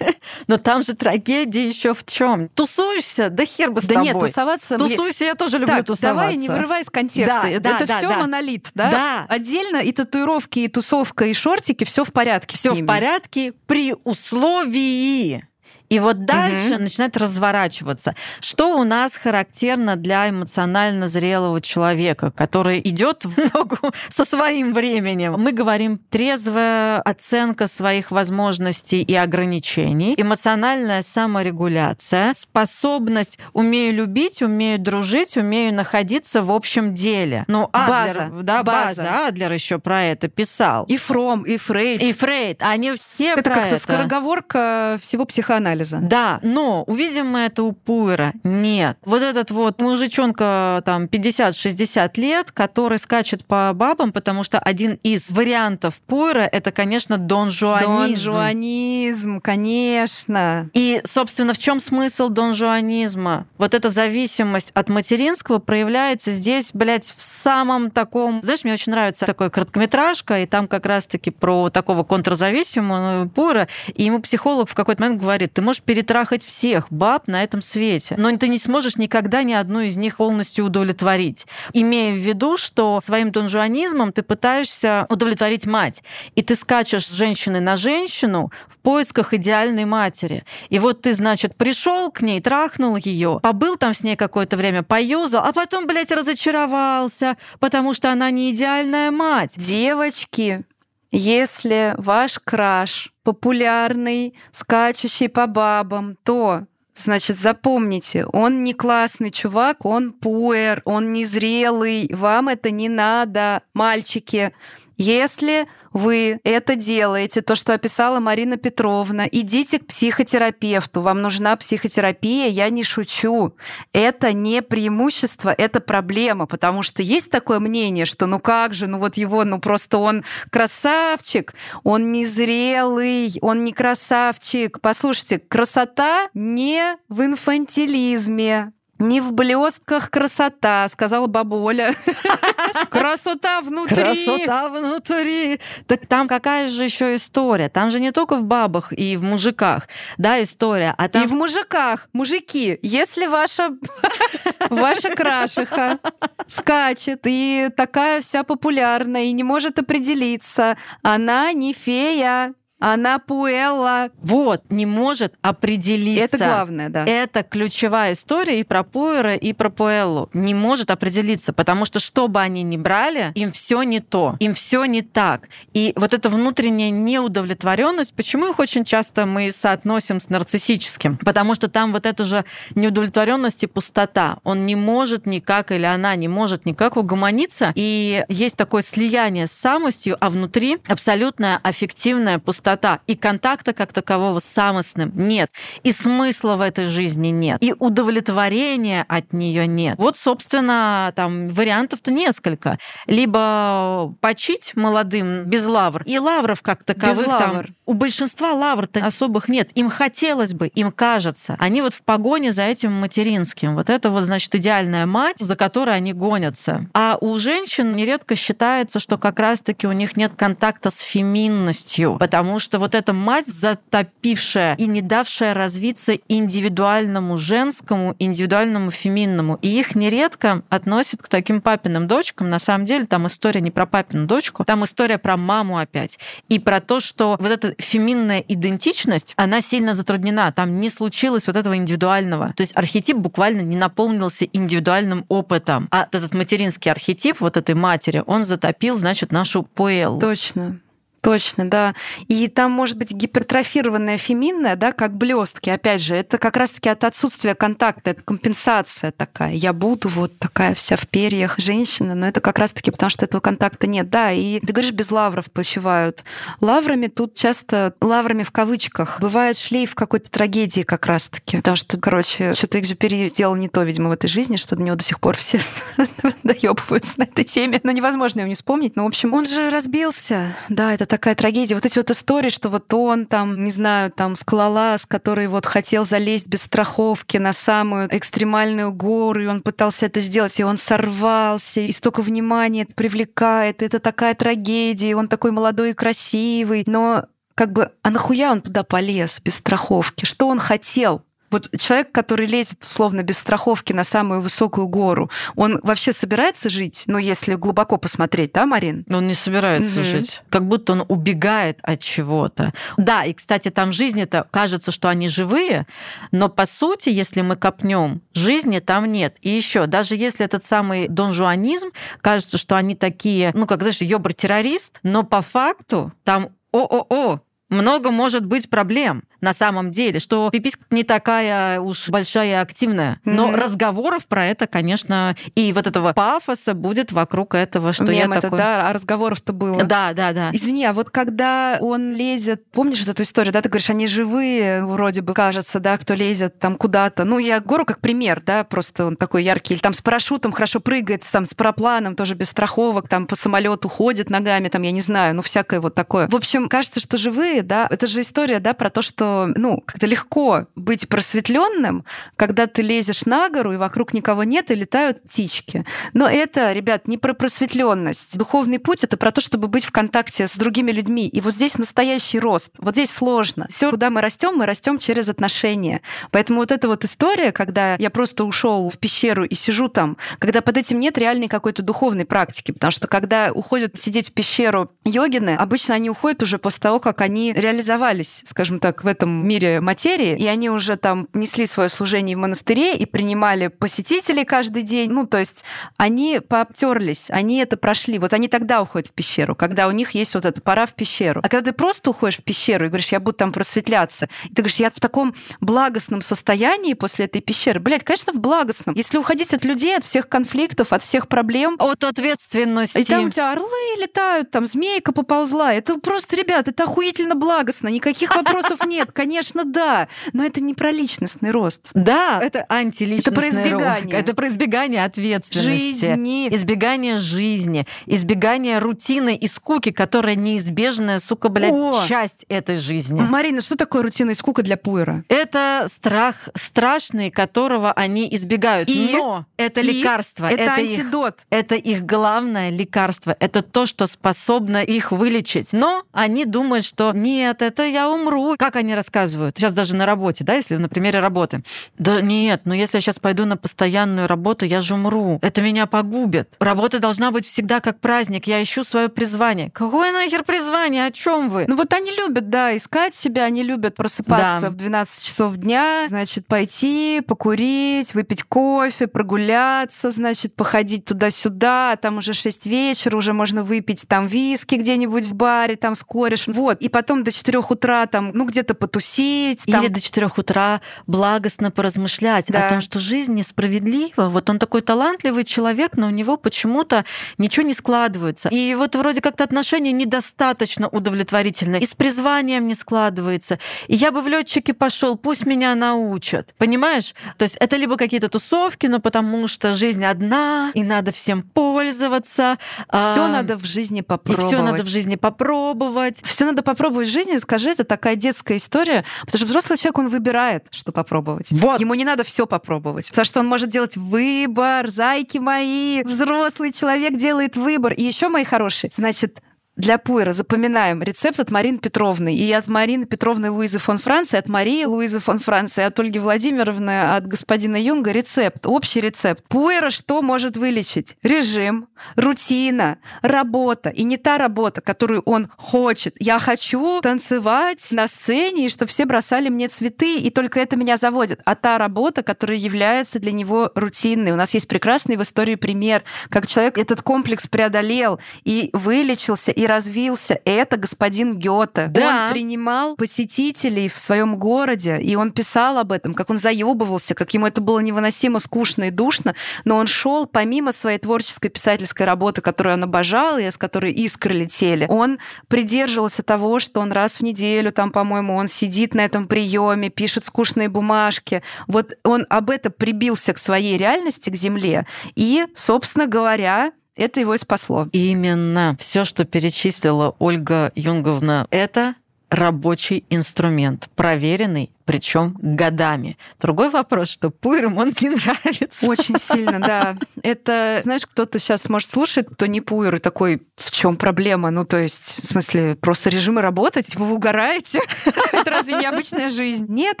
но 0.48 0.58
там 0.58 0.82
же 0.82 0.94
трагедия 0.94 1.66
еще 1.66 1.94
в 1.94 2.04
чем? 2.04 2.48
Тусуешься, 2.50 3.30
да 3.30 3.44
хер 3.44 3.70
бы 3.70 3.80
с 3.80 3.84
Да 3.84 3.94
тобой. 3.94 4.08
нет, 4.08 4.18
тусоваться... 4.20 4.76
Тусуйся, 4.76 5.24
я 5.24 5.34
тоже 5.34 5.58
люблю 5.58 5.78
Так, 5.78 5.86
тусоваться. 5.86 6.20
давай 6.20 6.36
не 6.36 6.48
вырывай 6.48 6.82
из 6.82 6.90
контекста. 6.90 7.42
Да, 7.42 7.48
это 7.48 7.60
да, 7.60 7.78
да, 7.86 7.98
все 7.98 8.08
да. 8.08 8.18
монолит, 8.18 8.68
да? 8.74 8.90
Да. 8.90 9.26
Отдельно 9.28 9.78
и 9.78 9.92
татуировки, 9.92 10.60
и 10.60 10.68
тусовка, 10.68 11.26
и 11.26 11.32
шортики, 11.32 11.84
все 11.84 12.04
в 12.04 12.12
порядке. 12.12 12.56
Все 12.56 12.72
в 12.74 12.84
порядке 12.86 13.54
при 13.66 13.94
условии. 14.04 15.46
И 15.88 15.98
вот 16.00 16.24
дальше 16.24 16.74
Мгм. 16.74 16.82
начинает 16.84 17.16
разворачиваться. 17.16 18.14
Что 18.40 18.78
у 18.78 18.84
нас 18.84 19.16
характерно 19.16 19.96
для 19.96 20.28
эмоционально 20.30 21.08
зрелого 21.08 21.60
человека, 21.60 22.30
который 22.30 22.80
идет 22.84 23.24
в 23.24 23.54
ногу 23.54 23.76
со 24.08 24.24
своим 24.24 24.72
временем? 24.74 25.34
Мы 25.38 25.52
говорим 25.52 25.98
трезвая 26.10 27.00
оценка 27.02 27.66
своих 27.66 28.10
возможностей 28.10 29.02
и 29.02 29.14
ограничений, 29.14 30.14
эмоциональная 30.16 31.02
саморегуляция, 31.02 32.32
способность 32.34 33.38
умею 33.52 33.94
любить, 33.94 34.42
умею 34.42 34.78
дружить, 34.78 35.36
умею 35.36 35.72
находиться 35.74 36.42
в 36.42 36.50
общем 36.50 36.94
деле. 36.94 37.44
Ну, 37.48 37.68
Адлер, 37.72 38.30
База. 38.30 38.30
да, 38.42 38.62
База. 38.62 39.02
база. 39.02 39.26
Адлер 39.28 39.52
еще 39.52 39.78
про 39.78 40.02
это 40.02 40.28
писал. 40.28 40.84
И 40.86 40.96
Фром, 40.96 41.42
и 41.42 41.56
Фрейд. 41.56 42.02
И 42.02 42.12
Фрейд, 42.12 42.62
они 42.62 42.92
все 42.96 43.32
это 43.32 43.42
про 43.42 43.54
как-то 43.54 43.74
это. 43.74 43.82
скороговорка 43.82 44.96
всего 45.00 45.24
психоанализа. 45.24 45.75
Анализа. 45.76 45.98
Да, 46.02 46.40
но 46.42 46.82
увидим 46.84 47.26
мы 47.26 47.40
это 47.40 47.62
у 47.62 47.72
Пуэра? 47.72 48.32
Нет. 48.42 48.98
Вот 49.04 49.22
этот 49.22 49.50
вот 49.50 49.80
мужичонка 49.80 50.82
там 50.84 51.04
50-60 51.04 52.20
лет, 52.20 52.50
который 52.50 52.98
скачет 52.98 53.44
по 53.44 53.72
бабам, 53.74 54.12
потому 54.12 54.42
что 54.42 54.58
один 54.58 54.98
из 55.02 55.30
вариантов 55.30 56.00
Пуэра 56.06 56.48
это, 56.50 56.72
конечно, 56.72 57.18
донжуанизм. 57.18 58.32
Донжуанизм, 58.32 59.40
конечно. 59.40 60.70
И, 60.72 61.00
собственно, 61.04 61.52
в 61.52 61.58
чем 61.58 61.80
смысл 61.80 62.28
донжуанизма? 62.28 63.46
Вот 63.58 63.74
эта 63.74 63.90
зависимость 63.90 64.70
от 64.74 64.88
материнского 64.88 65.58
проявляется 65.58 66.32
здесь, 66.32 66.70
блядь, 66.72 67.14
в 67.16 67.22
самом 67.22 67.90
таком... 67.90 68.42
Знаешь, 68.42 68.64
мне 68.64 68.72
очень 68.72 68.92
нравится 68.92 69.26
такой 69.26 69.50
короткометражка, 69.50 70.40
и 70.40 70.46
там 70.46 70.68
как 70.68 70.86
раз-таки 70.86 71.30
про 71.30 71.70
такого 71.70 72.04
контрзависимого 72.04 73.28
Пуэра, 73.28 73.68
и 73.94 74.04
ему 74.04 74.20
психолог 74.20 74.68
в 74.68 74.74
какой-то 74.74 75.02
момент 75.02 75.20
говорит, 75.20 75.52
ты 75.52 75.62
можешь 75.66 75.82
перетрахать 75.82 76.44
всех 76.44 76.86
баб 76.90 77.26
на 77.26 77.42
этом 77.42 77.60
свете, 77.60 78.14
но 78.16 78.34
ты 78.36 78.48
не 78.48 78.58
сможешь 78.58 78.96
никогда 78.96 79.42
ни 79.42 79.52
одну 79.52 79.80
из 79.80 79.96
них 79.96 80.16
полностью 80.18 80.64
удовлетворить. 80.64 81.46
Имея 81.72 82.12
в 82.12 82.16
виду, 82.16 82.56
что 82.56 83.00
своим 83.00 83.32
донжуанизмом 83.32 84.12
ты 84.12 84.22
пытаешься 84.22 85.06
удовлетворить 85.10 85.66
мать, 85.66 86.02
и 86.36 86.42
ты 86.42 86.54
скачешь 86.54 87.06
с 87.06 87.10
женщины 87.10 87.58
на 87.58 87.74
женщину 87.76 88.52
в 88.68 88.78
поисках 88.78 89.34
идеальной 89.34 89.84
матери. 89.84 90.44
И 90.68 90.78
вот 90.78 91.02
ты, 91.02 91.12
значит, 91.12 91.56
пришел 91.56 92.10
к 92.12 92.22
ней, 92.22 92.40
трахнул 92.40 92.96
ее, 92.96 93.40
побыл 93.42 93.76
там 93.76 93.92
с 93.92 94.04
ней 94.04 94.14
какое-то 94.14 94.56
время, 94.56 94.84
поюзал, 94.84 95.44
а 95.44 95.52
потом, 95.52 95.88
блядь, 95.88 96.12
разочаровался, 96.12 97.36
потому 97.58 97.92
что 97.92 98.12
она 98.12 98.30
не 98.30 98.52
идеальная 98.52 99.10
мать. 99.10 99.54
Девочки, 99.56 100.64
если 101.10 101.94
ваш 101.98 102.38
краш 102.38 103.12
популярный, 103.22 104.34
скачущий 104.52 105.28
по 105.28 105.46
бабам, 105.46 106.16
то 106.22 106.66
Значит, 106.98 107.36
запомните, 107.36 108.24
он 108.24 108.64
не 108.64 108.72
классный 108.72 109.30
чувак, 109.30 109.84
он 109.84 110.14
пуэр, 110.14 110.80
он 110.86 111.12
незрелый, 111.12 112.08
вам 112.10 112.48
это 112.48 112.70
не 112.70 112.88
надо, 112.88 113.62
мальчики. 113.74 114.54
Если 114.96 115.68
вы 115.92 116.40
это 116.44 116.76
делаете, 116.76 117.40
то, 117.42 117.54
что 117.54 117.72
описала 117.74 118.20
Марина 118.20 118.56
Петровна, 118.56 119.26
идите 119.30 119.78
к 119.78 119.86
психотерапевту. 119.86 121.00
Вам 121.00 121.22
нужна 121.22 121.56
психотерапия, 121.56 122.48
я 122.48 122.68
не 122.70 122.82
шучу. 122.82 123.54
Это 123.92 124.32
не 124.32 124.62
преимущество, 124.62 125.54
это 125.56 125.80
проблема, 125.80 126.46
потому 126.46 126.82
что 126.82 127.02
есть 127.02 127.30
такое 127.30 127.60
мнение, 127.60 128.04
что 128.04 128.26
ну 128.26 128.40
как 128.40 128.74
же, 128.74 128.86
ну 128.86 128.98
вот 128.98 129.16
его, 129.16 129.44
ну 129.44 129.58
просто 129.58 129.98
он 129.98 130.24
красавчик, 130.50 131.54
он 131.82 132.12
незрелый, 132.12 133.38
он 133.40 133.64
не 133.64 133.72
красавчик. 133.72 134.80
Послушайте, 134.80 135.38
красота 135.38 136.28
не 136.34 136.96
в 137.08 137.22
инфантилизме, 137.22 138.72
не 138.98 139.20
в 139.20 139.32
блестках 139.32 140.10
красота, 140.10 140.88
сказала 140.88 141.26
бабуля. 141.26 141.94
Красота 142.90 143.60
внутри. 143.60 143.96
Красота 143.96 144.68
внутри. 144.68 145.60
Так 145.86 146.06
там 146.06 146.28
какая 146.28 146.68
же 146.68 146.84
еще 146.84 147.14
история? 147.14 147.68
Там 147.68 147.90
же 147.90 148.00
не 148.00 148.12
только 148.12 148.36
в 148.36 148.44
бабах 148.44 148.92
и 148.92 149.16
в 149.16 149.22
мужиках, 149.22 149.88
да, 150.18 150.42
история, 150.42 150.94
а 150.96 151.08
там... 151.08 151.24
И 151.24 151.26
в 151.26 151.32
мужиках. 151.32 152.08
Мужики, 152.12 152.78
если 152.82 153.26
ваша, 153.26 153.76
ваша 154.70 155.10
крашиха 155.10 155.98
скачет 156.46 157.20
и 157.24 157.68
такая 157.76 158.20
вся 158.20 158.44
популярная 158.44 159.24
и 159.24 159.32
не 159.32 159.42
может 159.42 159.78
определиться, 159.78 160.76
она 161.02 161.52
не 161.52 161.72
фея, 161.72 162.54
она 162.78 163.18
Пуэлла. 163.18 164.10
Вот, 164.20 164.62
не 164.68 164.86
может 164.86 165.34
определиться. 165.40 166.36
Это 166.36 166.44
главное, 166.44 166.88
да. 166.88 167.04
Это 167.06 167.42
ключевая 167.42 168.12
история 168.12 168.60
и 168.60 168.64
про 168.64 168.82
Пуэра, 168.84 169.34
и 169.34 169.52
про 169.52 169.70
Пуэллу. 169.70 170.28
Не 170.34 170.54
может 170.54 170.90
определиться, 170.90 171.52
потому 171.52 171.84
что 171.84 172.00
что 172.00 172.28
бы 172.28 172.40
они 172.40 172.62
ни 172.62 172.76
брали, 172.76 173.32
им 173.34 173.52
все 173.52 173.82
не 173.82 174.00
то, 174.00 174.36
им 174.40 174.54
все 174.54 174.84
не 174.84 175.02
так. 175.02 175.48
И 175.72 175.92
вот 175.96 176.12
эта 176.12 176.28
внутренняя 176.28 176.90
неудовлетворенность, 176.90 178.12
почему 178.14 178.50
их 178.50 178.58
очень 178.58 178.84
часто 178.84 179.26
мы 179.26 179.52
соотносим 179.52 180.20
с 180.20 180.28
нарциссическим? 180.28 181.16
Потому 181.18 181.54
что 181.54 181.68
там 181.68 181.92
вот 181.92 182.04
эта 182.04 182.24
же 182.24 182.44
неудовлетворенность 182.74 183.62
и 183.62 183.66
пустота. 183.66 184.38
Он 184.44 184.66
не 184.66 184.76
может 184.76 185.24
никак, 185.26 185.72
или 185.72 185.84
она 185.84 186.14
не 186.14 186.28
может 186.28 186.66
никак 186.66 186.96
угомониться. 186.96 187.72
И 187.74 188.24
есть 188.28 188.56
такое 188.56 188.82
слияние 188.82 189.46
с 189.46 189.52
самостью, 189.52 190.16
а 190.20 190.28
внутри 190.28 190.78
абсолютная 190.86 191.58
аффективная 191.62 192.38
пустота 192.38 192.65
пустота. 192.66 193.00
И 193.06 193.14
контакта 193.14 193.72
как 193.72 193.92
такового 193.92 194.40
с 194.40 194.44
самостным 194.44 195.12
нет. 195.14 195.50
И 195.84 195.92
смысла 195.92 196.56
в 196.56 196.60
этой 196.60 196.86
жизни 196.86 197.28
нет. 197.28 197.62
И 197.62 197.74
удовлетворения 197.78 199.04
от 199.08 199.32
нее 199.32 199.66
нет. 199.66 199.98
Вот, 199.98 200.16
собственно, 200.16 201.12
там 201.14 201.48
вариантов-то 201.48 202.10
несколько. 202.10 202.78
Либо 203.06 204.14
почить 204.20 204.72
молодым 204.74 205.44
без 205.44 205.66
лавр. 205.66 206.02
И 206.06 206.18
лавров 206.18 206.62
как 206.62 206.82
таковых 206.82 207.18
без 207.18 207.24
там... 207.24 207.52
лавр. 207.52 207.68
У 207.86 207.94
большинства 207.94 208.52
лавр-то 208.52 209.04
особых 209.04 209.48
нет. 209.48 209.70
Им 209.74 209.90
хотелось 209.90 210.52
бы, 210.52 210.66
им 210.66 210.90
кажется. 210.90 211.56
Они 211.60 211.82
вот 211.82 211.94
в 211.94 212.02
погоне 212.02 212.52
за 212.52 212.62
этим 212.62 212.92
материнским. 212.92 213.76
Вот 213.76 213.90
это 213.90 214.10
вот, 214.10 214.24
значит, 214.24 214.54
идеальная 214.56 215.06
мать, 215.06 215.38
за 215.38 215.54
которой 215.54 215.94
они 215.94 216.12
гонятся. 216.12 216.88
А 216.94 217.16
у 217.20 217.38
женщин 217.38 217.94
нередко 217.94 218.34
считается, 218.34 218.98
что 218.98 219.18
как 219.18 219.38
раз-таки 219.38 219.86
у 219.86 219.92
них 219.92 220.16
нет 220.16 220.32
контакта 220.36 220.90
с 220.90 220.98
феминностью, 220.98 222.16
потому 222.18 222.55
потому 222.56 222.64
что 222.64 222.78
вот 222.78 222.94
эта 222.94 223.12
мать, 223.12 223.46
затопившая 223.46 224.76
и 224.76 224.86
не 224.86 225.02
давшая 225.02 225.52
развиться 225.52 226.14
индивидуальному 226.26 227.36
женскому, 227.36 228.16
индивидуальному 228.18 228.90
феминному. 228.90 229.58
И 229.60 229.78
их 229.78 229.94
нередко 229.94 230.62
относят 230.70 231.20
к 231.20 231.28
таким 231.28 231.60
папиным 231.60 232.08
дочкам. 232.08 232.48
На 232.48 232.58
самом 232.58 232.86
деле 232.86 233.04
там 233.04 233.26
история 233.26 233.60
не 233.60 233.70
про 233.70 233.84
папину 233.84 234.26
дочку, 234.26 234.64
там 234.64 234.84
история 234.84 235.18
про 235.18 235.36
маму 235.36 235.76
опять. 235.76 236.18
И 236.48 236.58
про 236.58 236.80
то, 236.80 237.00
что 237.00 237.36
вот 237.38 237.50
эта 237.50 237.74
феминная 237.78 238.40
идентичность, 238.40 239.34
она 239.36 239.60
сильно 239.60 239.92
затруднена. 239.92 240.50
Там 240.52 240.80
не 240.80 240.88
случилось 240.88 241.46
вот 241.48 241.56
этого 241.56 241.76
индивидуального. 241.76 242.54
То 242.56 242.62
есть 242.62 242.74
архетип 242.74 243.18
буквально 243.18 243.60
не 243.60 243.76
наполнился 243.76 244.46
индивидуальным 244.46 245.26
опытом. 245.28 245.88
А 245.90 246.08
этот 246.10 246.32
материнский 246.32 246.90
архетип 246.90 247.38
вот 247.40 247.58
этой 247.58 247.74
матери, 247.74 248.22
он 248.26 248.42
затопил, 248.44 248.96
значит, 248.96 249.30
нашу 249.30 249.62
поэлу. 249.62 250.18
Точно. 250.20 250.80
Точно, 251.26 251.68
да. 251.68 251.92
И 252.28 252.46
там 252.46 252.70
может 252.70 252.96
быть 252.96 253.10
гипертрофированная 253.10 254.16
феминная, 254.16 254.76
да, 254.76 254.92
как 254.92 255.16
блестки. 255.16 255.68
Опять 255.70 256.00
же, 256.00 256.14
это 256.14 256.38
как 256.38 256.56
раз-таки 256.56 256.88
от 256.88 257.02
отсутствия 257.02 257.56
контакта, 257.56 258.10
это 258.10 258.22
компенсация 258.22 259.10
такая. 259.10 259.52
Я 259.52 259.72
буду 259.72 260.08
вот 260.08 260.38
такая 260.38 260.76
вся 260.76 260.94
в 260.94 261.08
перьях 261.08 261.58
женщина, 261.58 262.14
но 262.14 262.28
это 262.28 262.40
как 262.40 262.60
раз-таки 262.60 262.92
потому, 262.92 263.10
что 263.10 263.24
этого 263.24 263.40
контакта 263.40 263.88
нет. 263.88 264.08
Да, 264.08 264.30
и 264.30 264.60
ты 264.60 264.72
говоришь, 264.72 264.92
без 264.92 265.10
лавров 265.10 265.50
почивают. 265.50 266.22
Лаврами 266.60 267.08
тут 267.08 267.34
часто, 267.34 267.92
лаврами 268.00 268.44
в 268.44 268.52
кавычках, 268.52 269.18
бывает 269.20 269.58
шлейф 269.58 269.96
какой-то 269.96 270.30
трагедии 270.30 270.82
как 270.82 271.06
раз-таки. 271.06 271.56
Потому 271.56 271.76
что, 271.76 271.98
короче, 271.98 272.54
что-то 272.54 272.78
Экзюпери 272.78 273.26
сделал 273.26 273.56
не 273.56 273.68
то, 273.68 273.82
видимо, 273.82 274.10
в 274.10 274.12
этой 274.12 274.28
жизни, 274.28 274.54
что 274.54 274.76
до 274.76 274.82
него 274.84 274.94
до 274.94 275.02
сих 275.02 275.18
пор 275.18 275.36
все 275.36 275.58
доебываются 276.44 277.14
на 277.16 277.24
этой 277.24 277.44
теме. 277.44 277.80
Но 277.82 277.90
невозможно 277.90 278.38
его 278.38 278.48
не 278.48 278.54
вспомнить. 278.54 278.94
Но, 278.94 279.02
в 279.02 279.08
общем, 279.08 279.34
он 279.34 279.44
же 279.44 279.70
разбился. 279.70 280.54
Да, 280.68 280.94
это 280.94 281.15
такая 281.16 281.34
трагедия. 281.34 281.74
Вот 281.74 281.86
эти 281.86 281.96
вот 281.96 282.10
истории, 282.10 282.50
что 282.50 282.68
вот 282.68 282.92
он 282.92 283.24
там, 283.24 283.64
не 283.64 283.70
знаю, 283.70 284.10
там 284.10 284.36
скалолаз, 284.36 285.06
который 285.06 285.46
вот 285.46 285.64
хотел 285.64 286.04
залезть 286.04 286.46
без 286.46 286.62
страховки 286.62 287.38
на 287.38 287.54
самую 287.54 288.14
экстремальную 288.14 288.92
гору, 288.92 289.42
и 289.42 289.46
он 289.46 289.62
пытался 289.62 290.04
это 290.06 290.20
сделать, 290.20 290.60
и 290.60 290.64
он 290.64 290.76
сорвался, 290.76 291.80
и 291.80 291.90
столько 291.90 292.20
внимания 292.20 292.82
это 292.82 292.92
привлекает, 292.94 293.82
это 293.82 293.98
такая 293.98 294.34
трагедия, 294.34 295.10
и 295.10 295.14
он 295.14 295.28
такой 295.28 295.52
молодой 295.52 295.90
и 295.90 295.94
красивый, 295.94 296.84
но 296.86 297.24
как 297.54 297.72
бы, 297.72 297.90
а 298.02 298.10
нахуя 298.10 298.52
он 298.52 298.60
туда 298.60 298.82
полез 298.84 299.40
без 299.42 299.54
страховки? 299.54 300.26
Что 300.26 300.48
он 300.48 300.58
хотел? 300.58 301.22
Вот 301.50 301.70
человек, 301.78 302.12
который 302.12 302.46
лезет, 302.46 302.82
условно, 302.82 303.22
без 303.22 303.38
страховки 303.38 303.92
на 303.92 304.04
самую 304.04 304.40
высокую 304.40 304.88
гору, 304.88 305.30
он 305.54 305.80
вообще 305.82 306.12
собирается 306.12 306.68
жить? 306.68 307.04
Ну, 307.06 307.18
если 307.18 307.54
глубоко 307.54 307.96
посмотреть, 307.98 308.52
да, 308.52 308.66
Марин? 308.66 309.04
Он 309.10 309.26
не 309.26 309.34
собирается 309.34 310.00
угу. 310.00 310.06
жить. 310.06 310.42
Как 310.50 310.66
будто 310.66 310.92
он 310.92 311.04
убегает 311.08 311.78
от 311.82 312.00
чего-то. 312.00 312.72
Да, 312.96 313.24
и, 313.24 313.32
кстати, 313.32 313.70
там 313.70 313.92
жизни-то 313.92 314.46
кажется, 314.50 314.90
что 314.90 315.08
они 315.08 315.28
живые, 315.28 315.86
но 316.32 316.48
по 316.48 316.66
сути, 316.66 317.08
если 317.08 317.42
мы 317.42 317.56
копнем, 317.56 318.22
жизни 318.34 318.80
там 318.80 319.06
нет. 319.06 319.36
И 319.42 319.50
еще, 319.50 319.86
даже 319.86 320.16
если 320.16 320.44
этот 320.44 320.64
самый 320.64 321.08
донжуанизм, 321.08 321.88
кажется, 322.20 322.58
что 322.58 322.76
они 322.76 322.94
такие, 322.94 323.52
ну, 323.54 323.66
как, 323.66 323.80
знаешь, 323.80 324.00
ёбр-террорист, 324.00 325.00
но 325.02 325.22
по 325.22 325.42
факту 325.42 326.12
там 326.24 326.50
о-о-о, 326.72 327.40
много 327.68 328.10
может 328.10 328.44
быть 328.44 328.70
проблем 328.70 329.24
на 329.40 329.52
самом 329.52 329.90
деле, 329.90 330.18
что 330.18 330.50
пиписька 330.50 330.82
не 330.90 331.04
такая 331.04 331.80
уж 331.80 332.08
большая 332.08 332.50
и 332.50 332.52
активная. 332.52 333.20
Но 333.24 333.48
mm-hmm. 333.48 333.56
разговоров 333.56 334.26
про 334.26 334.46
это, 334.46 334.66
конечно, 334.66 335.36
и 335.54 335.72
вот 335.72 335.86
этого 335.86 336.12
пафоса 336.12 336.74
будет 336.74 337.12
вокруг 337.12 337.54
этого, 337.54 337.92
что 337.92 338.04
Мем 338.04 338.14
я 338.14 338.24
это, 338.26 338.40
такой... 338.42 338.58
да, 338.58 338.88
а 338.88 338.92
разговоров-то 338.92 339.52
было. 339.52 339.82
Да, 339.84 340.12
да, 340.12 340.32
да. 340.32 340.50
Извини, 340.52 340.84
а 340.84 340.92
вот 340.92 341.10
когда 341.10 341.78
он 341.80 342.12
лезет, 342.12 342.70
помнишь 342.70 343.00
вот 343.00 343.08
эту 343.08 343.22
историю, 343.22 343.52
да, 343.52 343.62
ты 343.62 343.68
говоришь, 343.68 343.90
они 343.90 344.06
живые, 344.06 344.84
вроде 344.84 345.22
бы 345.22 345.34
кажется, 345.34 345.80
да, 345.80 345.96
кто 345.98 346.14
лезет 346.14 346.58
там 346.58 346.76
куда-то. 346.76 347.24
Ну, 347.24 347.38
я 347.38 347.60
говорю 347.60 347.84
как 347.84 348.00
пример, 348.00 348.42
да, 348.44 348.64
просто 348.64 349.06
он 349.06 349.16
такой 349.16 349.44
яркий. 349.44 349.74
Или 349.74 349.80
там 349.80 349.92
с 349.92 350.00
парашютом 350.00 350.52
хорошо 350.52 350.80
прыгает, 350.80 351.24
там 351.30 351.44
с 351.44 351.54
парапланом 351.54 352.16
тоже 352.16 352.34
без 352.34 352.50
страховок, 352.50 353.08
там 353.08 353.26
по 353.26 353.36
самолету 353.36 353.88
ходит 353.88 354.30
ногами, 354.30 354.68
там, 354.68 354.82
я 354.82 354.90
не 354.90 355.00
знаю, 355.00 355.34
ну, 355.34 355.42
всякое 355.42 355.80
вот 355.80 355.94
такое. 355.94 356.28
В 356.28 356.34
общем, 356.34 356.68
кажется, 356.68 357.00
что 357.00 357.16
живые, 357.16 357.62
да, 357.62 357.86
это 357.90 358.06
же 358.06 358.20
история, 358.20 358.60
да, 358.60 358.74
про 358.74 358.90
то, 358.90 359.02
что, 359.02 359.25
ну, 359.54 359.82
как-то 359.84 360.06
легко 360.06 360.66
быть 360.74 361.08
просветленным, 361.08 362.04
когда 362.36 362.66
ты 362.66 362.82
лезешь 362.82 363.26
на 363.26 363.48
гору, 363.48 363.72
и 363.72 363.76
вокруг 363.76 364.12
никого 364.14 364.44
нет, 364.44 364.70
и 364.70 364.74
летают 364.74 365.22
птички. 365.22 365.84
Но 366.12 366.28
это, 366.28 366.72
ребят, 366.72 367.08
не 367.08 367.18
про 367.18 367.34
просветленность. 367.34 368.36
Духовный 368.36 368.78
путь 368.78 369.04
это 369.04 369.16
про 369.16 369.32
то, 369.32 369.40
чтобы 369.40 369.68
быть 369.68 369.84
в 369.84 369.92
контакте 369.92 370.48
с 370.48 370.56
другими 370.56 370.92
людьми. 370.92 371.28
И 371.28 371.40
вот 371.40 371.54
здесь 371.54 371.78
настоящий 371.78 372.38
рост. 372.38 372.72
Вот 372.78 372.94
здесь 372.94 373.10
сложно. 373.10 373.66
Все, 373.68 373.90
куда 373.90 374.10
мы 374.10 374.20
растем, 374.20 374.54
мы 374.56 374.66
растем 374.66 374.98
через 374.98 375.28
отношения. 375.28 376.02
Поэтому 376.30 376.60
вот 376.60 376.72
эта 376.72 376.88
вот 376.88 377.04
история, 377.04 377.52
когда 377.52 377.96
я 377.96 378.10
просто 378.10 378.44
ушел 378.44 378.88
в 378.90 378.98
пещеру 378.98 379.44
и 379.44 379.54
сижу 379.54 379.88
там, 379.88 380.16
когда 380.38 380.60
под 380.60 380.76
этим 380.76 381.00
нет 381.00 381.18
реальной 381.18 381.48
какой-то 381.48 381.82
духовной 381.82 382.26
практики, 382.26 382.72
потому 382.72 382.90
что 382.90 383.08
когда 383.08 383.52
уходят 383.52 383.98
сидеть 383.98 384.28
в 384.28 384.32
пещеру 384.32 384.90
йогины, 385.04 385.56
обычно 385.56 385.94
они 385.94 386.10
уходят 386.10 386.42
уже 386.42 386.58
после 386.58 386.80
того, 386.80 387.00
как 387.00 387.20
они 387.20 387.52
реализовались, 387.52 388.42
скажем 388.44 388.80
так, 388.80 389.02
в 389.02 389.06
этом 389.06 389.15
мире 389.24 389.80
материи, 389.80 390.36
и 390.36 390.46
они 390.46 390.68
уже 390.70 390.96
там 390.96 391.28
несли 391.32 391.66
свое 391.66 391.88
служение 391.88 392.36
в 392.36 392.40
монастыре 392.40 392.94
и 392.96 393.06
принимали 393.06 393.68
посетителей 393.68 394.44
каждый 394.44 394.82
день. 394.82 395.10
Ну, 395.10 395.26
то 395.26 395.38
есть 395.38 395.64
они 395.96 396.40
пообтерлись, 396.46 397.30
они 397.30 397.58
это 397.58 397.76
прошли. 397.76 398.18
Вот 398.18 398.32
они 398.32 398.48
тогда 398.48 398.82
уходят 398.82 399.08
в 399.08 399.12
пещеру, 399.12 399.54
когда 399.54 399.88
у 399.88 399.90
них 399.90 400.10
есть 400.10 400.34
вот 400.34 400.44
эта 400.44 400.60
пора 400.60 400.86
в 400.86 400.94
пещеру. 400.94 401.40
А 401.42 401.48
когда 401.48 401.70
ты 401.70 401.76
просто 401.76 402.10
уходишь 402.10 402.38
в 402.38 402.42
пещеру 402.42 402.86
и 402.86 402.88
говоришь, 402.88 403.12
я 403.12 403.20
буду 403.20 403.36
там 403.36 403.52
просветляться, 403.52 404.28
и 404.44 404.48
ты 404.48 404.62
говоришь, 404.62 404.76
я 404.76 404.90
в 404.90 405.00
таком 405.00 405.34
благостном 405.60 406.20
состоянии 406.20 406.94
после 406.94 407.26
этой 407.26 407.40
пещеры. 407.40 407.80
Блядь, 407.80 408.04
конечно, 408.04 408.32
в 408.32 408.38
благостном. 408.38 408.94
Если 408.94 409.18
уходить 409.18 409.54
от 409.54 409.64
людей, 409.64 409.96
от 409.96 410.04
всех 410.04 410.28
конфликтов, 410.28 410.92
от 410.92 411.02
всех 411.02 411.28
проблем. 411.28 411.76
От 411.78 412.04
ответственности. 412.04 412.98
И 412.98 413.04
там 413.04 413.26
у 413.26 413.30
тебя 413.30 413.52
орлы 413.52 414.00
летают, 414.00 414.50
там 414.50 414.66
змейка 414.66 415.12
поползла. 415.12 415.72
Это 415.72 415.98
просто, 415.98 416.36
ребят, 416.36 416.68
это 416.68 416.84
охуительно 416.84 417.34
благостно. 417.34 417.88
Никаких 417.88 418.34
вопросов 418.34 418.84
нет. 418.86 419.05
Конечно, 419.12 419.64
да. 419.64 420.08
Но 420.32 420.44
это 420.44 420.60
не 420.60 420.74
про 420.74 420.90
личностный 420.90 421.50
рост. 421.50 421.90
Да, 421.94 422.40
это 422.42 422.64
антиличностный 422.68 423.32
Это 423.32 423.40
про 423.40 423.48
избегание. 423.48 424.02
рост. 424.04 424.14
Это 424.14 424.34
про 424.34 424.48
избегание 424.48 425.04
ответственности. 425.04 426.06
Жизни. 426.06 426.48
Избегание 426.54 427.18
жизни. 427.18 427.86
Избегание 428.06 428.78
рутины 428.78 429.34
и 429.36 429.46
скуки, 429.48 429.90
которая 429.92 430.34
неизбежная, 430.34 431.18
сука, 431.20 431.48
блядь, 431.48 431.72
О! 431.72 431.92
часть 432.08 432.44
этой 432.48 432.76
жизни. 432.76 433.20
Марина, 433.20 433.60
что 433.60 433.76
такое 433.76 434.02
рутина 434.02 434.30
и 434.30 434.34
скука 434.34 434.62
для 434.62 434.76
пуэра? 434.76 435.24
Это 435.28 435.86
страх 435.92 436.48
страшный, 436.54 437.30
которого 437.30 437.92
они 437.92 438.28
избегают. 438.34 438.90
И? 438.90 439.10
Но 439.12 439.46
это 439.56 439.80
И? 439.80 439.84
лекарство. 439.84 440.46
Это, 440.50 440.80
их 440.80 440.98
антидот. 441.00 441.46
это 441.50 441.74
их 441.74 442.04
главное 442.04 442.70
лекарство. 442.70 443.36
Это 443.38 443.62
то, 443.62 443.86
что 443.86 444.06
способно 444.06 444.82
их 444.82 445.12
вылечить. 445.12 445.72
Но 445.72 446.02
они 446.12 446.44
думают, 446.44 446.84
что 446.84 447.12
нет, 447.12 447.62
это 447.62 447.84
я 447.84 448.10
умру. 448.10 448.56
Как 448.58 448.76
они 448.76 448.94
рассказывают? 448.96 449.56
Сейчас 449.56 449.72
даже 449.72 449.94
на 449.94 450.06
работе, 450.06 450.42
да, 450.42 450.54
если 450.54 450.76
на 450.76 450.88
примере 450.88 451.20
работы. 451.20 451.62
Да 451.98 452.20
нет, 452.20 452.62
но 452.64 452.74
если 452.74 452.96
я 452.96 453.00
сейчас 453.00 453.18
пойду 453.20 453.44
на 453.44 453.56
постоянную 453.56 454.26
работу, 454.26 454.64
я 454.64 454.80
же 454.80 454.94
умру. 454.94 455.38
Это 455.42 455.62
меня 455.62 455.86
погубит. 455.86 456.48
Работа 456.58 456.98
должна 456.98 457.30
быть 457.30 457.46
всегда 457.46 457.80
как 457.80 458.00
праздник. 458.00 458.46
Я 458.46 458.62
ищу 458.62 458.82
свое 458.82 459.08
призвание. 459.08 459.70
Какое 459.70 460.12
нахер 460.12 460.42
призвание? 460.42 461.06
О 461.06 461.10
чем 461.12 461.50
вы? 461.50 461.66
Ну 461.68 461.76
вот 461.76 461.92
они 461.92 462.10
любят, 462.10 462.50
да, 462.50 462.76
искать 462.76 463.14
себя, 463.14 463.44
они 463.44 463.62
любят 463.62 463.94
просыпаться 463.96 464.62
Да. 464.62 464.70
в 464.70 464.74
12 464.74 465.22
часов 465.24 465.56
дня, 465.56 466.06
значит, 466.08 466.46
пойти, 466.46 467.20
покурить, 467.26 468.14
выпить 468.14 468.42
кофе, 468.42 469.06
прогуляться, 469.06 470.10
значит, 470.10 470.54
походить 470.54 471.04
туда-сюда, 471.04 471.96
там 472.00 472.18
уже 472.18 472.32
6 472.32 472.66
вечера, 472.66 473.16
уже 473.16 473.32
можно 473.32 473.62
выпить 473.62 474.06
там 474.08 474.26
виски 474.26 474.76
где-нибудь 474.76 475.24
в 475.26 475.34
баре, 475.34 475.76
там 475.76 475.94
с 475.94 476.02
корешем, 476.02 476.52
вот, 476.52 476.80
и 476.80 476.88
потом 476.88 477.22
до 477.24 477.32
4 477.32 477.58
утра 477.58 478.06
там, 478.06 478.30
ну, 478.32 478.46
где-то 478.46 478.74
потусить, 478.86 479.64
там, 479.66 479.82
Или 479.82 479.88
до 479.90 480.00
четырех 480.00 480.38
утра 480.38 480.80
благостно 481.06 481.70
поразмышлять 481.70 482.46
Да. 482.48 482.66
о 482.66 482.70
том, 482.70 482.80
что 482.80 482.98
жизнь 482.98 483.34
несправедлива. 483.34 484.28
Вот 484.28 484.48
он 484.50 484.58
такой 484.58 484.80
талантливый 484.82 485.44
человек, 485.44 485.96
но 485.96 486.06
у 486.06 486.10
него 486.10 486.36
почему-то 486.36 487.04
ничего 487.38 487.66
не 487.66 487.74
складывается. 487.74 488.48
И 488.50 488.74
вот 488.74 488.94
вроде 488.96 489.20
как-то 489.20 489.44
отношения 489.44 489.92
недостаточно 489.92 490.88
удовлетворительны. 490.88 491.78
И 491.78 491.86
с 491.86 491.94
призванием 491.94 492.66
не 492.66 492.74
складывается. 492.74 493.58
И 493.88 493.96
я 493.96 494.12
бы 494.12 494.20
в 494.22 494.28
летчике 494.28 494.72
пошел, 494.74 495.16
пусть 495.16 495.46
меня 495.46 495.74
научат. 495.74 496.54
Понимаешь? 496.58 497.14
То 497.38 497.42
есть 497.42 497.56
это 497.60 497.76
либо 497.76 497.96
какие-то 497.96 498.28
тусовки, 498.28 498.86
но 498.86 499.00
потому 499.00 499.48
что 499.48 499.74
жизнь 499.74 500.04
одна, 500.04 500.70
и 500.74 500.82
надо 500.82 501.12
всем 501.12 501.42
пользоваться. 501.42 502.58
все 502.92 503.24
а, 503.24 503.28
надо 503.28 503.56
в 503.56 503.64
жизни 503.64 503.98
И 504.00 504.02
попробовать. 504.02 504.46
все 504.46 504.62
надо 504.62 504.82
в 504.84 504.86
жизни 504.86 505.16
попробовать. 505.16 506.22
Все 506.24 506.44
надо 506.44 506.62
попробовать 506.62 507.08
в 507.08 507.10
жизни. 507.10 507.36
Скажи, 507.38 507.70
это 507.70 507.84
такая 507.84 508.16
детская 508.16 508.56
история. 508.56 508.75
Потому 509.20 509.38
что 509.38 509.46
взрослый 509.46 509.78
человек, 509.78 509.98
он 509.98 510.08
выбирает, 510.08 510.66
что 510.70 510.92
попробовать. 510.92 511.48
Вот. 511.50 511.80
Ему 511.80 511.94
не 511.94 512.04
надо 512.04 512.24
все 512.24 512.46
попробовать. 512.46 513.08
Потому 513.08 513.24
что 513.24 513.40
он 513.40 513.46
может 513.46 513.70
делать 513.70 513.96
выбор, 513.96 514.88
зайки 514.90 515.38
мои. 515.38 516.02
Взрослый 516.02 516.72
человек 516.72 517.16
делает 517.16 517.56
выбор. 517.56 517.92
И 517.92 518.02
еще, 518.02 518.28
мои 518.28 518.44
хорошие, 518.44 518.90
значит, 518.94 519.40
для 519.76 519.98
пуэра 519.98 520.32
запоминаем 520.32 521.02
рецепт 521.02 521.38
от 521.38 521.50
Марины 521.50 521.78
Петровны. 521.78 522.34
И 522.34 522.50
от 522.52 522.66
Марины 522.66 523.04
Петровны 523.04 523.50
Луизы 523.50 523.78
фон 523.78 523.98
Франции, 523.98 524.38
от 524.38 524.48
Марии 524.48 524.84
Луизы 524.84 525.18
фон 525.18 525.38
Франции, 525.38 525.84
от 525.84 526.00
Ольги 526.00 526.18
Владимировны, 526.18 527.14
от 527.14 527.26
господина 527.26 527.76
Юнга 527.76 528.12
рецепт, 528.12 528.66
общий 528.66 529.00
рецепт. 529.00 529.44
Пуэра 529.48 529.90
что 529.90 530.22
может 530.22 530.56
вылечить? 530.56 531.16
Режим, 531.22 531.88
рутина, 532.16 532.98
работа. 533.20 533.90
И 533.90 534.04
не 534.04 534.16
та 534.16 534.38
работа, 534.38 534.80
которую 534.80 535.20
он 535.26 535.48
хочет. 535.56 536.16
Я 536.18 536.38
хочу 536.38 537.00
танцевать 537.02 537.86
на 537.90 538.08
сцене, 538.08 538.66
и 538.66 538.68
чтобы 538.70 538.88
все 538.88 539.04
бросали 539.04 539.50
мне 539.50 539.68
цветы, 539.68 540.16
и 540.18 540.30
только 540.30 540.58
это 540.60 540.76
меня 540.76 540.96
заводит. 540.96 541.40
А 541.44 541.54
та 541.54 541.76
работа, 541.76 542.22
которая 542.22 542.56
является 542.56 543.18
для 543.18 543.32
него 543.32 543.70
рутинной. 543.74 544.32
У 544.32 544.36
нас 544.36 544.54
есть 544.54 544.68
прекрасный 544.68 545.16
в 545.16 545.22
истории 545.22 545.56
пример, 545.56 546.02
как 546.30 546.46
человек 546.46 546.78
этот 546.78 547.02
комплекс 547.02 547.46
преодолел 547.46 548.18
и 548.44 548.70
вылечился, 548.72 549.52
и 549.52 549.65
развился. 549.66 550.40
Это 550.44 550.76
господин 550.76 551.36
Гёте. 551.38 551.88
Да. 551.88 552.26
Он 552.26 552.32
принимал 552.32 552.96
посетителей 552.96 553.88
в 553.88 553.98
своем 553.98 554.36
городе, 554.36 554.98
и 555.00 555.16
он 555.16 555.32
писал 555.32 555.78
об 555.78 555.92
этом, 555.92 556.14
как 556.14 556.30
он 556.30 556.38
заебывался, 556.38 557.14
как 557.14 557.32
ему 557.34 557.46
это 557.46 557.60
было 557.60 557.80
невыносимо 557.80 558.40
скучно 558.40 558.84
и 558.84 558.90
душно, 558.90 559.34
но 559.64 559.76
он 559.76 559.86
шел 559.86 560.26
помимо 560.26 560.72
своей 560.72 560.98
творческой 560.98 561.48
писательской 561.48 562.06
работы, 562.06 562.40
которую 562.40 562.74
он 562.74 562.84
обожал, 562.84 563.38
и 563.38 563.50
с 563.50 563.56
которой 563.56 563.92
искры 563.92 564.34
летели, 564.34 564.86
он 564.88 565.18
придерживался 565.48 566.22
того, 566.22 566.60
что 566.60 566.80
он 566.80 566.92
раз 566.92 567.18
в 567.18 567.22
неделю, 567.22 567.72
там, 567.72 567.90
по-моему, 567.90 568.34
он 568.36 568.48
сидит 568.48 568.94
на 568.94 569.04
этом 569.04 569.26
приеме, 569.26 569.90
пишет 569.90 570.24
скучные 570.24 570.68
бумажки. 570.68 571.42
Вот 571.66 571.94
он 572.04 572.26
об 572.28 572.50
этом 572.50 572.72
прибился 572.72 573.32
к 573.32 573.38
своей 573.38 573.76
реальности, 573.76 574.30
к 574.30 574.34
земле, 574.36 574.86
и, 575.14 575.44
собственно 575.54 576.06
говоря, 576.06 576.72
это 576.96 577.20
его 577.20 577.34
и 577.34 577.38
спасло. 577.38 577.88
Именно. 577.92 578.76
Все, 578.78 579.04
что 579.04 579.24
перечислила 579.24 580.14
Ольга 580.18 580.72
Юнговна, 580.74 581.46
это 581.50 581.94
рабочий 582.30 583.04
инструмент, 583.10 583.88
проверенный, 583.94 584.70
причем 584.86 585.36
годами. 585.42 586.16
Другой 586.40 586.70
вопрос, 586.70 587.10
что 587.10 587.30
пуэрам 587.30 587.76
он 587.76 587.92
не 588.00 588.10
нравится. 588.10 588.86
Очень 588.86 589.18
сильно, 589.18 589.60
да. 589.60 589.96
Это, 590.22 590.78
знаешь, 590.82 591.04
кто-то 591.04 591.38
сейчас 591.38 591.68
может 591.68 591.90
слушать, 591.90 592.28
кто 592.32 592.46
не 592.46 592.60
пуэр, 592.60 592.96
и 592.96 592.98
такой, 593.00 593.42
в 593.56 593.70
чем 593.72 593.96
проблема? 593.96 594.50
Ну, 594.50 594.64
то 594.64 594.78
есть, 594.78 595.22
в 595.22 595.26
смысле, 595.26 595.74
просто 595.74 596.08
режимы 596.08 596.40
работать? 596.40 596.86
Типа, 596.86 597.04
вы 597.04 597.14
угораете? 597.14 597.80
Это 598.32 598.50
разве 598.50 598.74
не 598.74 598.86
обычная 598.86 599.28
жизнь? 599.28 599.66
Нет, 599.68 600.00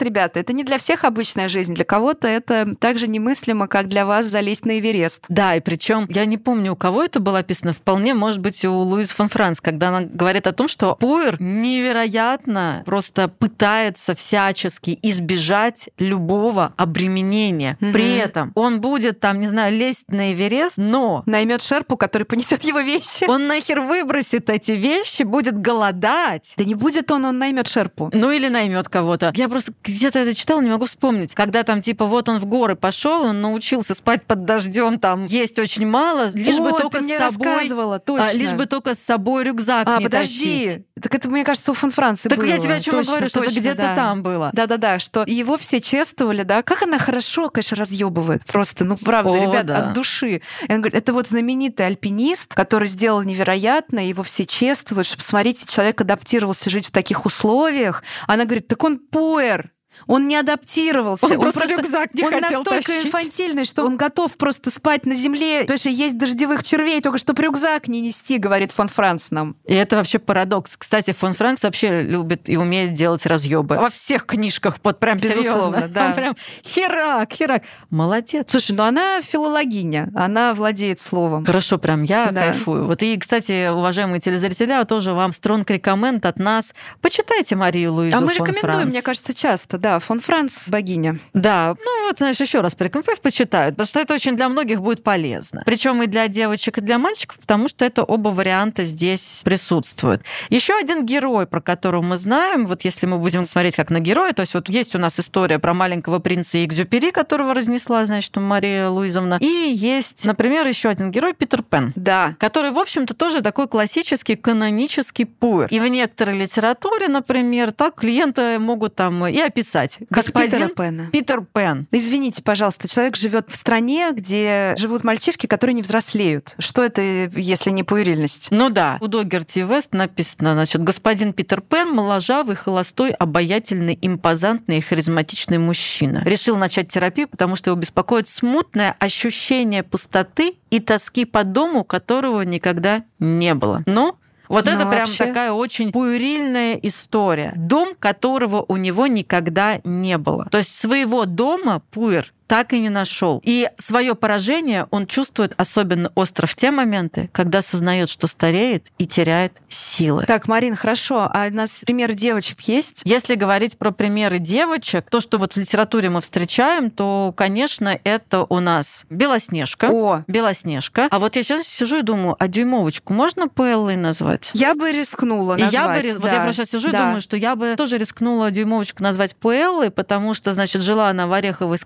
ребята, 0.00 0.40
это 0.40 0.52
не 0.52 0.62
для 0.62 0.78
всех 0.78 1.04
обычная 1.04 1.48
жизнь. 1.48 1.74
Для 1.74 1.84
кого-то 1.84 2.28
это 2.28 2.76
так 2.78 2.98
же 2.98 3.08
немыслимо, 3.08 3.66
как 3.66 3.88
для 3.88 4.06
вас 4.06 4.26
залезть 4.26 4.64
на 4.64 4.78
Эверест. 4.78 5.24
Да, 5.28 5.56
и 5.56 5.60
причем 5.60 6.06
я 6.10 6.24
не 6.26 6.38
помню, 6.38 6.72
у 6.72 6.76
кого 6.76 7.02
это 7.02 7.18
было 7.18 7.40
описано. 7.40 7.72
Вполне, 7.72 8.14
может 8.14 8.40
быть, 8.40 8.64
у 8.64 8.72
Луизы 8.72 9.14
фон 9.14 9.28
Франц, 9.28 9.60
когда 9.60 9.88
она 9.88 10.02
говорит 10.02 10.46
о 10.46 10.52
том, 10.52 10.68
что 10.68 10.94
пуэр 10.94 11.40
невероятно 11.40 12.82
просто 12.86 13.28
пытается 13.28 14.14
всячески 14.14 14.75
всячески 14.76 14.98
избежать 15.02 15.88
любого 15.98 16.72
обременения. 16.76 17.76
Мгм. 17.80 17.92
При 17.92 18.16
этом 18.16 18.52
он 18.54 18.80
будет 18.80 19.20
там, 19.20 19.40
не 19.40 19.46
знаю, 19.46 19.76
лезть 19.76 20.04
на 20.08 20.32
Эверест, 20.32 20.76
но 20.76 21.22
Наймет 21.26 21.62
шерпу, 21.62 21.96
который 21.96 22.24
понесет 22.24 22.62
его 22.64 22.80
вещи. 22.80 23.24
он 23.28 23.46
нахер 23.46 23.80
выбросит 23.80 24.50
эти 24.50 24.72
вещи, 24.72 25.22
будет 25.22 25.60
голодать. 25.60 26.54
Да 26.56 26.64
не 26.64 26.74
будет 26.74 27.10
он, 27.10 27.24
он 27.24 27.38
наймет 27.38 27.68
шерпу. 27.68 28.10
Ну 28.12 28.30
или 28.30 28.48
наймет 28.48 28.88
кого-то. 28.88 29.32
Я 29.34 29.48
просто 29.48 29.72
где-то 29.84 30.18
это 30.18 30.34
читала, 30.34 30.60
не 30.60 30.70
могу 30.70 30.86
вспомнить. 30.86 31.34
Когда 31.34 31.62
там 31.62 31.82
типа 31.82 32.04
вот 32.06 32.28
он 32.28 32.38
в 32.38 32.46
горы 32.46 32.76
пошел, 32.76 33.24
он 33.24 33.40
научился 33.40 33.94
спать 33.94 34.24
под 34.24 34.44
дождем, 34.44 34.98
там 34.98 35.24
есть 35.26 35.58
очень 35.58 35.86
мало, 35.86 36.30
лишь 36.34 36.58
бы 36.58 36.70
О, 36.70 36.78
только 36.78 36.98
ты 36.98 37.04
мне 37.04 37.16
с 37.18 37.18
собой, 37.32 37.46
рассказывала, 37.48 37.96
а, 37.96 37.98
точно. 37.98 38.36
лишь 38.36 38.52
бы 38.52 38.66
только 38.66 38.94
с 38.94 38.98
собой 38.98 39.44
рюкзак 39.44 39.86
А, 39.88 39.98
не 39.98 40.04
подожди. 40.04 40.64
тащить. 40.66 40.86
Так 41.00 41.14
это, 41.14 41.28
мне 41.30 41.44
кажется, 41.44 41.70
у 41.70 41.74
фон 41.74 41.90
Франции 41.90 42.28
Так 42.28 42.38
было. 42.38 42.46
я 42.46 42.58
тебе 42.58 42.74
о 42.74 42.80
чем 42.80 42.94
Точно, 42.94 43.12
говорю, 43.12 43.28
что 43.28 43.40
это 43.40 43.48
точно, 43.48 43.60
где-то 43.60 43.76
да. 43.82 43.94
там 43.96 44.22
было. 44.22 44.50
Да-да-да, 44.66 44.98
что 44.98 45.24
его 45.26 45.56
все 45.56 45.80
чествовали, 45.80 46.42
да. 46.42 46.62
Как 46.62 46.82
она 46.82 46.98
хорошо, 46.98 47.48
конечно, 47.50 47.76
разъебывает. 47.76 48.44
Просто, 48.44 48.84
ну, 48.84 48.96
правда, 48.96 49.32
О, 49.32 49.36
ребят, 49.36 49.66
да. 49.66 49.78
от 49.78 49.94
души. 49.94 50.42
И 50.68 50.72
он 50.72 50.80
говорит, 50.80 50.94
это 50.94 51.12
вот 51.12 51.28
знаменитый 51.28 51.86
альпинист, 51.86 52.54
который 52.54 52.88
сделал 52.88 53.22
невероятно, 53.22 54.06
его 54.06 54.22
все 54.22 54.46
чествуют, 54.46 55.06
что, 55.06 55.16
посмотрите, 55.16 55.66
человек 55.66 56.00
адаптировался 56.00 56.70
жить 56.70 56.86
в 56.86 56.90
таких 56.90 57.26
условиях. 57.26 58.02
Она 58.26 58.44
говорит, 58.44 58.68
так 58.68 58.82
он 58.84 58.98
пуэр. 58.98 59.70
Он 60.06 60.28
не 60.28 60.36
адаптировался. 60.36 61.26
Он 61.26 61.40
просто 61.40 61.66
рюкзак 61.66 62.14
не 62.14 62.24
он 62.24 62.30
хотел 62.32 62.60
настолько 62.60 62.86
тащить. 62.86 63.06
инфантильный, 63.06 63.64
что 63.64 63.84
он 63.84 63.96
готов 63.96 64.36
просто 64.36 64.70
спать 64.70 65.06
на 65.06 65.14
земле. 65.14 65.60
Потому 65.62 65.78
что 65.78 65.90
есть 65.90 66.18
дождевых 66.18 66.62
червей, 66.64 67.00
только 67.00 67.18
чтобы 67.18 67.42
рюкзак 67.42 67.88
не 67.88 68.00
нести, 68.00 68.38
говорит 68.38 68.72
фон 68.72 68.88
Франц 68.88 69.30
нам. 69.30 69.56
И 69.64 69.74
это 69.74 69.96
вообще 69.96 70.18
парадокс. 70.18 70.76
Кстати, 70.76 71.12
фон 71.12 71.34
Франкс 71.34 71.62
вообще 71.64 72.02
любит 72.02 72.48
и 72.48 72.56
умеет 72.56 72.94
делать 72.94 73.26
разъебы. 73.26 73.76
Во 73.76 73.90
всех 73.90 74.26
книжках, 74.26 74.80
под 74.80 74.98
прям 74.98 75.18
Безусловно, 75.18 75.78
серьезно. 75.78 75.88
да. 75.88 76.06
Он 76.08 76.14
прям 76.14 76.36
херак, 76.64 77.32
херак. 77.32 77.62
Молодец. 77.90 78.46
Слушай, 78.50 78.72
ну 78.76 78.84
она 78.84 79.20
филологиня, 79.20 80.10
она 80.14 80.54
владеет 80.54 81.00
словом. 81.00 81.44
Хорошо, 81.44 81.78
прям 81.78 82.02
я 82.02 82.30
Да. 82.30 82.42
кайфую. 82.52 82.86
Вот 82.86 83.02
и, 83.02 83.16
кстати, 83.18 83.68
уважаемые 83.70 84.20
телезрители, 84.20 84.84
тоже 84.84 85.12
вам 85.12 85.32
стронг 85.32 85.70
рекоменд 85.70 86.26
от 86.26 86.38
нас. 86.38 86.74
Почитайте 87.00 87.56
Марию 87.56 87.92
Луизу 87.92 88.16
А 88.16 88.20
мы 88.20 88.32
фон 88.34 88.46
рекомендуем, 88.46 88.74
Франц. 88.80 88.92
мне 88.92 89.02
кажется, 89.02 89.32
часто, 89.34 89.78
да. 89.78 89.85
Фон 90.00 90.20
Франц 90.20 90.68
богиня. 90.68 91.18
Да, 91.34 91.74
ну 91.84 92.06
вот, 92.06 92.18
знаешь, 92.18 92.40
еще 92.40 92.60
раз 92.60 92.74
порекомендую, 92.74 93.12
пусть 93.12 93.22
почитают, 93.22 93.76
потому 93.76 93.86
что 93.86 94.00
это 94.00 94.14
очень 94.14 94.36
для 94.36 94.48
многих 94.48 94.80
будет 94.80 95.02
полезно. 95.02 95.62
Причем 95.66 96.02
и 96.02 96.06
для 96.06 96.28
девочек, 96.28 96.78
и 96.78 96.80
для 96.80 96.98
мальчиков, 96.98 97.38
потому 97.38 97.68
что 97.68 97.84
это 97.84 98.02
оба 98.02 98.30
варианта 98.30 98.84
здесь 98.84 99.40
присутствуют. 99.44 100.22
Еще 100.50 100.74
один 100.74 101.04
герой, 101.04 101.46
про 101.46 101.60
которого 101.60 102.02
мы 102.02 102.16
знаем, 102.16 102.66
вот 102.66 102.82
если 102.84 103.06
мы 103.06 103.18
будем 103.18 103.46
смотреть 103.46 103.76
как 103.76 103.90
на 103.90 104.00
героя, 104.00 104.32
то 104.32 104.40
есть 104.40 104.54
вот 104.54 104.68
есть 104.68 104.94
у 104.94 104.98
нас 104.98 105.18
история 105.20 105.58
про 105.58 105.74
маленького 105.74 106.18
принца 106.18 106.64
Экзюпери, 106.64 107.10
которого 107.10 107.54
разнесла, 107.54 108.04
значит, 108.04 108.36
Мария 108.36 108.88
Луизовна, 108.88 109.38
и 109.40 109.46
есть, 109.46 110.24
например, 110.24 110.66
еще 110.66 110.88
один 110.88 111.10
герой 111.10 111.34
Питер 111.34 111.62
Пен 111.62 111.92
Да. 111.96 112.34
который, 112.38 112.70
в 112.70 112.78
общем-то, 112.78 113.14
тоже 113.14 113.40
такой 113.42 113.68
классический 113.68 114.36
канонический 114.36 115.26
пуэр. 115.26 115.68
И 115.70 115.80
в 115.80 115.86
некоторой 115.86 116.38
литературе, 116.38 117.08
например, 117.08 117.72
так 117.72 117.96
клиенты 117.96 118.58
могут 118.58 118.94
там 118.94 119.26
и 119.26 119.38
описать. 119.38 119.75
Как 119.76 120.08
Господин 120.10 120.50
Питера 120.50 120.68
Пэна. 120.68 121.06
Питер 121.12 121.44
Пен. 121.52 121.86
Извините, 121.92 122.42
пожалуйста, 122.42 122.88
человек 122.88 123.16
живет 123.16 123.50
в 123.50 123.56
стране, 123.56 124.10
где 124.12 124.74
живут 124.78 125.04
мальчишки, 125.04 125.46
которые 125.46 125.74
не 125.74 125.82
взрослеют. 125.82 126.54
Что 126.58 126.82
это, 126.82 127.02
если 127.02 127.70
не 127.70 127.82
пуэрильность? 127.82 128.48
Ну 128.50 128.70
да, 128.70 128.98
у 129.00 129.06
Догерти 129.06 129.60
Вест 129.60 129.92
написано, 129.92 130.54
значит, 130.54 130.82
господин 130.82 131.32
Питер 131.32 131.60
Пен, 131.60 131.90
моложавый, 131.90 132.56
холостой, 132.56 133.10
обаятельный, 133.10 133.98
импозантный 134.00 134.78
и 134.78 134.80
харизматичный 134.80 135.58
мужчина. 135.58 136.22
Решил 136.24 136.56
начать 136.56 136.88
терапию, 136.88 137.28
потому 137.28 137.56
что 137.56 137.70
его 137.70 137.80
беспокоит 137.80 138.28
смутное 138.28 138.96
ощущение 138.98 139.82
пустоты 139.82 140.54
и 140.70 140.80
тоски 140.80 141.24
по 141.24 141.44
дому, 141.44 141.84
которого 141.84 142.42
никогда 142.42 143.04
не 143.18 143.54
было. 143.54 143.82
Ну, 143.86 144.16
вот 144.48 144.66
Ну, 144.66 144.72
это 144.72 144.80
прям 144.86 145.00
вообще- 145.00 145.24
такая 145.26 145.52
очень 145.52 145.92
пуэрильная 145.92 146.74
история. 146.82 147.52
Дом, 147.56 147.94
которого 147.98 148.64
у 148.68 148.76
него 148.76 149.06
никогда 149.06 149.80
не 149.84 150.18
было. 150.18 150.46
То 150.50 150.58
есть 150.58 150.78
своего 150.78 151.24
дома 151.24 151.82
пуэр 151.90 152.32
так 152.46 152.72
и 152.72 152.80
не 152.80 152.90
нашел. 152.90 153.40
И 153.44 153.68
свое 153.78 154.14
поражение 154.14 154.86
он 154.90 155.06
чувствует 155.06 155.54
особенно 155.56 156.10
остро 156.14 156.46
в 156.46 156.54
те 156.54 156.70
моменты, 156.70 157.28
когда 157.32 157.58
осознает, 157.58 158.08
что 158.08 158.26
стареет 158.26 158.86
и 158.98 159.06
теряет 159.06 159.52
силы. 159.68 160.24
Так, 160.26 160.48
Марин, 160.48 160.76
хорошо. 160.76 161.28
А 161.32 161.46
у 161.50 161.54
нас 161.54 161.80
примеры 161.86 162.14
девочек 162.14 162.60
есть? 162.62 163.00
Если 163.04 163.34
говорить 163.34 163.76
про 163.78 163.90
примеры 163.90 164.38
девочек, 164.38 165.10
то, 165.10 165.20
что 165.20 165.38
вот 165.38 165.54
в 165.54 165.56
литературе 165.56 166.10
мы 166.10 166.20
встречаем, 166.20 166.90
то, 166.90 167.32
конечно, 167.36 167.98
это 168.04 168.44
у 168.48 168.60
нас 168.60 169.04
Белоснежка. 169.10 169.88
О, 169.92 170.24
Белоснежка. 170.26 171.08
А 171.10 171.18
вот 171.18 171.36
я 171.36 171.42
сейчас 171.42 171.66
сижу 171.66 171.98
и 171.98 172.02
думаю, 172.02 172.36
а 172.38 172.48
дюймовочку 172.48 173.12
можно 173.12 173.48
Пэллой 173.48 173.96
назвать? 173.96 174.50
я 174.54 174.74
бы 174.74 174.92
рискнула 174.92 175.56
И 175.56 175.62
назвать. 175.62 175.72
я 175.72 175.88
бы, 175.94 176.02
ри- 176.02 176.12
вот 176.14 176.26
я 176.30 176.38
да. 176.38 176.42
просто 176.44 176.62
сейчас 176.64 176.70
сижу 176.70 176.88
и 176.88 176.92
Да. 176.92 177.04
думаю, 177.04 177.20
что 177.20 177.36
я 177.36 177.56
бы 177.56 177.74
тоже 177.76 177.98
рискнула 177.98 178.50
дюймовочку 178.50 179.02
назвать 179.02 179.34
Пуэллой, 179.36 179.90
потому 179.90 180.34
что, 180.34 180.52
значит, 180.54 180.82
жила 180.82 181.08
она 181.08 181.26
в 181.26 181.32
ореховой 181.32 181.78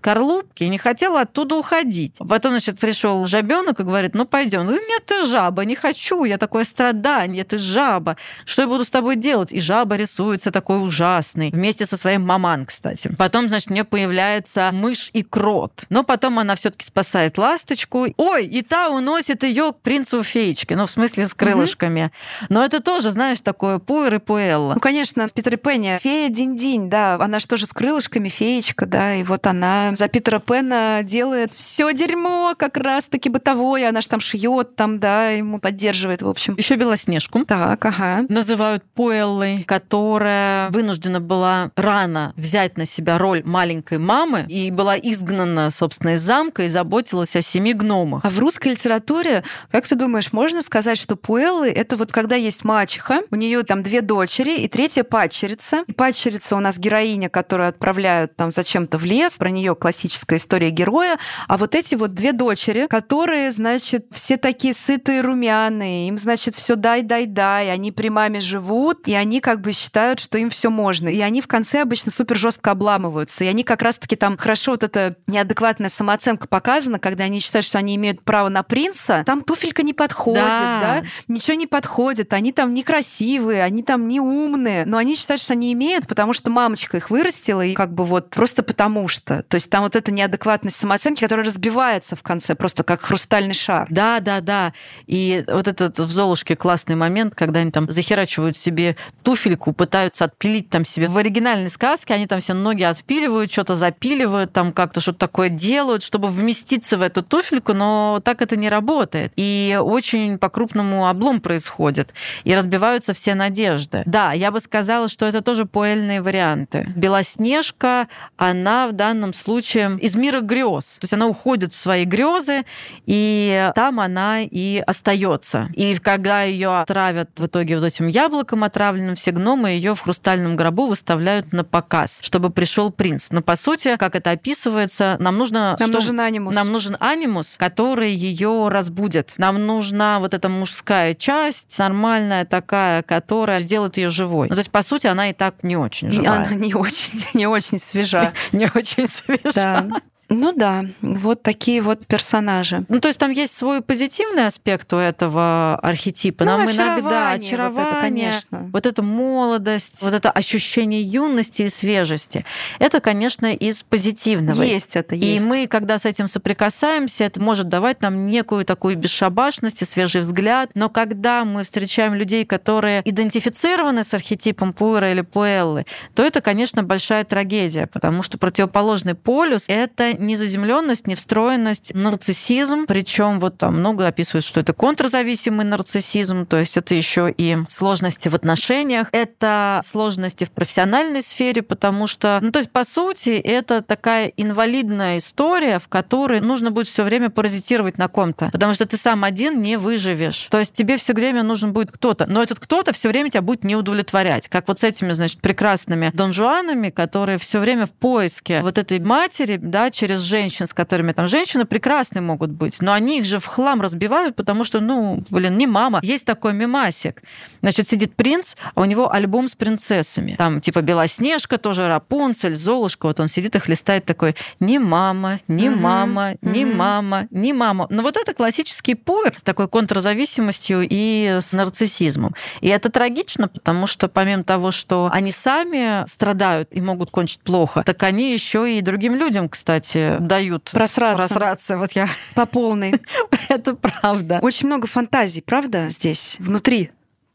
скорлупке 0.50 0.64
и 0.64 0.68
не 0.68 0.78
хотела 0.78 1.22
оттуда 1.22 1.56
уходить. 1.56 2.16
Потом, 2.28 2.52
значит, 2.52 2.78
пришел 2.78 3.26
жабенок 3.26 3.80
и 3.80 3.82
говорит, 3.82 4.14
ну 4.14 4.24
пойдем. 4.24 4.66
Ну 4.66 4.72
нет, 4.72 5.06
ты 5.06 5.24
жаба, 5.24 5.64
не 5.64 5.74
хочу, 5.74 6.24
я 6.24 6.38
такое 6.38 6.64
страдание, 6.64 7.44
ты 7.44 7.58
жаба. 7.58 8.16
Что 8.44 8.62
я 8.62 8.68
буду 8.68 8.84
с 8.84 8.90
тобой 8.90 9.16
делать? 9.16 9.52
И 9.52 9.60
жаба 9.60 9.96
рисуется 9.96 10.50
такой 10.50 10.82
ужасный, 10.82 11.50
вместе 11.50 11.86
со 11.86 11.96
своим 11.96 12.26
маман, 12.26 12.66
кстати. 12.66 13.14
Потом, 13.18 13.48
значит, 13.48 13.70
у 13.70 13.74
нее 13.74 13.84
появляется 13.84 14.70
мышь 14.72 15.10
и 15.12 15.22
крот. 15.22 15.84
Но 15.88 16.02
потом 16.02 16.38
она 16.38 16.54
все-таки 16.54 16.86
спасает 16.86 17.38
ласточку. 17.38 18.06
Ой, 18.16 18.46
и 18.46 18.62
та 18.62 18.90
уносит 18.90 19.42
ее 19.42 19.72
к 19.72 19.80
принцу 19.82 20.22
феечки, 20.22 20.74
ну, 20.74 20.86
в 20.86 20.90
смысле, 20.90 21.26
с 21.26 21.34
крылышками. 21.34 22.10
Но 22.48 22.64
это 22.64 22.80
тоже, 22.80 23.10
знаешь, 23.10 23.40
такое 23.40 23.78
пуэр 23.78 24.14
и 24.14 24.18
пуэлла. 24.18 24.74
Ну, 24.74 24.80
конечно, 24.80 25.28
в 25.28 25.32
Питере 25.32 25.56
Пене 25.56 25.98
фея 26.00 26.28
Динь-Динь, 26.28 26.88
да, 26.88 27.14
она 27.14 27.38
же 27.38 27.46
тоже 27.46 27.66
с 27.66 27.72
крылышками, 27.72 28.28
феечка, 28.28 28.86
да, 28.86 29.14
и 29.14 29.22
вот 29.22 29.46
она 29.46 29.94
за 29.94 30.08
Питера 30.08 30.39
Пена 30.40 31.00
делает 31.04 31.54
все 31.54 31.92
дерьмо 31.92 32.54
как 32.58 32.76
раз-таки 32.76 33.28
бытовое, 33.28 33.88
она 33.88 34.00
же 34.00 34.08
там 34.08 34.20
шьет, 34.20 34.76
там, 34.76 34.98
да, 34.98 35.30
ему 35.30 35.60
поддерживает, 35.60 36.22
в 36.22 36.28
общем. 36.28 36.56
Еще 36.56 36.76
Белоснежку 36.76 37.44
Так, 37.44 37.84
ага. 37.84 38.24
называют 38.28 38.84
Пуэллой, 38.94 39.64
которая 39.64 40.70
вынуждена 40.70 41.20
была 41.20 41.70
рано 41.76 42.32
взять 42.36 42.76
на 42.76 42.86
себя 42.86 43.18
роль 43.18 43.42
маленькой 43.44 43.98
мамы 43.98 44.46
и 44.48 44.70
была 44.70 44.96
изгнана, 44.96 45.70
собственно, 45.70 46.14
из 46.14 46.20
замка 46.20 46.64
и 46.64 46.68
заботилась 46.68 47.36
о 47.36 47.42
семи 47.42 47.72
гномах. 47.72 48.24
А 48.24 48.30
в 48.30 48.38
русской 48.38 48.68
литературе, 48.68 49.42
как 49.70 49.86
ты 49.86 49.94
думаешь, 49.94 50.32
можно 50.32 50.62
сказать, 50.62 50.98
что 50.98 51.16
пуэллы— 51.16 51.68
это 51.70 51.96
вот 51.96 52.12
когда 52.12 52.36
есть 52.36 52.64
мачеха, 52.64 53.22
у 53.30 53.36
нее 53.36 53.62
там 53.62 53.82
две 53.82 54.00
дочери 54.00 54.58
и 54.58 54.68
третья 54.68 55.04
падчерица. 55.04 55.84
И 55.86 55.92
падчерица 55.92 56.56
у 56.56 56.60
нас 56.60 56.78
героиня, 56.78 57.28
которую 57.28 57.68
отправляют 57.68 58.36
там 58.36 58.50
зачем-то 58.50 58.98
в 58.98 59.04
лес, 59.04 59.36
про 59.36 59.50
нее 59.50 59.74
классическая 59.74 60.29
история 60.36 60.70
героя. 60.70 61.18
А 61.48 61.56
вот 61.56 61.74
эти 61.74 61.94
вот 61.94 62.14
две 62.14 62.32
дочери, 62.32 62.86
которые, 62.88 63.50
значит, 63.50 64.06
все 64.12 64.36
такие 64.36 64.74
сытые, 64.74 65.20
румяные, 65.20 66.08
им, 66.08 66.18
значит, 66.18 66.54
все 66.54 66.76
дай, 66.76 67.02
дай, 67.02 67.26
дай, 67.26 67.70
они 67.70 67.92
при 67.92 68.08
маме 68.08 68.40
живут, 68.40 69.08
и 69.08 69.14
они 69.14 69.40
как 69.40 69.60
бы 69.60 69.72
считают, 69.72 70.20
что 70.20 70.38
им 70.38 70.50
все 70.50 70.70
можно. 70.70 71.08
И 71.08 71.20
они 71.20 71.40
в 71.40 71.48
конце 71.48 71.82
обычно 71.82 72.10
супер 72.10 72.36
жестко 72.36 72.70
обламываются. 72.70 73.44
И 73.44 73.46
они 73.46 73.64
как 73.64 73.82
раз-таки 73.82 74.16
там 74.16 74.36
хорошо 74.36 74.72
вот 74.72 74.84
эта 74.84 75.16
неадекватная 75.26 75.90
самооценка 75.90 76.48
показана, 76.48 76.98
когда 76.98 77.24
они 77.24 77.40
считают, 77.40 77.66
что 77.66 77.78
они 77.78 77.96
имеют 77.96 78.22
право 78.22 78.48
на 78.48 78.62
принца, 78.62 79.22
там 79.26 79.42
туфелька 79.42 79.82
не 79.82 79.94
подходит, 79.94 80.42
Да. 80.42 80.80
да, 81.02 81.04
ничего 81.28 81.56
не 81.56 81.66
подходит, 81.66 82.32
они 82.32 82.52
там 82.52 82.74
некрасивые, 82.74 83.62
они 83.62 83.82
там 83.82 84.08
не 84.08 84.20
умные, 84.20 84.84
но 84.84 84.96
они 84.98 85.14
считают, 85.16 85.40
что 85.42 85.52
они 85.52 85.72
имеют, 85.72 86.06
потому 86.06 86.32
что 86.32 86.50
мамочка 86.50 86.96
их 86.96 87.10
вырастила, 87.10 87.64
и 87.64 87.74
как 87.74 87.92
бы 87.92 88.04
вот 88.04 88.30
просто 88.30 88.62
потому 88.62 89.08
что. 89.08 89.42
То 89.44 89.56
есть 89.56 89.70
там 89.70 89.82
вот 89.82 89.96
эта 89.96 90.12
неадекватность 90.20 90.76
самооценки, 90.76 91.20
которая 91.20 91.46
разбивается 91.46 92.14
в 92.16 92.22
конце, 92.22 92.54
просто 92.54 92.84
как 92.84 93.00
хрустальный 93.00 93.54
шар. 93.54 93.86
Да, 93.90 94.20
да, 94.20 94.40
да. 94.40 94.72
И 95.06 95.44
вот 95.48 95.66
этот 95.66 95.98
в 95.98 96.10
Золушке 96.10 96.56
классный 96.56 96.94
момент, 96.94 97.34
когда 97.34 97.60
они 97.60 97.70
там 97.70 97.90
захерачивают 97.90 98.56
себе 98.56 98.96
туфельку, 99.22 99.72
пытаются 99.72 100.24
отпилить 100.26 100.68
там 100.68 100.84
себе. 100.84 101.08
В 101.08 101.16
оригинальной 101.16 101.70
сказке 101.70 102.14
они 102.14 102.26
там 102.26 102.40
все 102.40 102.54
ноги 102.54 102.82
отпиливают, 102.82 103.50
что-то 103.50 103.76
запиливают, 103.76 104.52
там 104.52 104.72
как-то 104.72 105.00
что-то 105.00 105.18
такое 105.18 105.48
делают, 105.48 106.02
чтобы 106.02 106.28
вместиться 106.28 106.98
в 106.98 107.02
эту 107.02 107.22
туфельку, 107.22 107.72
но 107.72 108.20
так 108.24 108.42
это 108.42 108.56
не 108.56 108.68
работает. 108.68 109.32
И 109.36 109.78
очень 109.80 110.38
по-крупному 110.38 111.08
облом 111.08 111.40
происходит. 111.40 112.12
И 112.44 112.54
разбиваются 112.54 113.12
все 113.14 113.34
надежды. 113.34 114.02
Да, 114.06 114.32
я 114.32 114.50
бы 114.50 114.60
сказала, 114.60 115.08
что 115.08 115.24
это 115.26 115.40
тоже 115.40 115.64
пуэльные 115.64 116.20
варианты. 116.20 116.92
Белоснежка, 116.94 118.08
она 118.36 118.88
в 118.88 118.92
данном 118.92 119.32
случае 119.32 119.98
из 120.10 120.14
мира 120.14 120.40
грез. 120.40 120.96
То 121.00 121.04
есть 121.04 121.14
она 121.14 121.26
уходит 121.26 121.72
в 121.72 121.76
свои 121.76 122.04
грезы, 122.04 122.64
и 123.06 123.70
там 123.74 124.00
она 124.00 124.40
и 124.42 124.82
остается. 124.86 125.68
И 125.74 125.96
когда 125.98 126.42
ее 126.42 126.80
отравят 126.80 127.30
в 127.36 127.46
итоге 127.46 127.76
вот 127.78 127.84
этим 127.84 128.08
яблоком 128.08 128.64
отравленным, 128.64 129.14
все 129.14 129.30
гномы 129.30 129.70
ее 129.70 129.94
в 129.94 130.00
хрустальном 130.00 130.56
гробу 130.56 130.86
выставляют 130.86 131.52
на 131.52 131.64
показ, 131.64 132.20
чтобы 132.22 132.50
пришел 132.50 132.90
принц. 132.90 133.28
Но 133.30 133.42
по 133.42 133.56
сути, 133.56 133.96
как 133.96 134.16
это 134.16 134.32
описывается, 134.32 135.16
нам 135.20 135.38
нужно... 135.38 135.76
Нам 135.78 135.90
что? 135.90 135.98
нужен 135.98 136.20
анимус. 136.20 136.54
Нам 136.54 136.72
нужен 136.72 136.96
анимус, 137.00 137.56
который 137.58 138.12
ее 138.12 138.68
разбудит. 138.68 139.34
Нам 139.36 139.66
нужна 139.66 140.18
вот 140.18 140.34
эта 140.34 140.48
мужская 140.48 141.14
часть, 141.14 141.78
нормальная 141.78 142.44
такая, 142.44 143.02
которая 143.02 143.60
сделает 143.60 143.96
ее 143.96 144.10
живой. 144.10 144.48
Ну, 144.48 144.54
то 144.54 144.60
есть, 144.60 144.70
по 144.70 144.82
сути, 144.82 145.06
она 145.06 145.30
и 145.30 145.32
так 145.32 145.62
не 145.62 145.76
очень 145.76 146.10
живая. 146.10 146.46
Она 146.46 146.54
не 146.54 146.74
очень, 146.74 147.24
не 147.34 147.46
очень 147.46 147.78
свежа. 147.78 148.32
Не 148.52 148.66
очень 148.74 149.06
свежа. 149.06 149.52
Да. 149.54 149.88
Ну 150.32 150.52
да, 150.52 150.84
вот 151.02 151.42
такие 151.42 151.82
вот 151.82 152.06
персонажи. 152.06 152.84
Ну 152.88 153.00
то 153.00 153.08
есть 153.08 153.18
там 153.18 153.32
есть 153.32 153.56
свой 153.56 153.82
позитивный 153.82 154.46
аспект 154.46 154.92
у 154.92 154.96
этого 154.96 155.74
архетипа. 155.82 156.44
Ну, 156.44 156.52
Нам 156.52 156.62
очарование, 156.62 157.00
иногда 157.00 157.30
очарование, 157.32 157.84
вот 157.84 157.92
это, 157.92 158.00
конечно. 158.00 158.70
вот 158.72 158.86
эта 158.86 159.02
молодость, 159.02 160.00
вот 160.02 160.14
это 160.14 160.30
ощущение 160.30 161.02
юности 161.02 161.62
и 161.62 161.68
свежести. 161.68 162.44
Это, 162.78 163.00
конечно, 163.00 163.52
из 163.52 163.82
позитивного. 163.82 164.62
Есть 164.62 164.94
это, 164.94 165.16
есть. 165.16 165.42
И 165.42 165.44
мы, 165.44 165.66
когда 165.66 165.98
с 165.98 166.06
этим 166.06 166.28
соприкасаемся, 166.28 167.24
это 167.24 167.40
может 167.40 167.68
давать 167.68 168.00
нам 168.00 168.26
некую 168.26 168.64
такую 168.64 168.96
бесшабашность 168.96 169.82
и 169.82 169.84
свежий 169.84 170.20
взгляд. 170.20 170.70
Но 170.74 170.88
когда 170.88 171.44
мы 171.44 171.64
встречаем 171.64 172.14
людей, 172.14 172.46
которые 172.46 173.02
идентифицированы 173.04 174.04
с 174.04 174.14
архетипом 174.14 174.74
Пуэра 174.74 175.10
или 175.10 175.22
Пуэллы, 175.22 175.86
то 176.14 176.22
это, 176.22 176.40
конечно, 176.40 176.84
большая 176.84 177.24
трагедия, 177.24 177.88
потому 177.88 178.22
что 178.22 178.38
противоположный 178.38 179.16
полюс— 179.16 179.64
это 179.68 180.19
незаземленность, 180.20 181.06
невстроенность, 181.06 181.92
нарциссизм. 181.94 182.86
Причем 182.86 183.40
вот 183.40 183.58
там 183.58 183.78
много 183.78 184.06
описывают, 184.06 184.44
что 184.44 184.60
это 184.60 184.72
контрзависимый 184.72 185.64
нарциссизм, 185.64 186.46
то 186.46 186.56
есть 186.58 186.76
это 186.76 186.94
еще 186.94 187.32
и 187.36 187.58
сложности 187.68 188.28
в 188.28 188.34
отношениях, 188.34 189.08
это 189.12 189.80
сложности 189.84 190.44
в 190.44 190.50
профессиональной 190.50 191.22
сфере, 191.22 191.62
потому 191.62 192.06
что, 192.06 192.38
ну 192.42 192.50
то 192.52 192.58
есть 192.58 192.70
по 192.70 192.84
сути 192.84 193.30
это 193.30 193.82
такая 193.82 194.32
инвалидная 194.36 195.18
история, 195.18 195.78
в 195.78 195.88
которой 195.88 196.40
нужно 196.40 196.70
будет 196.70 196.86
все 196.86 197.02
время 197.04 197.30
паразитировать 197.30 197.98
на 197.98 198.08
ком-то, 198.08 198.50
потому 198.52 198.74
что 198.74 198.86
ты 198.86 198.96
сам 198.96 199.24
один 199.24 199.62
не 199.62 199.76
выживешь. 199.76 200.48
То 200.50 200.58
есть 200.58 200.72
тебе 200.72 200.96
все 200.96 201.12
время 201.12 201.42
нужен 201.42 201.72
будет 201.72 201.90
кто-то, 201.90 202.26
но 202.26 202.42
этот 202.42 202.60
кто-то 202.60 202.92
все 202.92 203.08
время 203.08 203.30
тебя 203.30 203.42
будет 203.42 203.64
не 203.64 203.76
удовлетворять, 203.76 204.48
как 204.48 204.68
вот 204.68 204.80
с 204.80 204.84
этими, 204.84 205.12
значит, 205.12 205.40
прекрасными 205.40 206.10
донжуанами, 206.12 206.90
которые 206.90 207.38
все 207.38 207.60
время 207.60 207.86
в 207.86 207.92
поиске 207.92 208.62
вот 208.62 208.78
этой 208.78 208.98
матери, 209.00 209.56
да, 209.56 209.90
через 209.90 210.09
через 210.10 210.22
женщин, 210.22 210.66
с 210.66 210.74
которыми 210.74 211.12
там 211.12 211.28
женщины 211.28 211.64
прекрасные 211.64 212.20
могут 212.20 212.50
быть, 212.50 212.80
но 212.80 212.92
они 212.92 213.20
их 213.20 213.24
же 213.24 213.38
в 213.38 213.46
хлам 213.46 213.80
разбивают, 213.80 214.34
потому 214.34 214.64
что, 214.64 214.80
ну, 214.80 215.22
блин, 215.30 215.56
не 215.56 215.68
мама. 215.68 216.00
Есть 216.02 216.24
такой 216.24 216.52
мемасик. 216.52 217.22
Значит, 217.62 217.86
сидит 217.86 218.16
принц, 218.16 218.56
а 218.74 218.80
у 218.80 218.84
него 218.86 219.12
альбом 219.12 219.46
с 219.46 219.54
принцессами. 219.54 220.34
Там 220.36 220.60
типа 220.60 220.82
Белоснежка, 220.82 221.58
тоже 221.58 221.86
Рапунцель, 221.86 222.56
Золушка. 222.56 223.06
Вот 223.06 223.20
он 223.20 223.28
сидит 223.28 223.54
и 223.54 223.60
хлестает 223.60 224.04
такой 224.04 224.34
«не 224.58 224.80
мама, 224.80 225.38
не 225.46 225.70
угу, 225.70 225.78
мама, 225.78 226.34
не 226.42 226.64
угу. 226.64 226.74
мама, 226.74 227.28
не 227.30 227.52
мама». 227.52 227.86
Но 227.88 228.02
вот 228.02 228.16
это 228.16 228.34
классический 228.34 228.96
пуэр 228.96 229.34
с 229.38 229.42
такой 229.42 229.68
контрзависимостью 229.68 230.86
и 230.90 231.38
с 231.40 231.52
нарциссизмом. 231.52 232.34
И 232.62 232.68
это 232.68 232.90
трагично, 232.90 233.46
потому 233.46 233.86
что 233.86 234.08
помимо 234.08 234.42
того, 234.42 234.72
что 234.72 235.08
они 235.12 235.30
сами 235.30 236.04
страдают 236.08 236.70
и 236.72 236.80
могут 236.80 237.12
кончить 237.12 237.40
плохо, 237.40 237.84
так 237.84 238.02
они 238.02 238.32
еще 238.32 238.76
и 238.76 238.80
другим 238.80 239.14
людям, 239.14 239.48
кстати, 239.48 239.99
дают 240.20 240.70
просраться. 240.72 241.28
просраться. 241.28 241.78
Вот 241.78 241.92
я... 241.92 242.08
По 242.34 242.46
полной. 242.46 242.94
Это 243.48 243.74
правда. 243.74 244.38
Очень 244.42 244.66
много 244.66 244.86
фантазий, 244.86 245.42
правда, 245.42 245.88
здесь, 245.88 246.36
внутри 246.38 246.90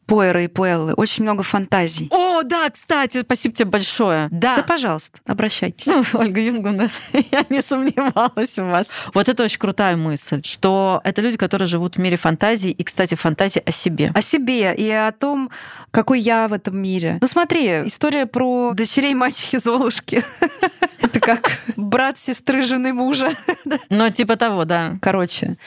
Пуэра 0.05 0.43
и 0.43 0.47
Пуэллы. 0.47 0.93
Очень 0.93 1.23
много 1.23 1.43
фантазий. 1.43 2.07
О, 2.11 2.43
да, 2.43 2.69
кстати, 2.69 3.21
спасибо 3.21 3.55
тебе 3.55 3.69
большое. 3.69 4.27
Да. 4.31 4.57
Да, 4.57 4.63
пожалуйста, 4.63 5.19
обращайтесь. 5.25 5.87
Ну, 5.87 6.03
Ольга 6.13 6.39
Юнгуна, 6.39 6.89
я 7.13 7.45
не 7.49 7.61
сомневалась 7.61 8.57
в 8.57 8.63
вас. 8.63 8.89
Вот 9.13 9.29
это 9.29 9.43
очень 9.43 9.59
крутая 9.59 9.97
мысль, 9.97 10.41
что 10.43 11.01
это 11.03 11.21
люди, 11.21 11.37
которые 11.37 11.67
живут 11.67 11.95
в 11.95 11.99
мире 11.99 12.17
фантазий, 12.17 12.71
и, 12.71 12.83
кстати, 12.83 13.15
фантазии 13.15 13.63
о 13.65 13.71
себе. 13.71 14.11
О 14.13 14.21
себе 14.21 14.75
и 14.75 14.89
о 14.89 15.11
том, 15.11 15.49
какой 15.91 16.19
я 16.19 16.47
в 16.47 16.53
этом 16.53 16.77
мире. 16.77 17.17
Ну 17.21 17.27
смотри, 17.27 17.67
история 17.85 18.25
про 18.25 18.73
дочерей 18.73 19.13
мачехи 19.13 19.57
Золушки. 19.57 20.23
Это 21.01 21.19
как 21.19 21.59
брат 21.75 22.17
сестры 22.17 22.63
жены 22.63 22.93
мужа. 22.93 23.31
Ну, 23.89 24.09
типа 24.09 24.35
того, 24.35 24.65
да. 24.65 24.97
Короче, 25.01 25.57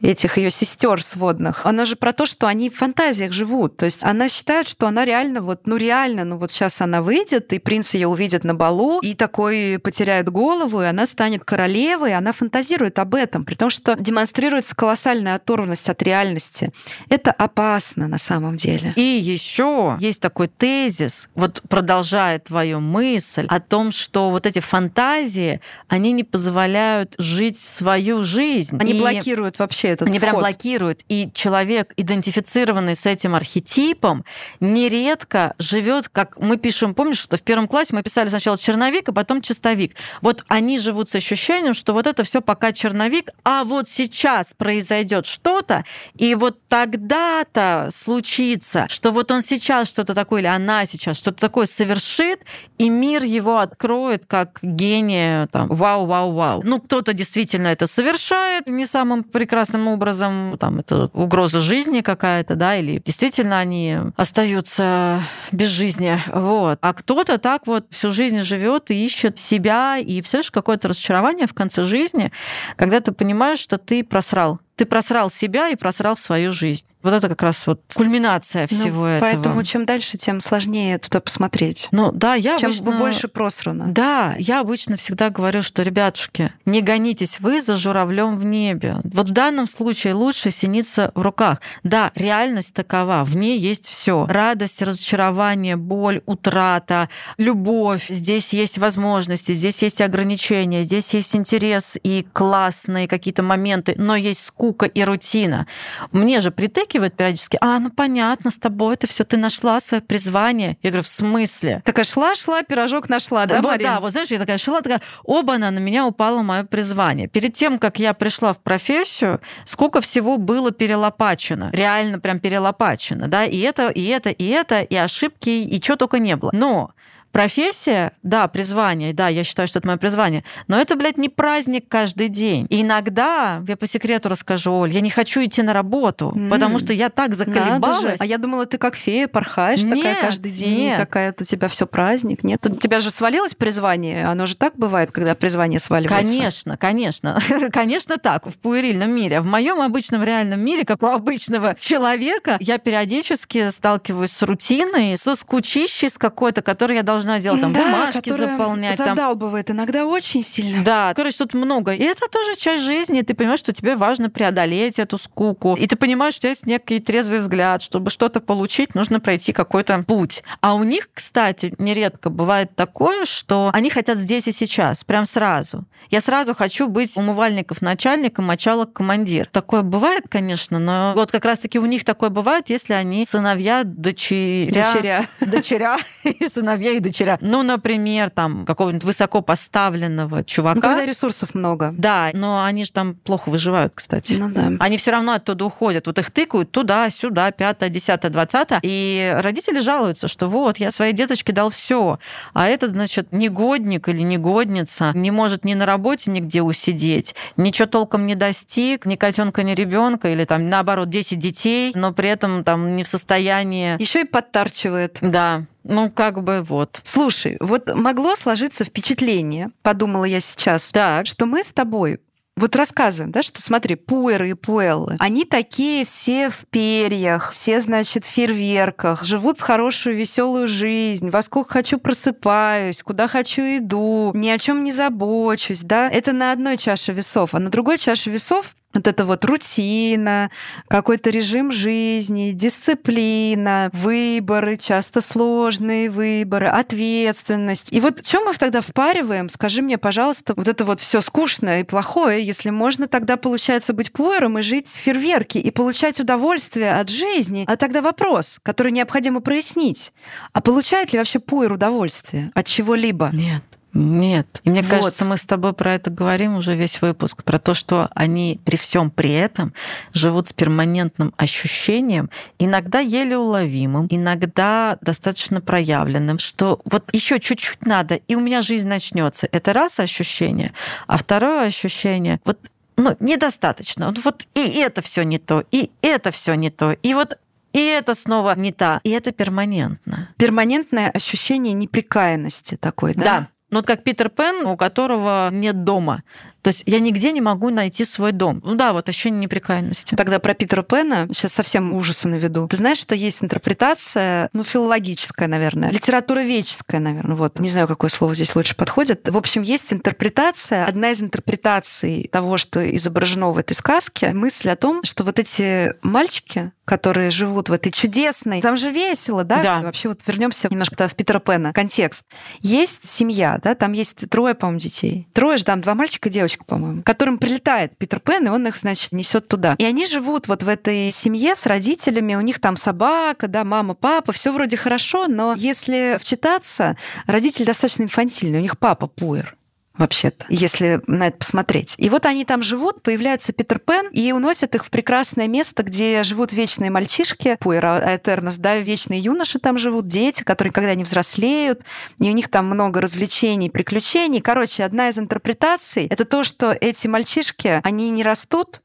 этих 0.00 0.38
ее 0.38 0.50
сестер 0.50 1.02
сводных. 1.02 1.66
Она 1.66 1.84
же 1.84 1.96
про 1.96 2.12
то, 2.12 2.26
что 2.26 2.46
они 2.46 2.70
в 2.70 2.76
фантазиях 2.76 3.32
живут. 3.32 3.82
То 3.84 3.86
есть 3.86 4.02
она 4.02 4.30
считает, 4.30 4.66
что 4.66 4.86
она 4.86 5.04
реально 5.04 5.42
вот, 5.42 5.66
ну 5.66 5.76
реально, 5.76 6.24
ну 6.24 6.38
вот 6.38 6.50
сейчас 6.50 6.80
она 6.80 7.02
выйдет, 7.02 7.52
и 7.52 7.58
принц 7.58 7.92
ее 7.92 8.08
увидит 8.08 8.42
на 8.42 8.54
балу, 8.54 9.00
и 9.00 9.12
такой 9.12 9.78
потеряет 9.78 10.30
голову, 10.30 10.80
и 10.80 10.86
она 10.86 11.04
станет 11.04 11.44
королевой, 11.44 12.12
и 12.12 12.14
она 12.14 12.32
фантазирует 12.32 12.98
об 12.98 13.14
этом, 13.14 13.44
при 13.44 13.56
том, 13.56 13.68
что 13.68 13.94
демонстрируется 13.94 14.74
колоссальная 14.74 15.34
оторванность 15.34 15.90
от 15.90 16.02
реальности. 16.02 16.72
Это 17.10 17.30
опасно 17.30 18.08
на 18.08 18.16
самом 18.16 18.56
деле. 18.56 18.94
И 18.96 19.02
еще 19.02 19.98
есть 20.00 20.22
такой 20.22 20.48
тезис, 20.48 21.28
вот 21.34 21.60
продолжая 21.68 22.38
твою 22.38 22.80
мысль 22.80 23.44
о 23.50 23.60
том, 23.60 23.92
что 23.92 24.30
вот 24.30 24.46
эти 24.46 24.60
фантазии, 24.60 25.60
они 25.88 26.12
не 26.12 26.24
позволяют 26.24 27.16
жить 27.18 27.58
свою 27.58 28.24
жизнь. 28.24 28.78
Они 28.80 28.94
и 28.94 28.98
блокируют 28.98 29.58
вообще 29.58 29.88
этот 29.88 30.08
Они 30.08 30.18
вход. 30.18 30.30
прям 30.30 30.40
блокируют. 30.40 31.02
И 31.10 31.28
человек, 31.34 31.92
идентифицированный 31.98 32.96
с 32.96 33.04
этим 33.04 33.34
архетипом, 33.34 33.73
типом 33.74 34.24
нередко 34.60 35.54
живет, 35.58 36.08
как 36.08 36.38
мы 36.38 36.58
пишем, 36.58 36.94
помнишь, 36.94 37.18
что 37.18 37.36
в 37.36 37.42
первом 37.42 37.66
классе 37.66 37.90
мы 37.92 38.02
писали 38.02 38.28
сначала 38.28 38.56
черновик, 38.56 39.08
а 39.08 39.12
потом 39.12 39.42
чистовик. 39.42 39.96
Вот 40.20 40.44
они 40.46 40.78
живут 40.78 41.08
с 41.08 41.16
ощущением, 41.16 41.74
что 41.74 41.92
вот 41.92 42.06
это 42.06 42.22
все 42.22 42.40
пока 42.40 42.72
черновик, 42.72 43.30
а 43.42 43.64
вот 43.64 43.88
сейчас 43.88 44.54
произойдет 44.56 45.26
что-то, 45.26 45.84
и 46.16 46.36
вот 46.36 46.58
тогда-то 46.68 47.88
случится, 47.92 48.86
что 48.88 49.10
вот 49.10 49.32
он 49.32 49.42
сейчас 49.42 49.88
что-то 49.88 50.14
такое, 50.14 50.42
или 50.42 50.46
она 50.46 50.86
сейчас 50.86 51.16
что-то 51.16 51.40
такое 51.40 51.66
совершит, 51.66 52.40
и 52.78 52.88
мир 52.88 53.24
его 53.24 53.58
откроет 53.58 54.24
как 54.26 54.60
гения, 54.62 55.48
там, 55.48 55.66
вау-вау-вау. 55.68 56.62
Ну, 56.64 56.80
кто-то 56.80 57.12
действительно 57.12 57.68
это 57.68 57.88
совершает 57.88 58.68
не 58.68 58.86
самым 58.86 59.24
прекрасным 59.24 59.88
образом, 59.88 60.56
там, 60.60 60.78
это 60.78 61.10
угроза 61.12 61.60
жизни 61.60 62.02
какая-то, 62.02 62.54
да, 62.54 62.76
или 62.76 63.02
действительно 63.04 63.63
они 63.64 63.98
остаются 64.16 65.20
без 65.52 65.68
жизни. 65.68 66.18
Вот. 66.32 66.78
А 66.80 66.92
кто-то 66.94 67.38
так 67.38 67.66
вот 67.66 67.86
всю 67.90 68.12
жизнь 68.12 68.42
живет 68.42 68.90
и 68.90 69.04
ищет 69.04 69.38
себя, 69.38 69.98
и 69.98 70.22
все 70.22 70.42
же 70.42 70.50
какое-то 70.50 70.88
разочарование 70.88 71.46
в 71.46 71.54
конце 71.54 71.84
жизни, 71.84 72.30
когда 72.76 73.00
ты 73.00 73.12
понимаешь, 73.12 73.58
что 73.58 73.78
ты 73.78 74.04
просрал. 74.04 74.60
Ты 74.76 74.86
просрал 74.86 75.30
себя 75.30 75.68
и 75.68 75.76
просрал 75.76 76.16
свою 76.16 76.52
жизнь. 76.52 76.86
Вот 77.04 77.12
это 77.12 77.28
как 77.28 77.42
раз 77.42 77.66
вот 77.66 77.82
кульминация 77.94 78.66
ну, 78.70 78.76
всего 78.76 79.00
ну, 79.02 79.06
этого. 79.06 79.30
Поэтому 79.30 79.62
чем 79.62 79.84
дальше, 79.84 80.16
тем 80.16 80.40
сложнее 80.40 80.98
туда 80.98 81.20
посмотреть. 81.20 81.88
Ну 81.92 82.10
да, 82.12 82.34
я 82.34 82.56
чем 82.56 82.70
обычно... 82.70 82.98
больше 82.98 83.28
просрано. 83.28 83.88
Да, 83.88 84.34
я 84.38 84.60
обычно 84.60 84.96
всегда 84.96 85.28
говорю, 85.28 85.62
что, 85.62 85.82
ребятушки, 85.82 86.52
не 86.64 86.80
гонитесь 86.80 87.40
вы 87.40 87.60
за 87.60 87.76
журавлем 87.76 88.38
в 88.38 88.46
небе. 88.46 88.96
Вот 89.04 89.28
в 89.28 89.32
данном 89.32 89.68
случае 89.68 90.14
лучше 90.14 90.50
синица 90.50 91.12
в 91.14 91.20
руках. 91.20 91.60
Да, 91.82 92.10
реальность 92.14 92.72
такова, 92.72 93.22
в 93.24 93.36
ней 93.36 93.58
есть 93.58 93.86
все: 93.86 94.26
радость, 94.26 94.80
разочарование, 94.80 95.76
боль, 95.76 96.22
утрата, 96.24 97.10
любовь. 97.36 98.06
Здесь 98.08 98.54
есть 98.54 98.78
возможности, 98.78 99.52
здесь 99.52 99.82
есть 99.82 100.00
ограничения, 100.00 100.84
здесь 100.84 101.12
есть 101.12 101.36
интерес 101.36 101.98
и 102.02 102.26
классные 102.32 103.08
какие-то 103.08 103.42
моменты, 103.42 103.94
но 103.98 104.16
есть 104.16 104.40
скука 104.64 104.86
и 104.86 105.04
рутина. 105.04 105.66
Мне 106.12 106.40
же 106.40 106.50
притыки 106.50 106.94
подчеркивают 106.94 107.16
периодически, 107.16 107.58
а, 107.60 107.78
ну 107.78 107.90
понятно, 107.90 108.50
с 108.50 108.58
тобой 108.58 108.94
это 108.94 109.06
все 109.06 109.24
ты 109.24 109.36
нашла 109.36 109.80
свое 109.80 110.02
призвание. 110.02 110.76
Я 110.82 110.90
говорю, 110.90 111.04
в 111.04 111.08
смысле? 111.08 111.82
Такая 111.84 112.04
шла-шла, 112.04 112.62
пирожок 112.62 113.08
нашла, 113.08 113.46
да, 113.46 113.60
вот, 113.60 113.70
Марин? 113.70 113.86
Да, 113.86 114.00
вот 114.00 114.12
знаешь, 114.12 114.30
я 114.30 114.38
такая 114.38 114.58
шла, 114.58 114.80
такая, 114.80 115.00
оба 115.24 115.58
на 115.58 115.70
меня 115.70 116.06
упало 116.06 116.42
мое 116.42 116.64
призвание. 116.64 117.28
Перед 117.28 117.54
тем, 117.54 117.78
как 117.78 117.98
я 117.98 118.14
пришла 118.14 118.52
в 118.52 118.60
профессию, 118.60 119.40
сколько 119.64 120.00
всего 120.00 120.38
было 120.38 120.70
перелопачено, 120.70 121.70
реально 121.72 122.18
прям 122.18 122.38
перелопачено, 122.38 123.28
да, 123.28 123.44
и 123.44 123.58
это, 123.60 123.88
и 123.88 124.06
это, 124.06 124.30
и 124.30 124.48
это, 124.48 124.82
и 124.82 124.96
ошибки, 124.96 125.50
и 125.50 125.80
чего 125.80 125.96
только 125.96 126.18
не 126.18 126.36
было. 126.36 126.50
Но 126.52 126.92
профессия, 127.34 128.12
да, 128.22 128.46
призвание, 128.46 129.12
да, 129.12 129.26
я 129.26 129.42
считаю, 129.42 129.66
что 129.66 129.80
это 129.80 129.88
мое 129.88 129.96
призвание, 129.96 130.44
но 130.68 130.80
это, 130.80 130.94
блядь, 130.94 131.16
не 131.16 131.28
праздник 131.28 131.86
каждый 131.88 132.28
день. 132.28 132.68
И 132.70 132.82
иногда, 132.82 133.60
я 133.66 133.76
по 133.76 133.88
секрету 133.88 134.28
расскажу, 134.28 134.72
Оль, 134.72 134.92
я 134.92 135.00
не 135.00 135.10
хочу 135.10 135.44
идти 135.44 135.60
на 135.62 135.72
работу, 135.72 136.32
mm. 136.32 136.48
потому 136.48 136.78
что 136.78 136.92
я 136.92 137.08
так 137.10 137.34
заколебалась. 137.34 138.20
А 138.20 138.24
я 138.24 138.38
думала, 138.38 138.66
ты 138.66 138.78
как 138.78 138.94
фея 138.94 139.26
порхаешь 139.26 139.82
нет, 139.82 139.96
такая 139.96 140.20
каждый 140.20 140.52
день, 140.52 140.78
нет. 140.78 140.96
какая-то 140.96 141.42
у 141.42 141.46
тебя 141.46 141.66
все 141.66 141.88
праздник. 141.88 142.44
Нет, 142.44 142.64
у 142.66 142.76
тебя 142.76 143.00
же 143.00 143.10
свалилось 143.10 143.56
призвание, 143.56 144.26
оно 144.26 144.46
же 144.46 144.54
так 144.54 144.76
бывает, 144.76 145.10
когда 145.10 145.34
призвание 145.34 145.80
сваливается. 145.80 146.24
Конечно, 146.24 146.76
конечно, 146.76 147.40
конечно 147.72 148.16
так, 148.16 148.46
в 148.46 148.56
пуэрильном 148.58 149.10
мире. 149.10 149.40
В 149.40 149.46
моем 149.46 149.80
обычном 149.80 150.22
реальном 150.22 150.60
мире, 150.60 150.84
как 150.84 151.02
у 151.02 151.06
обычного 151.06 151.74
человека, 151.74 152.58
я 152.60 152.78
периодически 152.78 153.70
сталкиваюсь 153.70 154.30
с 154.30 154.42
рутиной, 154.42 155.18
со 155.18 155.34
скучищей 155.34 156.08
с 156.08 156.16
какой-то, 156.16 156.62
которую 156.62 156.98
я 156.98 157.02
должна 157.02 157.23
делать, 157.40 157.60
там, 157.60 157.72
да, 157.72 157.82
бумажки 157.82 158.30
заполнять. 158.30 158.96
Задалбывает 158.96 159.66
там. 159.66 159.76
иногда 159.76 160.06
очень 160.06 160.42
сильно. 160.42 160.84
Да, 160.84 161.12
короче, 161.14 161.38
тут 161.38 161.54
много. 161.54 161.94
И 161.94 162.02
это 162.02 162.28
тоже 162.28 162.56
часть 162.56 162.84
жизни, 162.84 163.22
ты 163.22 163.34
понимаешь, 163.34 163.60
что 163.60 163.72
тебе 163.72 163.96
важно 163.96 164.30
преодолеть 164.30 164.98
эту 164.98 165.18
скуку. 165.18 165.76
И 165.76 165.86
ты 165.86 165.96
понимаешь, 165.96 166.34
что 166.34 166.48
есть 166.48 166.66
некий 166.66 167.00
трезвый 167.00 167.40
взгляд, 167.40 167.82
чтобы 167.82 168.10
что-то 168.10 168.40
получить, 168.40 168.94
нужно 168.94 169.20
пройти 169.20 169.52
какой-то 169.52 170.02
путь. 170.06 170.42
А 170.60 170.74
у 170.74 170.82
них, 170.82 171.08
кстати, 171.12 171.74
нередко 171.78 172.30
бывает 172.30 172.74
такое, 172.74 173.24
что 173.24 173.70
они 173.72 173.90
хотят 173.90 174.18
здесь 174.18 174.48
и 174.48 174.52
сейчас, 174.52 175.04
прям 175.04 175.26
сразу. 175.26 175.84
Я 176.10 176.20
сразу 176.20 176.54
хочу 176.54 176.88
быть 176.88 177.16
умывальников 177.16 177.80
начальником, 177.80 178.46
мочалок 178.46 178.92
командир. 178.92 179.48
Такое 179.50 179.82
бывает, 179.82 180.24
конечно, 180.28 180.78
но 180.78 181.12
вот 181.14 181.30
как 181.32 181.44
раз-таки 181.44 181.78
у 181.78 181.86
них 181.86 182.04
такое 182.04 182.30
бывает, 182.30 182.68
если 182.68 182.92
они 182.92 183.24
сыновья, 183.24 183.82
дочеря. 183.84 184.70
Дочеря. 184.70 185.26
Дочеря 185.40 185.96
и 186.24 186.48
сыновья 186.48 186.92
и 186.92 187.00
дочеря. 187.00 187.13
Ну, 187.40 187.62
например, 187.62 188.30
там 188.30 188.64
какого-нибудь 188.64 189.04
высоко 189.04 189.40
поставленного 189.40 190.44
чувака. 190.44 190.74
Ну, 190.76 190.80
когда 190.80 191.06
ресурсов 191.06 191.54
много. 191.54 191.94
Да, 191.96 192.30
но 192.32 192.64
они 192.64 192.84
же 192.84 192.92
там 192.92 193.14
плохо 193.14 193.50
выживают, 193.50 193.92
кстати. 193.94 194.32
Ну 194.32 194.50
да. 194.50 194.72
Они 194.80 194.96
все 194.96 195.10
равно 195.10 195.32
оттуда 195.32 195.64
уходят. 195.64 196.06
Вот 196.06 196.18
их 196.18 196.30
тыкают 196.30 196.70
туда, 196.72 197.08
сюда, 197.10 197.50
пятое, 197.50 197.88
десятое, 197.88 198.30
двадцатое. 198.30 198.80
И 198.82 199.36
родители 199.40 199.80
жалуются, 199.80 200.28
что 200.28 200.48
вот, 200.48 200.78
я 200.78 200.90
своей 200.90 201.12
деточке 201.12 201.52
дал 201.52 201.70
все, 201.70 202.18
а 202.52 202.66
этот, 202.66 202.90
значит, 202.92 203.32
негодник 203.32 204.08
или 204.08 204.20
негодница 204.20 205.12
не 205.14 205.30
может 205.30 205.64
ни 205.64 205.74
на 205.74 205.86
работе 205.86 206.30
нигде 206.30 206.62
усидеть, 206.62 207.34
ничего 207.56 207.86
толком 207.86 208.26
не 208.26 208.34
достиг, 208.34 209.06
ни 209.06 209.16
котенка, 209.16 209.62
ни 209.62 209.74
ребенка, 209.74 210.28
или 210.28 210.44
там 210.44 210.68
наоборот 210.68 211.08
10 211.08 211.38
детей, 211.38 211.92
но 211.94 212.12
при 212.12 212.28
этом 212.28 212.64
там 212.64 212.96
не 212.96 213.04
в 213.04 213.08
состоянии. 213.08 214.00
Еще 214.00 214.22
и 214.22 214.24
подтарчивает. 214.24 215.18
Да. 215.20 215.64
Ну, 215.84 216.10
как 216.10 216.42
бы 216.42 216.62
вот. 216.62 217.00
Слушай, 217.04 217.56
вот 217.60 217.94
могло 217.94 218.36
сложиться 218.36 218.84
впечатление, 218.84 219.70
подумала 219.82 220.24
я 220.24 220.40
сейчас, 220.40 220.90
так. 220.90 221.26
что 221.26 221.46
мы 221.46 221.62
с 221.62 221.70
тобой 221.72 222.20
вот 222.56 222.76
рассказываем, 222.76 223.32
да, 223.32 223.42
что 223.42 223.60
смотри, 223.60 223.96
пуэры 223.96 224.50
и 224.50 224.54
пуэллы, 224.54 225.16
они 225.18 225.44
такие 225.44 226.04
все 226.04 226.50
в 226.50 226.66
перьях, 226.70 227.50
все, 227.50 227.80
значит, 227.80 228.24
в 228.24 228.28
фейерверках, 228.28 229.24
живут 229.24 229.60
хорошую, 229.60 230.16
веселую 230.16 230.68
жизнь, 230.68 231.30
во 231.30 231.42
сколько 231.42 231.72
хочу 231.72 231.98
просыпаюсь, 231.98 233.02
куда 233.02 233.26
хочу 233.26 233.62
иду, 233.62 234.30
ни 234.34 234.48
о 234.48 234.58
чем 234.58 234.84
не 234.84 234.92
забочусь, 234.92 235.80
да. 235.80 236.08
Это 236.08 236.32
на 236.32 236.52
одной 236.52 236.76
чаше 236.76 237.12
весов, 237.12 237.54
а 237.54 237.58
на 237.58 237.70
другой 237.70 237.98
чаше 237.98 238.30
весов 238.30 238.76
вот 238.94 239.08
это 239.08 239.24
вот 239.24 239.44
рутина, 239.44 240.50
какой-то 240.88 241.30
режим 241.30 241.72
жизни, 241.72 242.52
дисциплина, 242.52 243.90
выборы, 243.92 244.76
часто 244.76 245.20
сложные 245.20 246.08
выборы, 246.08 246.66
ответственность. 246.66 247.92
И 247.92 248.00
вот 248.00 248.22
чем 248.22 248.44
мы 248.44 248.54
тогда 248.54 248.80
впариваем? 248.80 249.48
Скажи 249.48 249.82
мне, 249.82 249.98
пожалуйста, 249.98 250.54
вот 250.56 250.68
это 250.68 250.84
вот 250.84 251.00
все 251.00 251.20
скучное 251.20 251.80
и 251.80 251.84
плохое, 251.84 252.44
если 252.44 252.70
можно 252.70 253.08
тогда, 253.08 253.36
получается, 253.36 253.92
быть 253.92 254.12
пуэром 254.12 254.58
и 254.58 254.62
жить 254.62 254.88
в 254.88 254.96
фейерверке 254.96 255.60
и 255.60 255.70
получать 255.70 256.20
удовольствие 256.20 256.94
от 256.94 257.08
жизни. 257.08 257.64
А 257.66 257.76
тогда 257.76 258.00
вопрос, 258.00 258.58
который 258.62 258.92
необходимо 258.92 259.40
прояснить. 259.40 260.12
А 260.52 260.60
получает 260.60 261.12
ли 261.12 261.18
вообще 261.18 261.40
пуэр 261.40 261.72
удовольствие 261.72 262.52
от 262.54 262.66
чего-либо? 262.66 263.30
Нет. 263.32 263.62
Нет. 263.94 264.60
И 264.64 264.70
мне 264.70 264.82
вот. 264.82 264.90
кажется, 264.90 265.24
мы 265.24 265.36
с 265.36 265.46
тобой 265.46 265.72
про 265.72 265.94
это 265.94 266.10
говорим 266.10 266.56
уже 266.56 266.74
весь 266.74 267.00
выпуск, 267.00 267.44
про 267.44 267.60
то, 267.60 267.74
что 267.74 268.10
они 268.14 268.60
при 268.64 268.76
всем 268.76 269.10
при 269.10 269.32
этом 269.32 269.72
живут 270.12 270.48
с 270.48 270.52
перманентным 270.52 271.32
ощущением, 271.36 272.28
иногда 272.58 272.98
еле 272.98 273.38
уловимым, 273.38 274.08
иногда 274.10 274.98
достаточно 275.00 275.60
проявленным, 275.60 276.40
что 276.40 276.80
вот 276.84 277.08
еще 277.12 277.38
чуть-чуть 277.38 277.86
надо, 277.86 278.16
и 278.16 278.34
у 278.34 278.40
меня 278.40 278.62
жизнь 278.62 278.88
начнется. 278.88 279.48
Это 279.52 279.72
раз 279.72 280.00
ощущение, 280.00 280.72
а 281.06 281.16
второе 281.16 281.66
ощущение, 281.66 282.40
вот 282.44 282.58
ну, 282.96 283.16
недостаточно. 283.20 284.12
Вот 284.24 284.46
и 284.54 284.78
это 284.78 285.02
все 285.02 285.22
не 285.22 285.38
то, 285.38 285.64
и 285.70 285.90
это 286.02 286.30
все 286.32 286.54
не 286.54 286.70
то, 286.70 286.92
и 286.92 287.14
вот 287.14 287.38
и 287.72 287.86
это 287.86 288.14
снова 288.14 288.54
не 288.56 288.70
та. 288.70 289.00
И 289.02 289.10
это 289.10 289.32
перманентно. 289.32 290.28
Перманентное 290.36 291.10
ощущение 291.10 291.72
неприкаянности 291.72 292.76
такой, 292.76 293.14
да? 293.14 293.24
Да. 293.24 293.48
Ну, 293.70 293.78
вот 293.78 293.86
как 293.86 294.04
Питер 294.04 294.28
Пен, 294.28 294.66
у 294.66 294.76
которого 294.76 295.48
нет 295.50 295.84
дома. 295.84 296.22
То 296.64 296.68
есть 296.68 296.82
я 296.86 296.98
нигде 296.98 297.30
не 297.30 297.42
могу 297.42 297.68
найти 297.68 298.06
свой 298.06 298.32
дом. 298.32 298.62
Ну 298.64 298.74
да, 298.74 298.94
вот 298.94 299.06
ощущение 299.06 299.38
неприкаянности. 299.38 300.14
Тогда 300.14 300.38
про 300.38 300.54
Питера 300.54 300.80
Пена 300.80 301.28
сейчас 301.30 301.52
совсем 301.52 301.92
ужасы 301.92 302.26
наведу. 302.26 302.66
Ты 302.68 302.78
знаешь, 302.78 302.96
что 302.96 303.14
есть 303.14 303.44
интерпретация, 303.44 304.48
ну, 304.54 304.64
филологическая, 304.64 305.46
наверное, 305.46 305.90
литературоведческая, 305.90 307.02
наверное, 307.02 307.36
вот. 307.36 307.60
Не 307.60 307.68
знаю, 307.68 307.86
какое 307.86 308.08
слово 308.08 308.34
здесь 308.34 308.56
лучше 308.56 308.74
подходит. 308.76 309.28
В 309.28 309.36
общем, 309.36 309.60
есть 309.60 309.92
интерпретация. 309.92 310.86
Одна 310.86 311.10
из 311.10 311.22
интерпретаций 311.22 312.30
того, 312.32 312.56
что 312.56 312.80
изображено 312.96 313.50
в 313.50 313.58
этой 313.58 313.74
сказке, 313.74 314.32
мысль 314.32 314.70
о 314.70 314.76
том, 314.76 315.04
что 315.04 315.22
вот 315.22 315.38
эти 315.38 315.92
мальчики, 316.00 316.72
которые 316.86 317.30
живут 317.30 317.68
в 317.68 317.72
этой 317.74 317.92
чудесной... 317.92 318.62
Там 318.62 318.78
же 318.78 318.90
весело, 318.90 319.44
да? 319.44 319.62
Да. 319.62 319.80
Вообще 319.80 320.08
вот 320.08 320.20
вернемся 320.26 320.68
немножко 320.70 321.08
в 321.08 321.14
Питера 321.14 321.40
Пена. 321.40 321.74
Контекст. 321.74 322.24
Есть 322.60 323.00
семья, 323.06 323.58
да, 323.62 323.74
там 323.74 323.92
есть 323.92 324.28
трое, 324.30 324.54
по-моему, 324.54 324.80
детей. 324.80 325.28
Трое 325.34 325.58
же 325.58 325.64
там, 325.64 325.82
два 325.82 325.94
мальчика 325.94 326.28
и 326.28 326.32
девочка 326.32 326.53
девочка, 326.54 326.64
по-моему, 326.64 327.02
которым 327.02 327.38
прилетает 327.38 327.96
Питер 327.96 328.20
Пен, 328.20 328.46
и 328.46 328.50
он 328.50 328.66
их, 328.66 328.76
значит, 328.76 329.12
несет 329.12 329.48
туда. 329.48 329.74
И 329.78 329.84
они 329.84 330.06
живут 330.06 330.48
вот 330.48 330.62
в 330.62 330.68
этой 330.68 331.10
семье 331.10 331.54
с 331.54 331.66
родителями, 331.66 332.34
у 332.34 332.40
них 332.40 332.60
там 332.60 332.76
собака, 332.76 333.48
да, 333.48 333.64
мама, 333.64 333.94
папа, 333.94 334.32
все 334.32 334.52
вроде 334.52 334.76
хорошо, 334.76 335.26
но 335.26 335.54
если 335.56 336.16
вчитаться, 336.18 336.96
родители 337.26 337.64
достаточно 337.64 338.04
инфантильные, 338.04 338.60
у 338.60 338.62
них 338.62 338.78
папа 338.78 339.06
пуэр 339.06 339.56
вообще-то, 339.96 340.44
если 340.48 341.00
на 341.06 341.28
это 341.28 341.38
посмотреть. 341.38 341.94
И 341.98 342.08
вот 342.10 342.26
они 342.26 342.44
там 342.44 342.62
живут, 342.62 343.02
появляется 343.02 343.52
Питер 343.52 343.78
Пен 343.78 344.08
и 344.12 344.32
уносят 344.32 344.74
их 344.74 344.84
в 344.84 344.90
прекрасное 344.90 345.48
место, 345.48 345.82
где 345.82 346.22
живут 346.24 346.52
вечные 346.52 346.90
мальчишки, 346.90 347.56
Пуэра 347.60 348.02
Этернос, 348.16 348.56
да, 348.56 348.76
вечные 348.78 349.20
юноши 349.20 349.58
там 349.58 349.78
живут, 349.78 350.06
дети, 350.06 350.42
которые 350.42 350.70
никогда 350.70 350.94
не 350.94 351.04
взрослеют, 351.04 351.82
и 352.18 352.28
у 352.28 352.32
них 352.32 352.50
там 352.50 352.66
много 352.66 353.00
развлечений, 353.00 353.70
приключений. 353.70 354.40
Короче, 354.40 354.84
одна 354.84 355.08
из 355.08 355.18
интерпретаций— 355.18 356.06
это 356.10 356.24
то, 356.24 356.44
что 356.44 356.76
эти 356.78 357.06
мальчишки, 357.06 357.80
они 357.82 358.10
не 358.10 358.22
растут, 358.22 358.80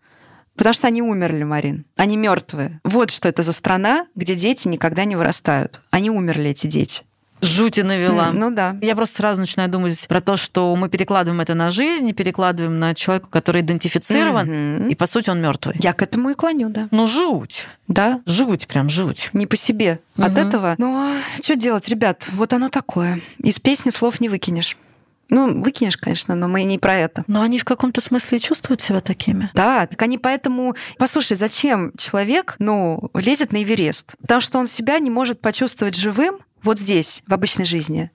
Потому 0.55 0.74
что 0.74 0.88
они 0.88 1.01
умерли, 1.01 1.45
Марин. 1.45 1.86
Они 1.95 2.18
мертвые. 2.18 2.82
Вот 2.84 3.12
что 3.12 3.30
это 3.30 3.43
за 3.43 3.53
страна, 3.53 4.07
где 4.14 4.36
дети 4.36 4.68
никогда 4.68 5.05
не 5.05 5.16
вырастают. 5.16 5.80
Они 5.89 6.10
умерли, 6.10 6.49
эти 6.49 6.68
дети 6.68 7.03
жути 7.42 7.82
навела. 7.82 8.32
Ну 8.32 8.52
да. 8.52 8.78
Я 8.82 8.96
просто 8.96 9.18
сразу 9.18 9.42
начинаю 9.42 9.70
думать 9.70 10.08
про 10.08 10.22
то, 10.22 10.38
что 10.38 10.76
мы 10.76 10.90
перекладываем 10.90 11.42
это 11.42 11.54
на 11.54 11.70
жизнь, 11.70 12.12
перекладываем 12.14 12.80
на 12.80 12.94
человека, 12.94 13.28
который 13.30 13.62
идентифицирован, 13.62 14.50
mm-hmm. 14.50 14.90
и 14.90 14.96
по 14.96 15.06
сути 15.06 15.30
он 15.30 15.42
мертвый. 15.42 15.76
Я 15.80 15.94
к 15.94 16.02
этому 16.02 16.30
и 16.30 16.34
клоню, 16.34 16.70
да. 16.70 16.88
Ну 16.92 17.08
жуть. 17.08 17.68
Да. 17.88 18.22
Жуть, 18.26 18.68
прям 18.68 18.90
жуть. 18.90 19.30
Не 19.34 19.48
по 19.48 19.56
себе. 19.56 20.00
Mm-hmm. 20.18 20.26
От 20.26 20.38
этого. 20.38 20.76
Ну, 20.78 20.96
а 20.96 21.14
что 21.42 21.56
делать, 21.56 21.88
ребят? 21.88 22.28
Вот 22.34 22.54
оно 22.54 22.70
такое. 22.70 23.22
Из 23.40 23.60
песни 23.60 23.90
слов 23.90 24.20
не 24.20 24.30
выкинешь. 24.30 24.78
Ну, 25.30 25.62
выкинешь, 25.62 25.98
конечно, 25.98 26.36
но 26.36 26.48
мы 26.48 26.64
не 26.64 26.80
про 26.80 26.96
это. 26.96 27.24
Но 27.28 27.42
они 27.42 27.60
в 27.60 27.66
каком-то 27.66 28.02
смысле 28.02 28.40
чувствуют 28.40 28.82
себя 28.82 29.00
такими. 29.00 29.52
Да, 29.54 29.86
так 29.86 30.02
они 30.02 30.18
поэтому... 30.18 30.76
Послушай, 30.98 31.36
зачем 31.36 31.92
человек, 31.98 32.56
ну, 32.58 33.12
лезет 33.14 33.52
на 33.52 33.62
Эверест? 33.62 34.16
Потому 34.22 34.42
что 34.42 34.58
он 34.58 34.68
себя 34.68 34.98
не 35.00 35.12
может 35.12 35.40
почувствовать 35.40 35.96
живым, 35.96 36.40
вот 36.64 36.80
здесь, 36.80 37.24
в 37.28 37.34
обычной 37.34 37.66
жизни, 37.66 38.12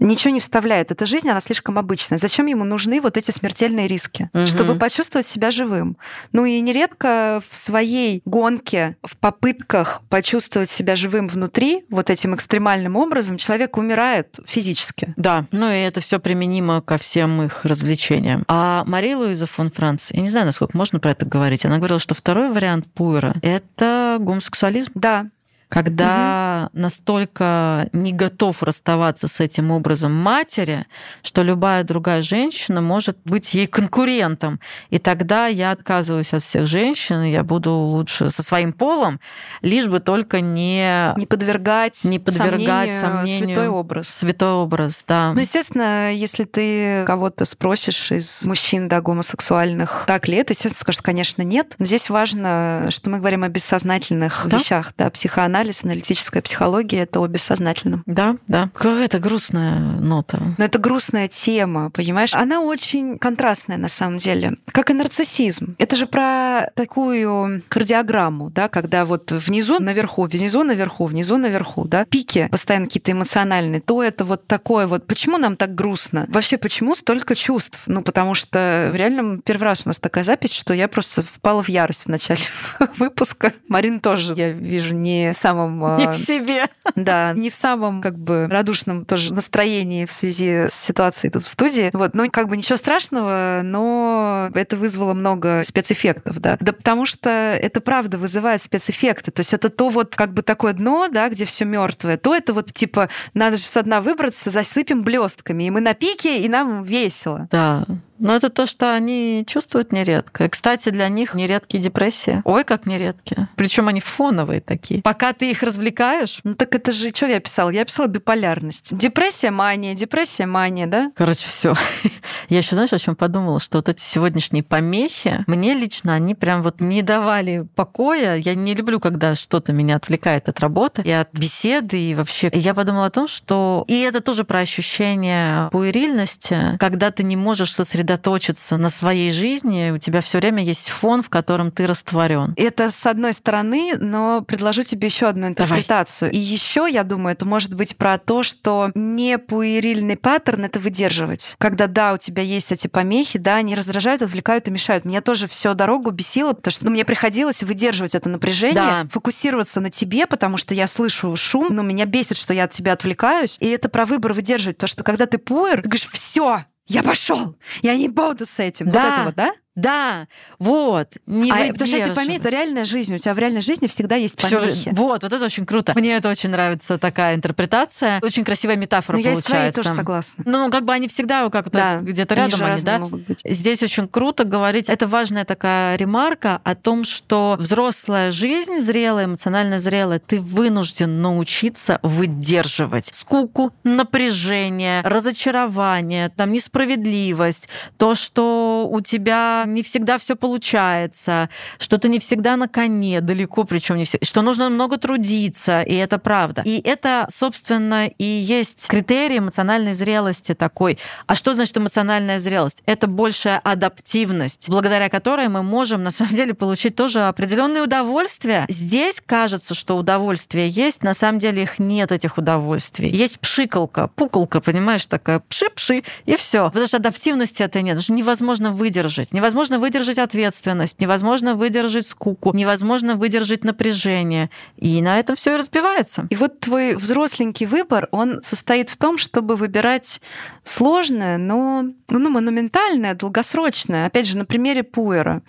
ничего 0.00 0.32
не 0.32 0.40
вставляет. 0.40 0.90
Эта 0.90 1.06
жизнь, 1.06 1.28
она 1.28 1.40
слишком 1.40 1.78
обычная. 1.78 2.18
Зачем 2.18 2.46
ему 2.46 2.64
нужны 2.64 3.00
вот 3.00 3.16
эти 3.16 3.30
смертельные 3.30 3.86
риски? 3.86 4.30
Угу. 4.32 4.46
Чтобы 4.46 4.74
почувствовать 4.76 5.26
себя 5.26 5.50
живым. 5.50 5.96
Ну 6.32 6.44
и 6.44 6.60
нередко 6.60 7.42
в 7.46 7.56
своей 7.56 8.22
гонке, 8.24 8.96
в 9.02 9.16
попытках 9.16 10.02
почувствовать 10.08 10.70
себя 10.70 10.96
живым 10.96 11.28
внутри, 11.28 11.84
вот 11.90 12.10
этим 12.10 12.34
экстремальным 12.34 12.96
образом, 12.96 13.36
человек 13.36 13.76
умирает 13.76 14.38
физически. 14.46 15.14
Да, 15.16 15.46
ну 15.52 15.70
и 15.70 15.76
это 15.76 16.00
все 16.00 16.18
применимо 16.18 16.80
ко 16.80 16.96
всем 16.96 17.42
их 17.42 17.64
развлечениям. 17.64 18.44
А 18.48 18.84
Мария 18.86 19.16
Луиза 19.16 19.46
фон 19.46 19.70
Франц, 19.70 20.10
я 20.12 20.22
не 20.22 20.28
знаю, 20.28 20.46
насколько 20.46 20.76
можно 20.76 20.98
про 20.98 21.10
это 21.10 21.26
говорить, 21.26 21.64
она 21.64 21.76
говорила, 21.76 21.98
что 21.98 22.14
второй 22.14 22.50
вариант 22.50 22.86
пуэра— 22.94 23.34
это 23.42 24.16
гомосексуализм. 24.18 24.92
Да, 24.94 25.28
когда 25.70 26.68
угу. 26.72 26.80
настолько 26.80 27.88
не 27.92 28.12
готов 28.12 28.62
расставаться 28.62 29.28
с 29.28 29.38
этим 29.38 29.70
образом 29.70 30.12
матери, 30.12 30.84
что 31.22 31.42
любая 31.42 31.84
другая 31.84 32.22
женщина 32.22 32.80
может 32.80 33.16
быть 33.24 33.54
ей 33.54 33.68
конкурентом. 33.68 34.60
И 34.90 34.98
тогда 34.98 35.46
я 35.46 35.70
отказываюсь 35.70 36.34
от 36.34 36.42
всех 36.42 36.66
женщин, 36.66 37.22
я 37.22 37.44
буду 37.44 37.70
лучше 37.70 38.30
со 38.30 38.42
своим 38.42 38.72
полом, 38.72 39.20
лишь 39.62 39.86
бы 39.86 40.00
только 40.00 40.40
не... 40.40 41.14
Не 41.16 41.26
подвергать, 41.26 42.02
не 42.02 42.18
подвергать 42.18 42.96
сомнению, 42.96 43.00
сомнению 43.00 43.46
святой 43.46 43.68
образ. 43.68 44.08
Святой 44.08 44.52
образ, 44.52 45.04
да. 45.06 45.32
Ну, 45.34 45.40
естественно, 45.40 46.12
если 46.12 46.44
ты 46.44 47.04
кого-то 47.06 47.44
спросишь 47.44 48.10
из 48.10 48.44
мужчин, 48.44 48.88
да, 48.88 49.00
гомосексуальных, 49.00 50.02
так 50.08 50.26
ли 50.26 50.36
это, 50.36 50.52
естественно, 50.52 50.80
скажут, 50.80 51.02
конечно, 51.02 51.42
нет. 51.42 51.76
Но 51.78 51.86
здесь 51.86 52.10
важно, 52.10 52.88
что 52.90 53.08
мы 53.08 53.18
говорим 53.18 53.44
о 53.44 53.48
бессознательных 53.48 54.46
да? 54.46 54.56
вещах, 54.56 54.92
да, 54.98 55.10
психоанализ, 55.10 55.59
аналитическая 55.82 56.42
психология— 56.42 56.98
это 57.02 57.20
о 57.20 57.26
бессознательном. 57.26 58.02
Да, 58.06 58.36
да. 58.46 58.70
Какая-то 58.74 59.18
грустная 59.18 59.78
нота. 59.78 60.54
Но 60.58 60.64
это 60.64 60.78
грустная 60.78 61.28
тема, 61.28 61.90
понимаешь? 61.90 62.34
Она 62.34 62.60
очень 62.60 63.18
контрастная 63.18 63.76
на 63.76 63.88
самом 63.88 64.18
деле. 64.18 64.56
Как 64.72 64.90
и 64.90 64.94
нарциссизм. 64.94 65.76
Это 65.78 65.96
же 65.96 66.06
про 66.06 66.70
такую 66.74 67.62
кардиограмму, 67.68 68.50
да, 68.50 68.68
когда 68.68 69.04
вот 69.04 69.32
внизу, 69.32 69.80
наверху, 69.80 70.24
внизу, 70.24 70.62
наверху, 70.62 71.06
внизу, 71.06 71.36
наверху, 71.36 71.84
да, 71.84 72.04
пики 72.04 72.48
постоянно 72.50 72.86
какие-то 72.86 73.12
эмоциональные, 73.12 73.80
то 73.80 74.02
это 74.02 74.24
вот 74.24 74.46
такое 74.46 74.86
вот. 74.86 75.06
Почему 75.06 75.38
нам 75.38 75.56
так 75.56 75.74
грустно? 75.74 76.26
Вообще, 76.28 76.58
почему 76.58 76.94
столько 76.94 77.34
чувств? 77.34 77.82
Ну, 77.86 78.02
потому 78.02 78.34
что 78.34 78.90
в 78.92 78.96
реальном 78.96 79.40
первый 79.42 79.64
раз 79.64 79.82
у 79.84 79.88
нас 79.88 79.98
такая 79.98 80.24
запись, 80.24 80.52
что 80.52 80.74
я 80.74 80.88
просто 80.88 81.22
впала 81.22 81.62
в 81.62 81.68
ярость 81.68 82.04
в 82.04 82.08
начале 82.08 82.40
выпуска. 82.96 83.52
Марин 83.68 84.00
тоже, 84.00 84.34
я 84.34 84.50
вижу, 84.50 84.94
не 84.94 85.32
в 85.32 85.36
самом... 85.50 85.96
Не 85.98 86.08
в 86.08 86.14
себе. 86.14 86.66
Да, 86.96 87.32
не 87.36 87.50
в 87.50 87.54
самом 87.54 88.00
как 88.00 88.18
бы 88.18 88.46
радушном 88.48 89.04
тоже 89.04 89.34
настроении 89.34 90.04
в 90.04 90.12
связи 90.12 90.66
с 90.68 90.74
ситуацией 90.74 91.32
тут 91.32 91.44
в 91.44 91.48
студии. 91.48 91.90
Вот, 91.92 92.14
ну, 92.14 92.30
как 92.30 92.48
бы 92.48 92.56
ничего 92.56 92.76
страшного, 92.76 93.60
но 93.62 94.50
это 94.54 94.76
вызвало 94.76 95.14
много 95.14 95.62
спецэффектов, 95.62 96.38
да. 96.40 96.56
Да 96.60 96.72
потому 96.72 97.06
что 97.06 97.30
это 97.30 97.80
правда 97.80 98.18
вызывает 98.18 98.62
спецэффекты. 98.62 99.30
То 99.30 99.40
есть 99.40 99.52
это 99.52 99.70
то 99.70 99.88
вот 99.88 100.16
как 100.16 100.32
бы 100.32 100.42
такое 100.42 100.72
дно, 100.72 101.08
да, 101.10 101.28
где 101.28 101.44
все 101.44 101.64
мертвое, 101.64 102.16
то 102.16 102.34
это 102.34 102.52
вот 102.52 102.72
типа 102.72 103.08
надо 103.34 103.56
же 103.56 103.62
с 103.62 103.82
дна 103.82 104.00
выбраться, 104.00 104.50
засыпем 104.50 105.02
блестками, 105.02 105.64
и 105.64 105.70
мы 105.70 105.80
на 105.80 105.94
пике, 105.94 106.42
и 106.42 106.48
нам 106.48 106.84
весело. 106.84 107.48
Да. 107.50 107.86
Но 108.20 108.36
это 108.36 108.50
то, 108.50 108.66
что 108.66 108.94
они 108.94 109.44
чувствуют 109.46 109.92
нередко. 109.92 110.44
И, 110.44 110.48
кстати, 110.48 110.90
для 110.90 111.08
них 111.08 111.34
нередкие 111.34 111.82
депрессии. 111.82 112.42
Ой, 112.44 112.64
как 112.64 112.86
нередкие. 112.86 113.48
Причем 113.56 113.88
они 113.88 114.00
фоновые 114.00 114.60
такие. 114.60 115.02
Пока 115.02 115.32
ты 115.32 115.50
их 115.50 115.62
развлекаешь. 115.62 116.40
Ну 116.44 116.54
так 116.54 116.74
это 116.74 116.92
же, 116.92 117.10
что 117.14 117.26
я 117.26 117.40
писала? 117.40 117.70
Я 117.70 117.84
писала 117.84 118.06
биполярность. 118.06 118.96
Депрессия, 118.96 119.50
мания, 119.50 119.94
депрессия, 119.94 120.46
мания, 120.46 120.86
да? 120.86 121.10
Короче, 121.16 121.48
все. 121.48 121.74
Я 122.48 122.58
еще, 122.58 122.74
знаешь, 122.74 122.92
о 122.92 122.98
чем 122.98 123.16
подумала, 123.16 123.58
что 123.58 123.78
вот 123.78 123.88
эти 123.88 124.02
сегодняшние 124.02 124.62
помехи, 124.62 125.44
мне 125.46 125.74
лично 125.74 126.14
они 126.14 126.34
прям 126.34 126.62
вот 126.62 126.80
не 126.80 127.02
давали 127.02 127.66
покоя. 127.74 128.36
Я 128.36 128.54
не 128.54 128.74
люблю, 128.74 129.00
когда 129.00 129.34
что-то 129.34 129.72
меня 129.72 129.96
отвлекает 129.96 130.48
от 130.48 130.60
работы 130.60 131.02
и 131.02 131.10
от 131.10 131.32
беседы, 131.32 131.98
и 131.98 132.14
вообще. 132.14 132.48
И 132.48 132.58
я 132.58 132.74
подумала 132.74 133.06
о 133.06 133.10
том, 133.10 133.28
что... 133.28 133.84
И 133.88 134.00
это 134.00 134.20
тоже 134.20 134.44
про 134.44 134.60
ощущение 134.60 135.70
пуэрильности, 135.70 136.76
когда 136.78 137.10
ты 137.10 137.22
не 137.22 137.36
можешь 137.36 137.72
сосредоточиться 137.72 138.09
сосредоточиться 138.10 138.76
на 138.76 138.88
своей 138.88 139.30
жизни, 139.30 139.90
у 139.90 139.98
тебя 139.98 140.20
все 140.20 140.38
время 140.38 140.64
есть 140.64 140.88
фон, 140.88 141.22
в 141.22 141.30
котором 141.30 141.70
ты 141.70 141.86
растворен. 141.86 142.54
Это 142.56 142.90
с 142.90 143.06
одной 143.06 143.32
стороны, 143.32 143.92
но 143.98 144.42
предложу 144.42 144.82
тебе 144.82 145.06
еще 145.06 145.28
одну 145.28 145.46
интерпретацию. 145.46 146.30
Давай. 146.30 146.42
И 146.42 146.44
еще, 146.44 146.88
я 146.90 147.04
думаю, 147.04 147.34
это 147.34 147.46
может 147.46 147.74
быть 147.74 147.96
про 147.96 148.18
то, 148.18 148.42
что 148.42 148.90
не 148.94 149.38
пуэрильный 149.38 150.16
паттерн 150.16 150.64
это 150.64 150.80
выдерживать. 150.80 151.54
Когда 151.58 151.86
да, 151.86 152.14
у 152.14 152.18
тебя 152.18 152.42
есть 152.42 152.72
эти 152.72 152.88
помехи, 152.88 153.38
да, 153.38 153.56
они 153.56 153.76
раздражают, 153.76 154.22
отвлекают 154.22 154.66
и 154.68 154.70
мешают. 154.70 155.04
Меня 155.04 155.20
тоже 155.20 155.46
всю 155.46 155.74
дорогу 155.74 156.10
бесило, 156.10 156.52
потому 156.52 156.72
что 156.72 156.84
ну, 156.86 156.90
мне 156.90 157.04
приходилось 157.04 157.62
выдерживать 157.62 158.14
это 158.14 158.28
напряжение, 158.28 158.74
да. 158.74 159.06
фокусироваться 159.10 159.80
на 159.80 159.90
тебе, 159.90 160.26
потому 160.26 160.56
что 160.56 160.74
я 160.74 160.86
слышу 160.86 161.36
шум, 161.36 161.68
но 161.70 161.82
меня 161.82 162.06
бесит, 162.06 162.36
что 162.36 162.52
я 162.52 162.64
от 162.64 162.72
тебя 162.72 162.92
отвлекаюсь. 162.92 163.56
И 163.60 163.68
это 163.68 163.88
про 163.88 164.04
выбор 164.04 164.32
выдерживать. 164.32 164.78
Потому 164.78 164.88
что 164.88 165.04
когда 165.04 165.26
ты 165.26 165.38
пуэр, 165.38 165.82
ты 165.82 165.88
говоришь, 165.88 166.08
все, 166.10 166.64
я 166.90 167.04
пошел, 167.04 167.56
я 167.82 167.96
не 167.96 168.08
буду 168.08 168.44
с 168.44 168.58
этим. 168.58 168.90
Да. 168.90 169.02
Вот 169.02 169.12
это 169.12 169.24
вот, 169.24 169.34
да? 169.36 169.52
Да, 169.76 170.26
вот. 170.58 171.16
Не 171.26 171.50
а, 171.52 171.68
потому 171.68 171.86
что 171.86 171.96
эти 171.96 172.12
помехи, 172.12 172.38
это 172.38 172.48
реальная 172.48 172.84
жизнь. 172.84 173.14
У 173.14 173.18
тебя 173.18 173.34
в 173.34 173.38
реальной 173.38 173.60
жизни 173.60 173.86
всегда 173.86 174.16
есть 174.16 174.36
помехи. 174.36 174.70
Всё, 174.70 174.90
вот, 174.92 175.22
вот 175.22 175.32
это 175.32 175.44
очень 175.44 175.64
круто. 175.64 175.92
Мне 175.94 176.16
это 176.16 176.28
очень 176.28 176.50
нравится, 176.50 176.98
такая 176.98 177.36
интерпретация. 177.36 178.18
Очень 178.22 178.44
красивая 178.44 178.76
метафора 178.76 179.16
Но 179.16 179.22
получается. 179.22 179.56
Я 179.56 179.70
с 179.70 179.74
тоже 179.74 179.94
согласна. 179.94 180.44
Ну, 180.44 180.70
как 180.70 180.84
бы 180.84 180.92
они 180.92 181.06
всегда 181.06 181.48
как-то 181.50 181.70
да. 181.70 182.00
где-то 182.00 182.34
рядом, 182.34 182.64
они, 182.64 182.82
да? 182.82 182.98
Могут 182.98 183.26
быть. 183.26 183.40
Здесь 183.44 183.82
очень 183.82 184.08
круто 184.08 184.44
говорить. 184.44 184.88
Это 184.88 185.06
важная 185.06 185.44
такая 185.44 185.96
ремарка 185.96 186.60
о 186.64 186.74
том, 186.74 187.04
что 187.04 187.56
взрослая 187.58 188.32
жизнь, 188.32 188.80
зрелая, 188.80 189.26
эмоционально 189.26 189.78
зрелая, 189.78 190.18
ты 190.18 190.40
вынужден 190.40 191.22
научиться 191.22 192.00
выдерживать 192.02 193.10
скуку, 193.12 193.72
напряжение, 193.84 195.02
разочарование, 195.02 196.28
там 196.30 196.52
несправедливость, 196.52 197.68
то, 197.96 198.14
что 198.14 198.88
у 198.90 199.00
тебя 199.00 199.64
не 199.74 199.82
всегда 199.82 200.18
все 200.18 200.36
получается, 200.36 201.48
что 201.78 201.98
ты 201.98 202.08
не 202.08 202.18
всегда 202.18 202.56
на 202.56 202.68
коне, 202.68 203.20
далеко 203.20 203.64
причем 203.64 203.96
не 203.96 204.04
все, 204.04 204.18
что 204.22 204.42
нужно 204.42 204.68
много 204.70 204.96
трудиться, 204.96 205.82
и 205.82 205.94
это 205.94 206.18
правда. 206.18 206.62
И 206.64 206.80
это, 206.80 207.26
собственно, 207.30 208.06
и 208.06 208.24
есть 208.24 208.86
критерий 208.86 209.38
эмоциональной 209.38 209.94
зрелости 209.94 210.54
такой. 210.54 210.98
А 211.26 211.34
что 211.34 211.54
значит 211.54 211.76
эмоциональная 211.76 212.38
зрелость? 212.38 212.78
Это 212.86 213.06
большая 213.06 213.58
адаптивность, 213.58 214.68
благодаря 214.68 215.08
которой 215.08 215.48
мы 215.48 215.62
можем, 215.62 216.02
на 216.02 216.10
самом 216.10 216.34
деле, 216.34 216.54
получить 216.54 216.96
тоже 216.96 217.22
определенные 217.22 217.82
удовольствия. 217.82 218.64
Здесь 218.68 219.22
кажется, 219.24 219.74
что 219.74 219.96
удовольствия 219.96 220.68
есть, 220.68 221.02
на 221.02 221.14
самом 221.14 221.38
деле 221.38 221.62
их 221.62 221.78
нет, 221.78 222.12
этих 222.12 222.38
удовольствий. 222.38 223.08
Есть 223.08 223.40
пшикалка, 223.40 224.08
пукалка, 224.08 224.60
понимаешь, 224.60 225.06
такая 225.06 225.40
пши-пши, 225.40 226.02
и 226.26 226.36
все. 226.36 226.66
Потому 226.66 226.86
что 226.86 226.96
адаптивности 226.96 227.62
это 227.62 227.82
нет, 227.82 227.98
это 227.98 228.12
невозможно 228.12 228.70
выдержать. 228.70 229.32
Невозможно 229.32 229.49
невозможно 229.50 229.80
выдержать 229.80 230.18
ответственность, 230.18 231.00
невозможно 231.00 231.56
выдержать 231.56 232.06
скуку, 232.06 232.54
невозможно 232.54 233.16
выдержать 233.16 233.64
напряжение. 233.64 234.48
И 234.76 235.02
на 235.02 235.18
этом 235.18 235.34
все 235.34 235.54
и 235.54 235.56
разбивается. 235.56 236.28
И 236.30 236.36
вот 236.36 236.60
твой 236.60 236.94
взросленький 236.94 237.66
выбор, 237.66 238.08
он 238.12 238.42
состоит 238.42 238.90
в 238.90 238.96
том, 238.96 239.18
чтобы 239.18 239.56
выбирать 239.56 240.20
сложное, 240.62 241.36
но 241.36 241.84
ну, 242.08 242.30
монументальное, 242.30 243.14
долгосрочное. 243.14 244.06
Опять 244.06 244.28
же, 244.28 244.38
на 244.38 244.44
примере 244.44 244.84
Пуэра. 244.84 245.42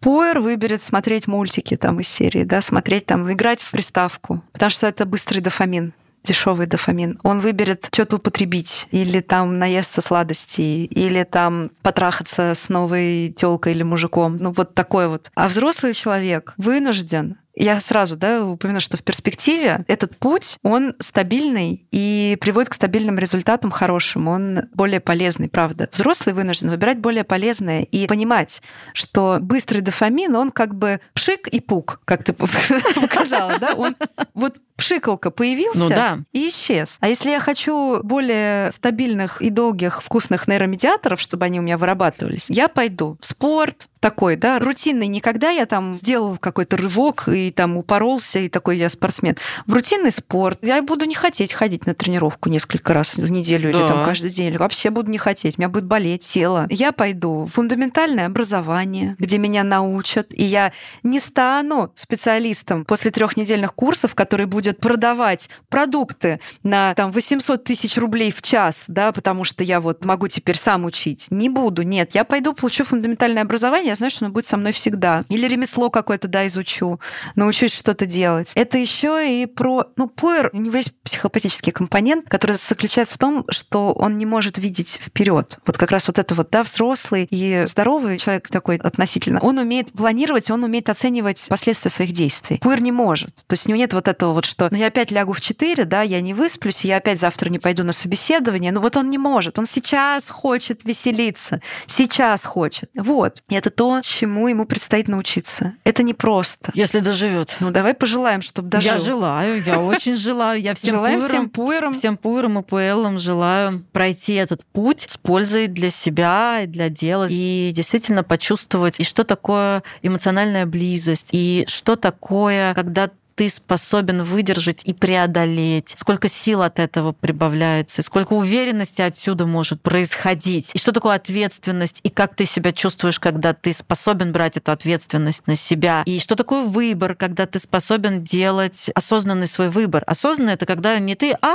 Пуэр 0.00 0.40
выберет 0.40 0.82
смотреть 0.82 1.28
мультики 1.28 1.76
там 1.76 2.00
из 2.00 2.08
серии, 2.08 2.42
да, 2.42 2.60
смотреть 2.60 3.06
там, 3.06 3.30
играть 3.32 3.62
в 3.62 3.70
приставку, 3.70 4.42
потому 4.52 4.70
что 4.70 4.86
это 4.88 5.06
быстрый 5.06 5.40
дофамин 5.40 5.92
дешевый 6.26 6.66
дофамин. 6.66 7.18
Он 7.22 7.40
выберет 7.40 7.88
что-то 7.92 8.16
употребить, 8.16 8.88
или 8.90 9.20
там 9.20 9.58
наесться 9.58 10.00
сладостей, 10.00 10.84
или 10.84 11.22
там 11.24 11.70
потрахаться 11.82 12.52
с 12.54 12.68
новой 12.68 13.32
телкой 13.36 13.72
или 13.72 13.82
мужиком. 13.82 14.36
Ну, 14.38 14.52
вот 14.52 14.74
такой 14.74 15.08
вот. 15.08 15.30
А 15.34 15.48
взрослый 15.48 15.94
человек 15.94 16.54
вынужден 16.56 17.38
я 17.56 17.80
сразу 17.80 18.16
да, 18.16 18.44
упомяну, 18.44 18.80
что 18.80 18.98
в 18.98 19.02
перспективе 19.02 19.84
этот 19.88 20.16
путь, 20.18 20.58
он 20.62 20.94
стабильный 21.00 21.86
и 21.90 22.36
приводит 22.38 22.68
к 22.68 22.74
стабильным 22.74 23.18
результатам 23.18 23.70
хорошим. 23.70 24.28
Он 24.28 24.60
более 24.74 25.00
полезный, 25.00 25.48
правда. 25.48 25.88
Взрослый 25.90 26.34
вынужден 26.34 26.68
выбирать 26.68 26.98
более 26.98 27.24
полезное 27.24 27.82
и 27.82 28.06
понимать, 28.06 28.60
что 28.92 29.38
быстрый 29.40 29.80
дофамин, 29.80 30.36
он 30.36 30.50
как 30.50 30.74
бы 30.74 31.00
пшик 31.14 31.48
и 31.48 31.60
пук, 31.60 32.02
как 32.04 32.24
ты 32.24 32.32
показала, 33.00 33.58
да? 33.58 33.72
Он 33.72 33.96
вот 34.34 34.58
пшикалка 34.76 35.30
появился 35.30 35.78
ну, 35.78 35.88
да. 35.88 36.18
и 36.32 36.48
исчез. 36.48 36.98
А 37.00 37.08
если 37.08 37.30
я 37.30 37.40
хочу 37.40 38.02
более 38.02 38.70
стабильных 38.72 39.42
и 39.42 39.50
долгих 39.50 40.02
вкусных 40.02 40.48
нейромедиаторов, 40.48 41.20
чтобы 41.20 41.44
они 41.46 41.58
у 41.58 41.62
меня 41.62 41.78
вырабатывались, 41.78 42.46
я 42.48 42.68
пойду 42.68 43.16
в 43.20 43.26
спорт, 43.26 43.88
такой, 44.06 44.36
да, 44.36 44.60
рутинный. 44.60 45.08
Никогда 45.08 45.50
я 45.50 45.66
там 45.66 45.92
сделал 45.92 46.36
какой-то 46.38 46.76
рывок 46.76 47.28
и 47.28 47.50
там 47.50 47.76
упоролся, 47.76 48.38
и 48.38 48.48
такой 48.48 48.78
я 48.78 48.88
спортсмен. 48.88 49.36
В 49.66 49.74
рутинный 49.74 50.12
спорт 50.12 50.60
я 50.62 50.80
буду 50.80 51.06
не 51.06 51.16
хотеть 51.16 51.52
ходить 51.52 51.86
на 51.86 51.94
тренировку 51.94 52.48
несколько 52.48 52.94
раз 52.94 53.16
в 53.16 53.30
неделю 53.32 53.72
да. 53.72 53.80
или 53.80 53.88
там 53.88 54.04
каждый 54.04 54.30
день. 54.30 54.46
Или 54.46 54.58
вообще 54.58 54.90
буду 54.90 55.10
не 55.10 55.18
хотеть. 55.18 55.58
У 55.58 55.60
меня 55.60 55.68
будет 55.68 55.86
болеть 55.86 56.24
тело. 56.24 56.68
Я 56.70 56.92
пойду 56.92 57.44
в 57.44 57.50
фундаментальное 57.50 58.26
образование, 58.26 59.16
где 59.18 59.38
меня 59.38 59.64
научат, 59.64 60.28
и 60.30 60.44
я 60.44 60.72
не 61.02 61.18
стану 61.18 61.90
специалистом 61.96 62.84
после 62.84 63.10
трехнедельных 63.10 63.74
курсов, 63.74 64.14
который 64.14 64.46
будет 64.46 64.65
продавать 64.72 65.48
продукты 65.68 66.40
на 66.62 66.94
там 66.94 67.12
800 67.12 67.64
тысяч 67.64 67.96
рублей 67.96 68.30
в 68.30 68.42
час, 68.42 68.84
да, 68.88 69.12
потому 69.12 69.44
что 69.44 69.64
я 69.64 69.80
вот 69.80 70.04
могу 70.04 70.28
теперь 70.28 70.56
сам 70.56 70.84
учить. 70.84 71.26
Не 71.30 71.48
буду, 71.48 71.82
нет. 71.82 72.14
Я 72.14 72.24
пойду, 72.24 72.52
получу 72.52 72.84
фундаментальное 72.84 73.42
образование, 73.42 73.88
я 73.88 73.94
знаю, 73.94 74.10
что 74.10 74.24
оно 74.24 74.32
будет 74.32 74.46
со 74.46 74.56
мной 74.56 74.72
всегда. 74.72 75.24
Или 75.28 75.46
ремесло 75.46 75.90
какое-то, 75.90 76.28
да, 76.28 76.46
изучу. 76.46 77.00
научусь 77.34 77.74
что-то 77.74 78.06
делать. 78.06 78.52
Это 78.54 78.78
еще 78.78 79.42
и 79.42 79.46
про... 79.46 79.86
Ну, 79.96 80.08
пуэр, 80.08 80.50
у 80.52 80.58
него 80.58 80.78
психопатический 81.02 81.72
компонент, 81.72 82.28
который 82.28 82.56
заключается 82.56 83.14
в 83.14 83.18
том, 83.18 83.44
что 83.50 83.92
он 83.92 84.18
не 84.18 84.26
может 84.26 84.58
видеть 84.58 84.98
вперед. 85.02 85.58
Вот 85.66 85.76
как 85.78 85.90
раз 85.90 86.08
вот 86.08 86.18
это 86.18 86.34
вот, 86.34 86.50
да, 86.50 86.62
взрослый 86.62 87.26
и 87.30 87.64
здоровый 87.66 88.18
человек 88.18 88.48
такой 88.48 88.76
относительно, 88.76 89.40
он 89.40 89.58
умеет 89.58 89.92
планировать, 89.92 90.50
он 90.50 90.64
умеет 90.64 90.88
оценивать 90.88 91.44
последствия 91.48 91.90
своих 91.90 92.12
действий. 92.12 92.58
Пуэр 92.58 92.80
не 92.80 92.92
может. 92.92 93.44
То 93.46 93.54
есть 93.54 93.66
у 93.66 93.68
него 93.68 93.78
нет 93.78 93.92
вот 93.94 94.08
этого 94.08 94.32
вот, 94.32 94.44
что 94.56 94.68
ну, 94.70 94.78
я 94.78 94.86
опять 94.86 95.10
лягу 95.10 95.32
в 95.34 95.40
4, 95.42 95.84
да, 95.84 96.00
я 96.00 96.22
не 96.22 96.32
высплюсь, 96.32 96.82
я 96.82 96.96
опять 96.96 97.20
завтра 97.20 97.50
не 97.50 97.58
пойду 97.58 97.84
на 97.84 97.92
собеседование. 97.92 98.72
Ну 98.72 98.80
вот 98.80 98.96
он 98.96 99.10
не 99.10 99.18
может. 99.18 99.58
Он 99.58 99.66
сейчас 99.66 100.30
хочет 100.30 100.82
веселиться, 100.84 101.60
сейчас 101.86 102.46
хочет. 102.46 102.88
Вот. 102.96 103.42
И 103.50 103.54
это 103.54 103.68
то, 103.68 104.00
чему 104.02 104.48
ему 104.48 104.64
предстоит 104.64 105.08
научиться. 105.08 105.74
Это 105.84 106.02
не 106.02 106.14
просто. 106.14 106.72
Если 106.72 107.00
доживет. 107.00 107.54
Ну 107.60 107.70
давай 107.70 107.92
пожелаем, 107.92 108.40
чтобы 108.40 108.70
дожил. 108.70 108.92
Я 108.92 108.98
желаю, 108.98 109.62
я 109.62 109.78
очень 109.82 110.14
желаю. 110.14 110.58
Я 110.58 110.74
всем 110.74 110.92
Желаем 110.92 111.20
пуэрам, 111.20 111.28
всем 111.28 111.48
пуэрам. 111.50 111.92
всем 111.92 112.16
пуэрам 112.16 112.58
и 112.58 112.62
пуэллам 112.62 113.18
желаю 113.18 113.84
пройти 113.92 114.34
этот 114.34 114.64
путь 114.72 115.04
с 115.06 115.18
пользой 115.18 115.66
для 115.66 115.90
себя 115.90 116.62
и 116.62 116.66
для 116.66 116.88
дела. 116.88 117.26
И 117.28 117.72
действительно 117.74 118.24
почувствовать, 118.24 118.98
и 119.00 119.04
что 119.04 119.24
такое 119.24 119.82
эмоциональная 120.00 120.64
близость, 120.64 121.28
и 121.32 121.66
что 121.68 121.96
такое, 121.96 122.72
когда 122.72 123.10
ты 123.36 123.50
способен 123.50 124.22
выдержать 124.22 124.82
и 124.84 124.94
преодолеть, 124.94 125.92
сколько 125.94 126.28
сил 126.28 126.62
от 126.62 126.78
этого 126.78 127.12
прибавляется, 127.12 128.02
сколько 128.02 128.32
уверенности 128.32 129.02
отсюда 129.02 129.46
может 129.46 129.82
происходить, 129.82 130.70
и 130.74 130.78
что 130.78 130.90
такое 130.90 131.16
ответственность, 131.16 132.00
и 132.02 132.08
как 132.08 132.34
ты 132.34 132.46
себя 132.46 132.72
чувствуешь, 132.72 133.20
когда 133.20 133.52
ты 133.52 133.74
способен 133.74 134.32
брать 134.32 134.56
эту 134.56 134.72
ответственность 134.72 135.46
на 135.46 135.54
себя, 135.54 136.02
и 136.06 136.18
что 136.18 136.34
такое 136.34 136.64
выбор, 136.64 137.14
когда 137.14 137.46
ты 137.46 137.58
способен 137.58 138.24
делать 138.24 138.90
осознанный 138.94 139.46
свой 139.46 139.68
выбор. 139.68 140.02
Осознанный— 140.06 140.52
это 140.54 140.64
когда 140.64 140.98
не 140.98 141.14
ты, 141.14 141.32
а, 141.42 141.52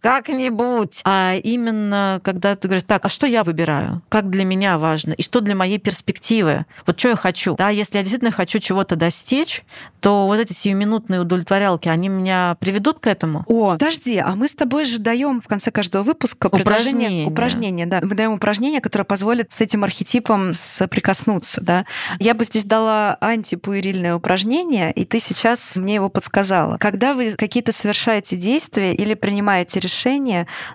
как-нибудь. 0.00 1.00
А 1.04 1.34
именно, 1.42 2.20
когда 2.24 2.56
ты 2.56 2.68
говоришь, 2.68 2.84
так, 2.86 3.04
а 3.04 3.08
что 3.08 3.26
я 3.26 3.44
выбираю? 3.44 4.02
Как 4.08 4.30
для 4.30 4.44
меня 4.44 4.78
важно? 4.78 5.12
И 5.12 5.22
что 5.22 5.40
для 5.40 5.54
моей 5.54 5.78
перспективы? 5.78 6.64
Вот 6.86 6.98
что 6.98 7.10
я 7.10 7.16
хочу? 7.16 7.56
Да, 7.56 7.68
если 7.68 7.98
я 7.98 8.02
действительно 8.02 8.32
хочу 8.32 8.58
чего-то 8.58 8.96
достичь, 8.96 9.62
то 10.00 10.26
вот 10.26 10.38
эти 10.38 10.52
сиюминутные 10.52 11.20
удовлетворялки, 11.20 11.88
они 11.88 12.08
меня 12.08 12.56
приведут 12.60 13.00
к 13.00 13.06
этому? 13.06 13.44
О, 13.46 13.72
подожди, 13.72 14.16
а 14.18 14.34
мы 14.34 14.48
с 14.48 14.54
тобой 14.54 14.84
же 14.84 14.98
даем 14.98 15.40
в 15.40 15.46
конце 15.46 15.70
каждого 15.70 16.02
выпуска 16.02 16.46
Упражнение. 16.46 17.26
упражнение, 17.26 17.86
да. 17.86 18.00
Мы 18.02 18.14
даем 18.14 18.32
упражнение, 18.32 18.80
которое 18.80 19.04
позволит 19.04 19.52
с 19.52 19.60
этим 19.60 19.84
архетипом 19.84 20.52
соприкоснуться, 20.54 21.60
да. 21.60 21.84
Я 22.18 22.34
бы 22.34 22.44
здесь 22.44 22.64
дала 22.64 23.18
антипуэрильное 23.20 24.14
упражнение, 24.14 24.92
и 24.92 25.04
ты 25.04 25.20
сейчас 25.20 25.76
мне 25.76 25.96
его 25.96 26.08
подсказала. 26.08 26.78
Когда 26.78 27.14
вы 27.14 27.32
какие-то 27.32 27.72
совершаете 27.72 28.36
действия 28.36 28.94
или 28.94 29.14
принимаете 29.14 29.80
решения, 29.80 29.89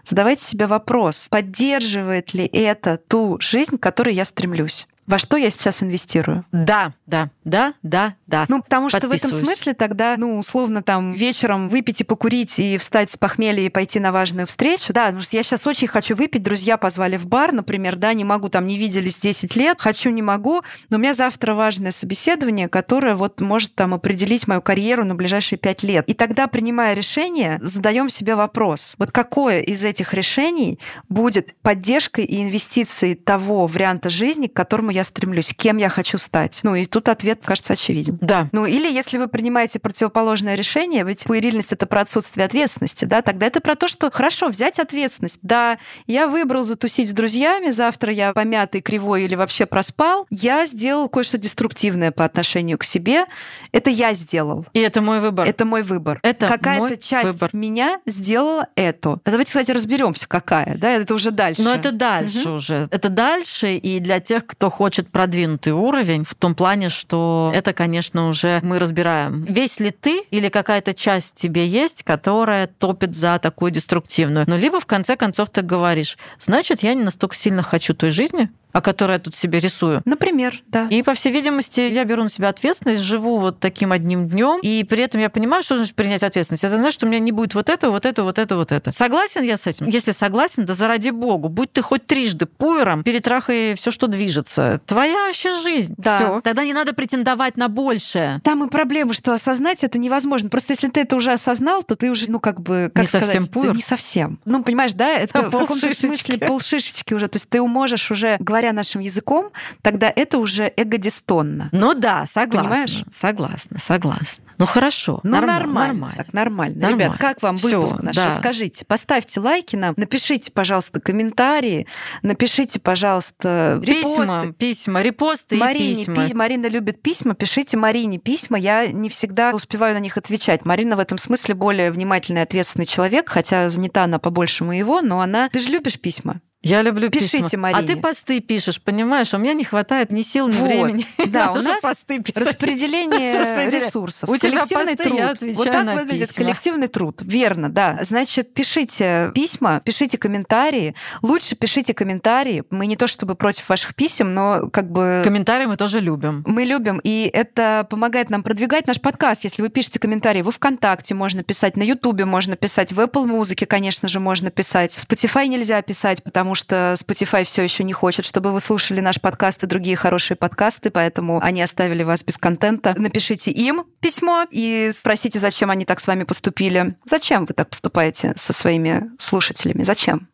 задавайте 0.03 0.43
себе 0.43 0.67
вопрос, 0.67 1.27
поддерживает 1.29 2.33
ли 2.33 2.45
это 2.45 2.97
ту 2.97 3.37
жизнь, 3.39 3.77
к 3.77 3.83
которой 3.83 4.13
я 4.13 4.25
стремлюсь. 4.25 4.87
Во 5.07 5.19
что 5.19 5.37
я 5.37 5.51
сейчас 5.51 5.83
инвестирую? 5.83 6.45
Да, 6.51 6.93
да, 7.05 7.29
да, 7.43 7.73
да, 7.83 8.15
да. 8.25 8.45
Ну, 8.47 8.63
потому 8.63 8.89
что 8.89 9.07
в 9.07 9.11
этом 9.11 9.31
смысле 9.31 9.73
тогда, 9.73 10.15
ну, 10.17 10.39
условно, 10.39 10.81
там, 10.81 11.11
вечером 11.11 11.69
выпить 11.69 12.01
и 12.01 12.03
покурить, 12.03 12.57
и 12.57 12.77
встать 12.79 13.11
с 13.11 13.17
похмелья 13.17 13.61
и 13.61 13.69
пойти 13.69 13.99
на 13.99 14.11
важную 14.11 14.47
встречу. 14.47 14.93
Да, 14.93 15.05
потому 15.05 15.21
что 15.21 15.35
я 15.35 15.43
сейчас 15.43 15.67
очень 15.67 15.87
хочу 15.87 16.15
выпить, 16.15 16.41
друзья 16.41 16.77
позвали 16.77 17.17
в 17.17 17.27
бар, 17.27 17.51
например, 17.51 17.97
да, 17.97 18.13
не 18.13 18.23
могу, 18.23 18.49
там, 18.49 18.65
не 18.65 18.77
виделись 18.77 19.17
10 19.17 19.55
лет, 19.55 19.79
хочу, 19.79 20.09
не 20.09 20.23
могу, 20.23 20.61
но 20.89 20.97
у 20.97 20.99
меня 20.99 21.13
завтра 21.13 21.53
важное 21.53 21.91
собеседование, 21.91 22.67
которое 22.67 23.13
вот 23.13 23.41
может 23.41 23.75
там 23.75 23.93
определить 23.93 24.47
мою 24.47 24.61
карьеру 24.61 25.05
на 25.05 25.13
ближайшие 25.13 25.59
5 25.59 25.83
лет. 25.83 26.09
И 26.09 26.15
тогда, 26.15 26.47
принимая 26.47 26.95
решение, 26.95 27.59
задаем 27.61 28.09
себе 28.09 28.35
вопрос, 28.35 28.95
вот 28.97 29.11
какое 29.11 29.61
из 29.61 29.83
этих 29.83 30.15
решений 30.15 30.79
будет 31.09 31.55
поддержкой 31.61 32.25
и 32.25 32.41
инвестицией 32.41 33.13
того 33.13 33.67
варианта 33.67 34.09
жизни, 34.09 34.47
к 34.47 34.53
которому 34.53 34.94
я 34.95 35.03
стремлюсь, 35.03 35.53
кем 35.55 35.77
я 35.77 35.89
хочу 35.89 36.17
стать. 36.17 36.61
Ну, 36.63 36.73
и 36.73 36.85
тут 36.85 37.09
ответ, 37.09 37.41
кажется, 37.43 37.73
очевиден. 37.73 38.17
Да. 38.21 38.49
Ну, 38.51 38.65
или 38.65 38.91
если 38.91 39.17
вы 39.17 39.27
принимаете 39.27 39.79
противоположное 39.79 40.55
решение, 40.55 41.03
ведь 41.03 41.25
пуэрильность— 41.25 41.71
это 41.73 41.85
про 41.85 42.01
отсутствие 42.01 42.45
ответственности, 42.45 43.05
да, 43.05 43.21
тогда 43.21 43.45
это 43.45 43.61
про 43.61 43.75
то, 43.75 43.87
что 43.87 44.09
хорошо, 44.09 44.47
взять 44.47 44.79
ответственность. 44.79 45.37
Да, 45.41 45.77
я 46.07 46.27
выбрал 46.27 46.63
затусить 46.63 47.09
с 47.09 47.13
друзьями, 47.13 47.71
завтра 47.71 48.11
я 48.11 48.33
помятый, 48.33 48.81
кривой 48.81 49.23
или 49.23 49.35
вообще 49.35 49.65
проспал, 49.65 50.25
я 50.29 50.65
сделал 50.65 51.09
кое-что 51.09 51.37
деструктивное 51.37 52.11
по 52.11 52.23
отношению 52.25 52.77
к 52.77 52.83
себе, 52.85 53.25
это 53.71 53.89
я 53.89 54.13
сделал. 54.13 54.65
И 54.73 54.79
это 54.79 55.01
мой 55.01 55.19
выбор. 55.19 55.47
Это 55.47 55.65
мой 55.65 55.83
выбор. 55.83 56.19
Это 56.23 56.47
Какая-то 56.47 56.97
часть 56.97 57.33
выбор. 57.33 57.49
меня 57.53 57.99
сделала 58.05 58.67
это. 58.75 59.19
А 59.23 59.29
давайте, 59.29 59.49
кстати, 59.49 59.71
разберемся, 59.71 60.27
какая, 60.27 60.77
да, 60.77 60.91
это 60.91 61.13
уже 61.13 61.31
дальше. 61.31 61.61
Но 61.63 61.73
это 61.73 61.91
дальше 61.91 62.49
уже. 62.49 62.87
Это 62.91 63.09
дальше, 63.09 63.75
и 63.75 63.99
для 63.99 64.19
тех, 64.19 64.45
кто 64.45 64.69
хочет 64.69 64.84
продвинутый 65.09 65.73
уровень, 65.73 66.23
в 66.23 66.35
том 66.35 66.55
плане, 66.55 66.89
что 66.89 67.51
это, 67.53 67.73
конечно, 67.73 68.27
уже 68.27 68.59
мы 68.63 68.79
разбираем. 68.79 69.43
Весь 69.43 69.79
ли 69.79 69.91
ты 69.91 70.21
или 70.31 70.49
какая-то 70.49 70.93
часть 70.93 71.35
тебе 71.35 71.67
есть, 71.67 72.03
которая 72.03 72.67
топит 72.67 73.15
за 73.15 73.39
такую 73.39 73.71
деструктивную. 73.71 74.45
Но 74.47 74.57
либо 74.57 74.79
в 74.79 74.85
конце 74.85 75.15
концов 75.15 75.49
ты 75.49 75.61
говоришь, 75.61 76.17
значит, 76.39 76.81
я 76.81 76.93
не 76.93 77.03
настолько 77.03 77.35
сильно 77.35 77.63
хочу 77.63 77.93
той 77.93 78.09
жизни, 78.11 78.49
о 78.75 78.81
которой 78.81 79.13
я 79.13 79.19
тут 79.19 79.33
себе 79.33 79.61
рисую. 79.61 80.01
Например, 80.03 80.61
да. 80.67 80.87
И, 80.89 81.01
по 81.01 81.13
всей 81.13 81.31
видимости, 81.31 81.79
я 81.79 82.03
беру 82.03 82.23
на 82.23 82.29
себя 82.29 82.49
ответственность, 82.49 83.01
живу 83.01 83.37
вот 83.37 83.61
таким 83.61 83.93
одним 83.93 84.27
днем, 84.27 84.59
и 84.61 84.83
при 84.83 85.01
этом 85.01 85.21
я 85.21 85.29
понимаю, 85.29 85.63
что 85.63 85.77
значит 85.77 85.95
принять 85.95 86.23
ответственность. 86.23 86.65
Это 86.65 86.75
значит, 86.75 86.95
что 86.95 87.05
у 87.05 87.09
меня 87.09 87.19
не 87.19 87.31
будет 87.31 87.55
вот 87.55 87.69
этого, 87.69 87.91
вот 87.91 88.05
этого, 88.05 88.25
вот 88.25 88.37
этого, 88.37 88.59
вот 88.59 88.73
это. 88.73 88.91
Согласен 88.91 89.43
я 89.43 89.55
с 89.55 89.65
этим? 89.65 89.87
Если 89.87 90.11
согласен, 90.11 90.65
да 90.65 90.73
заради 90.73 91.11
богу, 91.11 91.47
будь 91.47 91.71
ты 91.71 91.81
хоть 91.81 92.05
трижды 92.05 92.47
пуэром, 92.47 93.03
перетрахай 93.03 93.75
все, 93.75 93.91
что 93.91 94.07
движется. 94.07 94.81
Твоя 94.85 95.27
вообще 95.27 95.53
жизнь. 95.61 95.93
Да. 95.97 96.15
Все. 96.17 96.41
Тогда 96.41 96.65
не 96.65 96.73
надо 96.73 96.91
претендовать 96.93 97.55
на 97.55 97.69
большее. 97.69 98.41
Там 98.43 98.65
и 98.65 98.69
проблема, 98.69 99.13
что 99.13 99.33
осознать 99.33 99.85
это 99.85 99.97
невозможно. 99.97 100.49
Просто 100.49 100.73
если 100.73 100.89
ты 100.89 101.01
это 101.01 101.15
уже 101.15 101.31
осознал, 101.31 101.83
то 101.83 101.95
ты 101.95 102.11
уже, 102.11 102.29
ну, 102.29 102.41
как 102.41 102.59
бы, 102.59 102.91
как 102.93 103.03
Не 103.03 103.07
совсем 103.07 103.43
сказать, 103.43 103.51
пуэр. 103.51 103.67
да 103.67 103.73
не 103.73 103.81
совсем. 103.81 104.39
Ну, 104.43 104.63
понимаешь, 104.63 104.91
да, 104.91 105.13
это 105.13 105.43
в 105.49 105.51
каком-то 105.51 105.93
смысле 105.95 106.39
полшишечки 106.39 107.13
уже. 107.13 107.29
То 107.29 107.37
есть 107.37 107.47
ты 107.47 107.61
можешь 107.61 108.11
уже, 108.11 108.37
говоря 108.65 108.73
нашим 108.73 109.01
языком, 109.01 109.51
тогда 109.81 110.11
это 110.15 110.37
уже 110.39 110.71
эгодистонно. 110.75 111.69
Ну 111.71 111.93
да, 111.93 112.25
согласна. 112.27 112.69
Понимаешь? 112.69 113.03
Согласна, 113.11 113.79
согласна. 113.79 114.43
Ну 114.57 114.65
хорошо. 114.65 115.19
Ну, 115.23 115.31
нормально. 115.31 115.67
нормально. 115.73 116.13
Так, 116.17 116.33
нормально. 116.33 116.75
Нормально. 116.81 117.03
Ребят, 117.03 117.17
как 117.17 117.41
вам 117.43 117.57
Всё, 117.57 117.81
выпуск 117.81 118.01
наш? 118.01 118.15
да. 118.15 118.27
Расскажите. 118.27 118.85
Поставьте 118.85 119.39
лайки 119.39 119.75
нам, 119.75 119.93
напишите, 119.97 120.49
пожалуйста, 120.51 120.99
комментарии, 121.01 121.87
напишите, 122.21 122.79
пожалуйста, 122.79 123.81
Письма, 123.85 124.23
репосты. 124.23 124.53
письма, 124.53 125.01
репосты 125.01 125.55
Марине 125.57 125.91
и 125.91 125.95
письма. 126.05 126.15
пись- 126.15 126.33
Марина 126.33 126.67
любит 126.67 127.01
письма. 127.01 127.35
Пишите 127.35 127.77
Марине 127.77 128.17
письма. 128.17 128.57
Я 128.57 128.87
не 128.87 129.09
всегда 129.09 129.51
успеваю 129.53 129.93
на 129.93 129.99
них 129.99 130.17
отвечать. 130.17 130.65
Марина 130.65 130.95
в 130.95 130.99
этом 130.99 131.17
смысле 131.17 131.53
более 131.55 131.91
внимательный 131.91 132.41
ответственный 132.41 132.85
человек, 132.85 133.29
хотя 133.29 133.69
занята 133.69 134.05
она 134.05 134.19
побольше 134.19 134.63
моего, 134.63 135.01
но 135.01 135.19
она... 135.21 135.49
Ты 135.49 135.59
же 135.59 135.69
любишь 135.69 135.99
письма? 135.99 136.39
Я 136.65 136.81
люблю 136.81 137.11
Пишите 137.11 137.43
письма. 137.43 137.59
Марине. 137.59 137.79
А 137.79 137.83
ты 137.83 137.95
посты 137.95 138.39
пишешь, 138.39 138.81
понимаешь? 138.81 139.33
У 139.35 139.37
меня 139.37 139.53
не 139.53 139.63
хватает 139.63 140.11
ни 140.11 140.23
сил, 140.23 140.47
ни 140.47 140.53
Вот. 140.53 140.67
времени. 140.67 141.05
Да, 141.27 141.51
у 141.53 141.61
нас 141.61 141.79
посты 141.79 142.19
писать. 142.19 142.47
Распределение 142.47 143.69
ресурсов. 143.69 144.27
У 144.27 144.35
тебя 144.35 144.61
посты, 144.61 144.95
труд. 144.95 145.19
я 145.19 145.29
отвечаю 145.29 145.55
вот 145.57 145.71
так 145.71 145.85
на 145.85 145.93
выглядит 145.95 146.29
письма. 146.29 146.43
коллективный 146.43 146.87
труд. 146.87 147.21
Верно, 147.23 147.69
да. 147.69 147.99
Значит, 148.01 148.55
пишите 148.55 149.31
письма, 149.35 149.79
пишите 149.79 150.17
комментарии. 150.17 150.95
Лучше 151.21 151.55
пишите 151.55 151.93
комментарии. 151.93 152.63
Мы 152.71 152.87
не 152.87 152.95
то 152.95 153.05
чтобы 153.05 153.35
против 153.35 153.69
ваших 153.69 153.93
писем, 153.93 154.33
но 154.33 154.67
как 154.71 154.91
бы... 154.91 155.21
Комментарии 155.23 155.67
мы 155.67 155.77
тоже 155.77 155.99
любим. 155.99 156.43
Мы 156.47 156.63
любим, 156.63 156.99
и 157.03 157.29
это 157.31 157.85
помогает 157.91 158.31
нам 158.31 158.41
продвигать 158.41 158.87
наш 158.87 158.99
подкаст. 158.99 159.43
Если 159.43 159.61
вы 159.61 159.69
пишете 159.69 159.99
комментарии 159.99 160.41
во 160.41 160.49
ВКонтакте, 160.49 161.13
можно 161.13 161.43
писать, 161.43 161.77
на 161.77 161.83
Ютубе 161.83 162.25
можно 162.25 162.55
писать, 162.55 162.91
в 162.91 162.99
Apple 162.99 163.27
Музыке, 163.27 163.67
конечно 163.67 164.07
же, 164.07 164.19
можно 164.19 164.49
писать. 164.49 164.95
В 164.95 165.07
Spotify 165.07 165.45
нельзя 165.45 165.79
писать, 165.83 166.23
потому 166.23 166.54
что 166.55 166.95
Spotify 166.97 167.43
все 167.43 167.61
еще 167.61 167.83
не 167.83 167.93
хочет, 167.93 168.25
чтобы 168.25 168.51
вы 168.51 168.59
слушали 168.59 169.01
наш 169.01 169.21
подкаст 169.21 169.63
и 169.63 169.67
другие 169.67 169.95
хорошие 169.95 170.37
подкасты, 170.37 170.89
поэтому 170.89 171.39
они 171.41 171.61
оставили 171.61 172.03
вас 172.03 172.23
без 172.23 172.37
контента. 172.37 172.95
Напишите 172.97 173.51
им 173.51 173.83
письмо 173.99 174.45
и 174.49 174.91
спросите, 174.93 175.39
зачем 175.39 175.69
они 175.69 175.85
так 175.85 175.99
с 175.99 176.07
вами 176.07 176.23
поступили. 176.23 176.95
Зачем 177.05 177.45
вы 177.45 177.53
так 177.53 177.69
поступаете 177.69 178.33
со 178.35 178.53
своими 178.53 179.11
слушателями? 179.19 179.83
Зачем? 179.83 180.27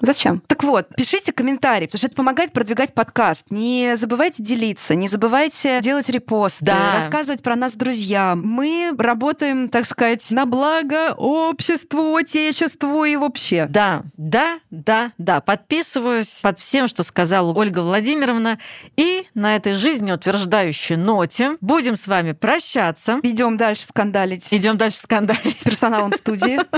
Зачем? 0.00 0.42
Так 0.46 0.62
вот, 0.62 0.88
пишите 0.96 1.32
комментарии, 1.32 1.86
потому 1.86 1.98
что 1.98 2.06
это 2.08 2.16
помогает 2.16 2.52
продвигать 2.52 2.92
подкаст. 2.94 3.44
Не 3.50 3.96
забывайте 3.96 4.42
делиться, 4.42 4.94
не 4.94 5.08
забывайте 5.08 5.80
делать 5.80 6.08
репосты, 6.10 6.64
Да. 6.66 6.94
рассказывать 6.96 7.42
про 7.42 7.56
нас 7.56 7.74
друзьям. 7.74 8.42
Мы 8.44 8.92
работаем, 8.98 9.68
так 9.68 9.86
сказать, 9.86 10.26
на 10.30 10.44
благо 10.46 11.14
обществу, 11.16 12.14
отечеству 12.16 13.04
и 13.04 13.16
вообще. 13.16 13.66
Да, 13.70 14.02
да, 14.16 14.58
да, 14.70 15.12
да. 15.18 15.40
Подписываюсь 15.40 16.40
под 16.42 16.58
всем, 16.58 16.88
что 16.88 17.02
сказала 17.02 17.52
Ольга 17.52 17.80
Владимировна. 17.80 18.58
И 18.96 19.24
на 19.34 19.56
этой 19.56 19.72
жизнеутверждающей 19.72 20.96
ноте 20.96 21.56
будем 21.60 21.96
с 21.96 22.06
вами 22.06 22.32
прощаться. 22.32 23.20
Идем 23.22 23.56
дальше 23.56 23.84
скандалить 23.86 24.46
Идем 24.52 24.76
дальше 24.76 24.98
скандалить. 24.98 25.56
с 25.58 25.64
персоналом 25.64 26.12
студии. 26.12 26.58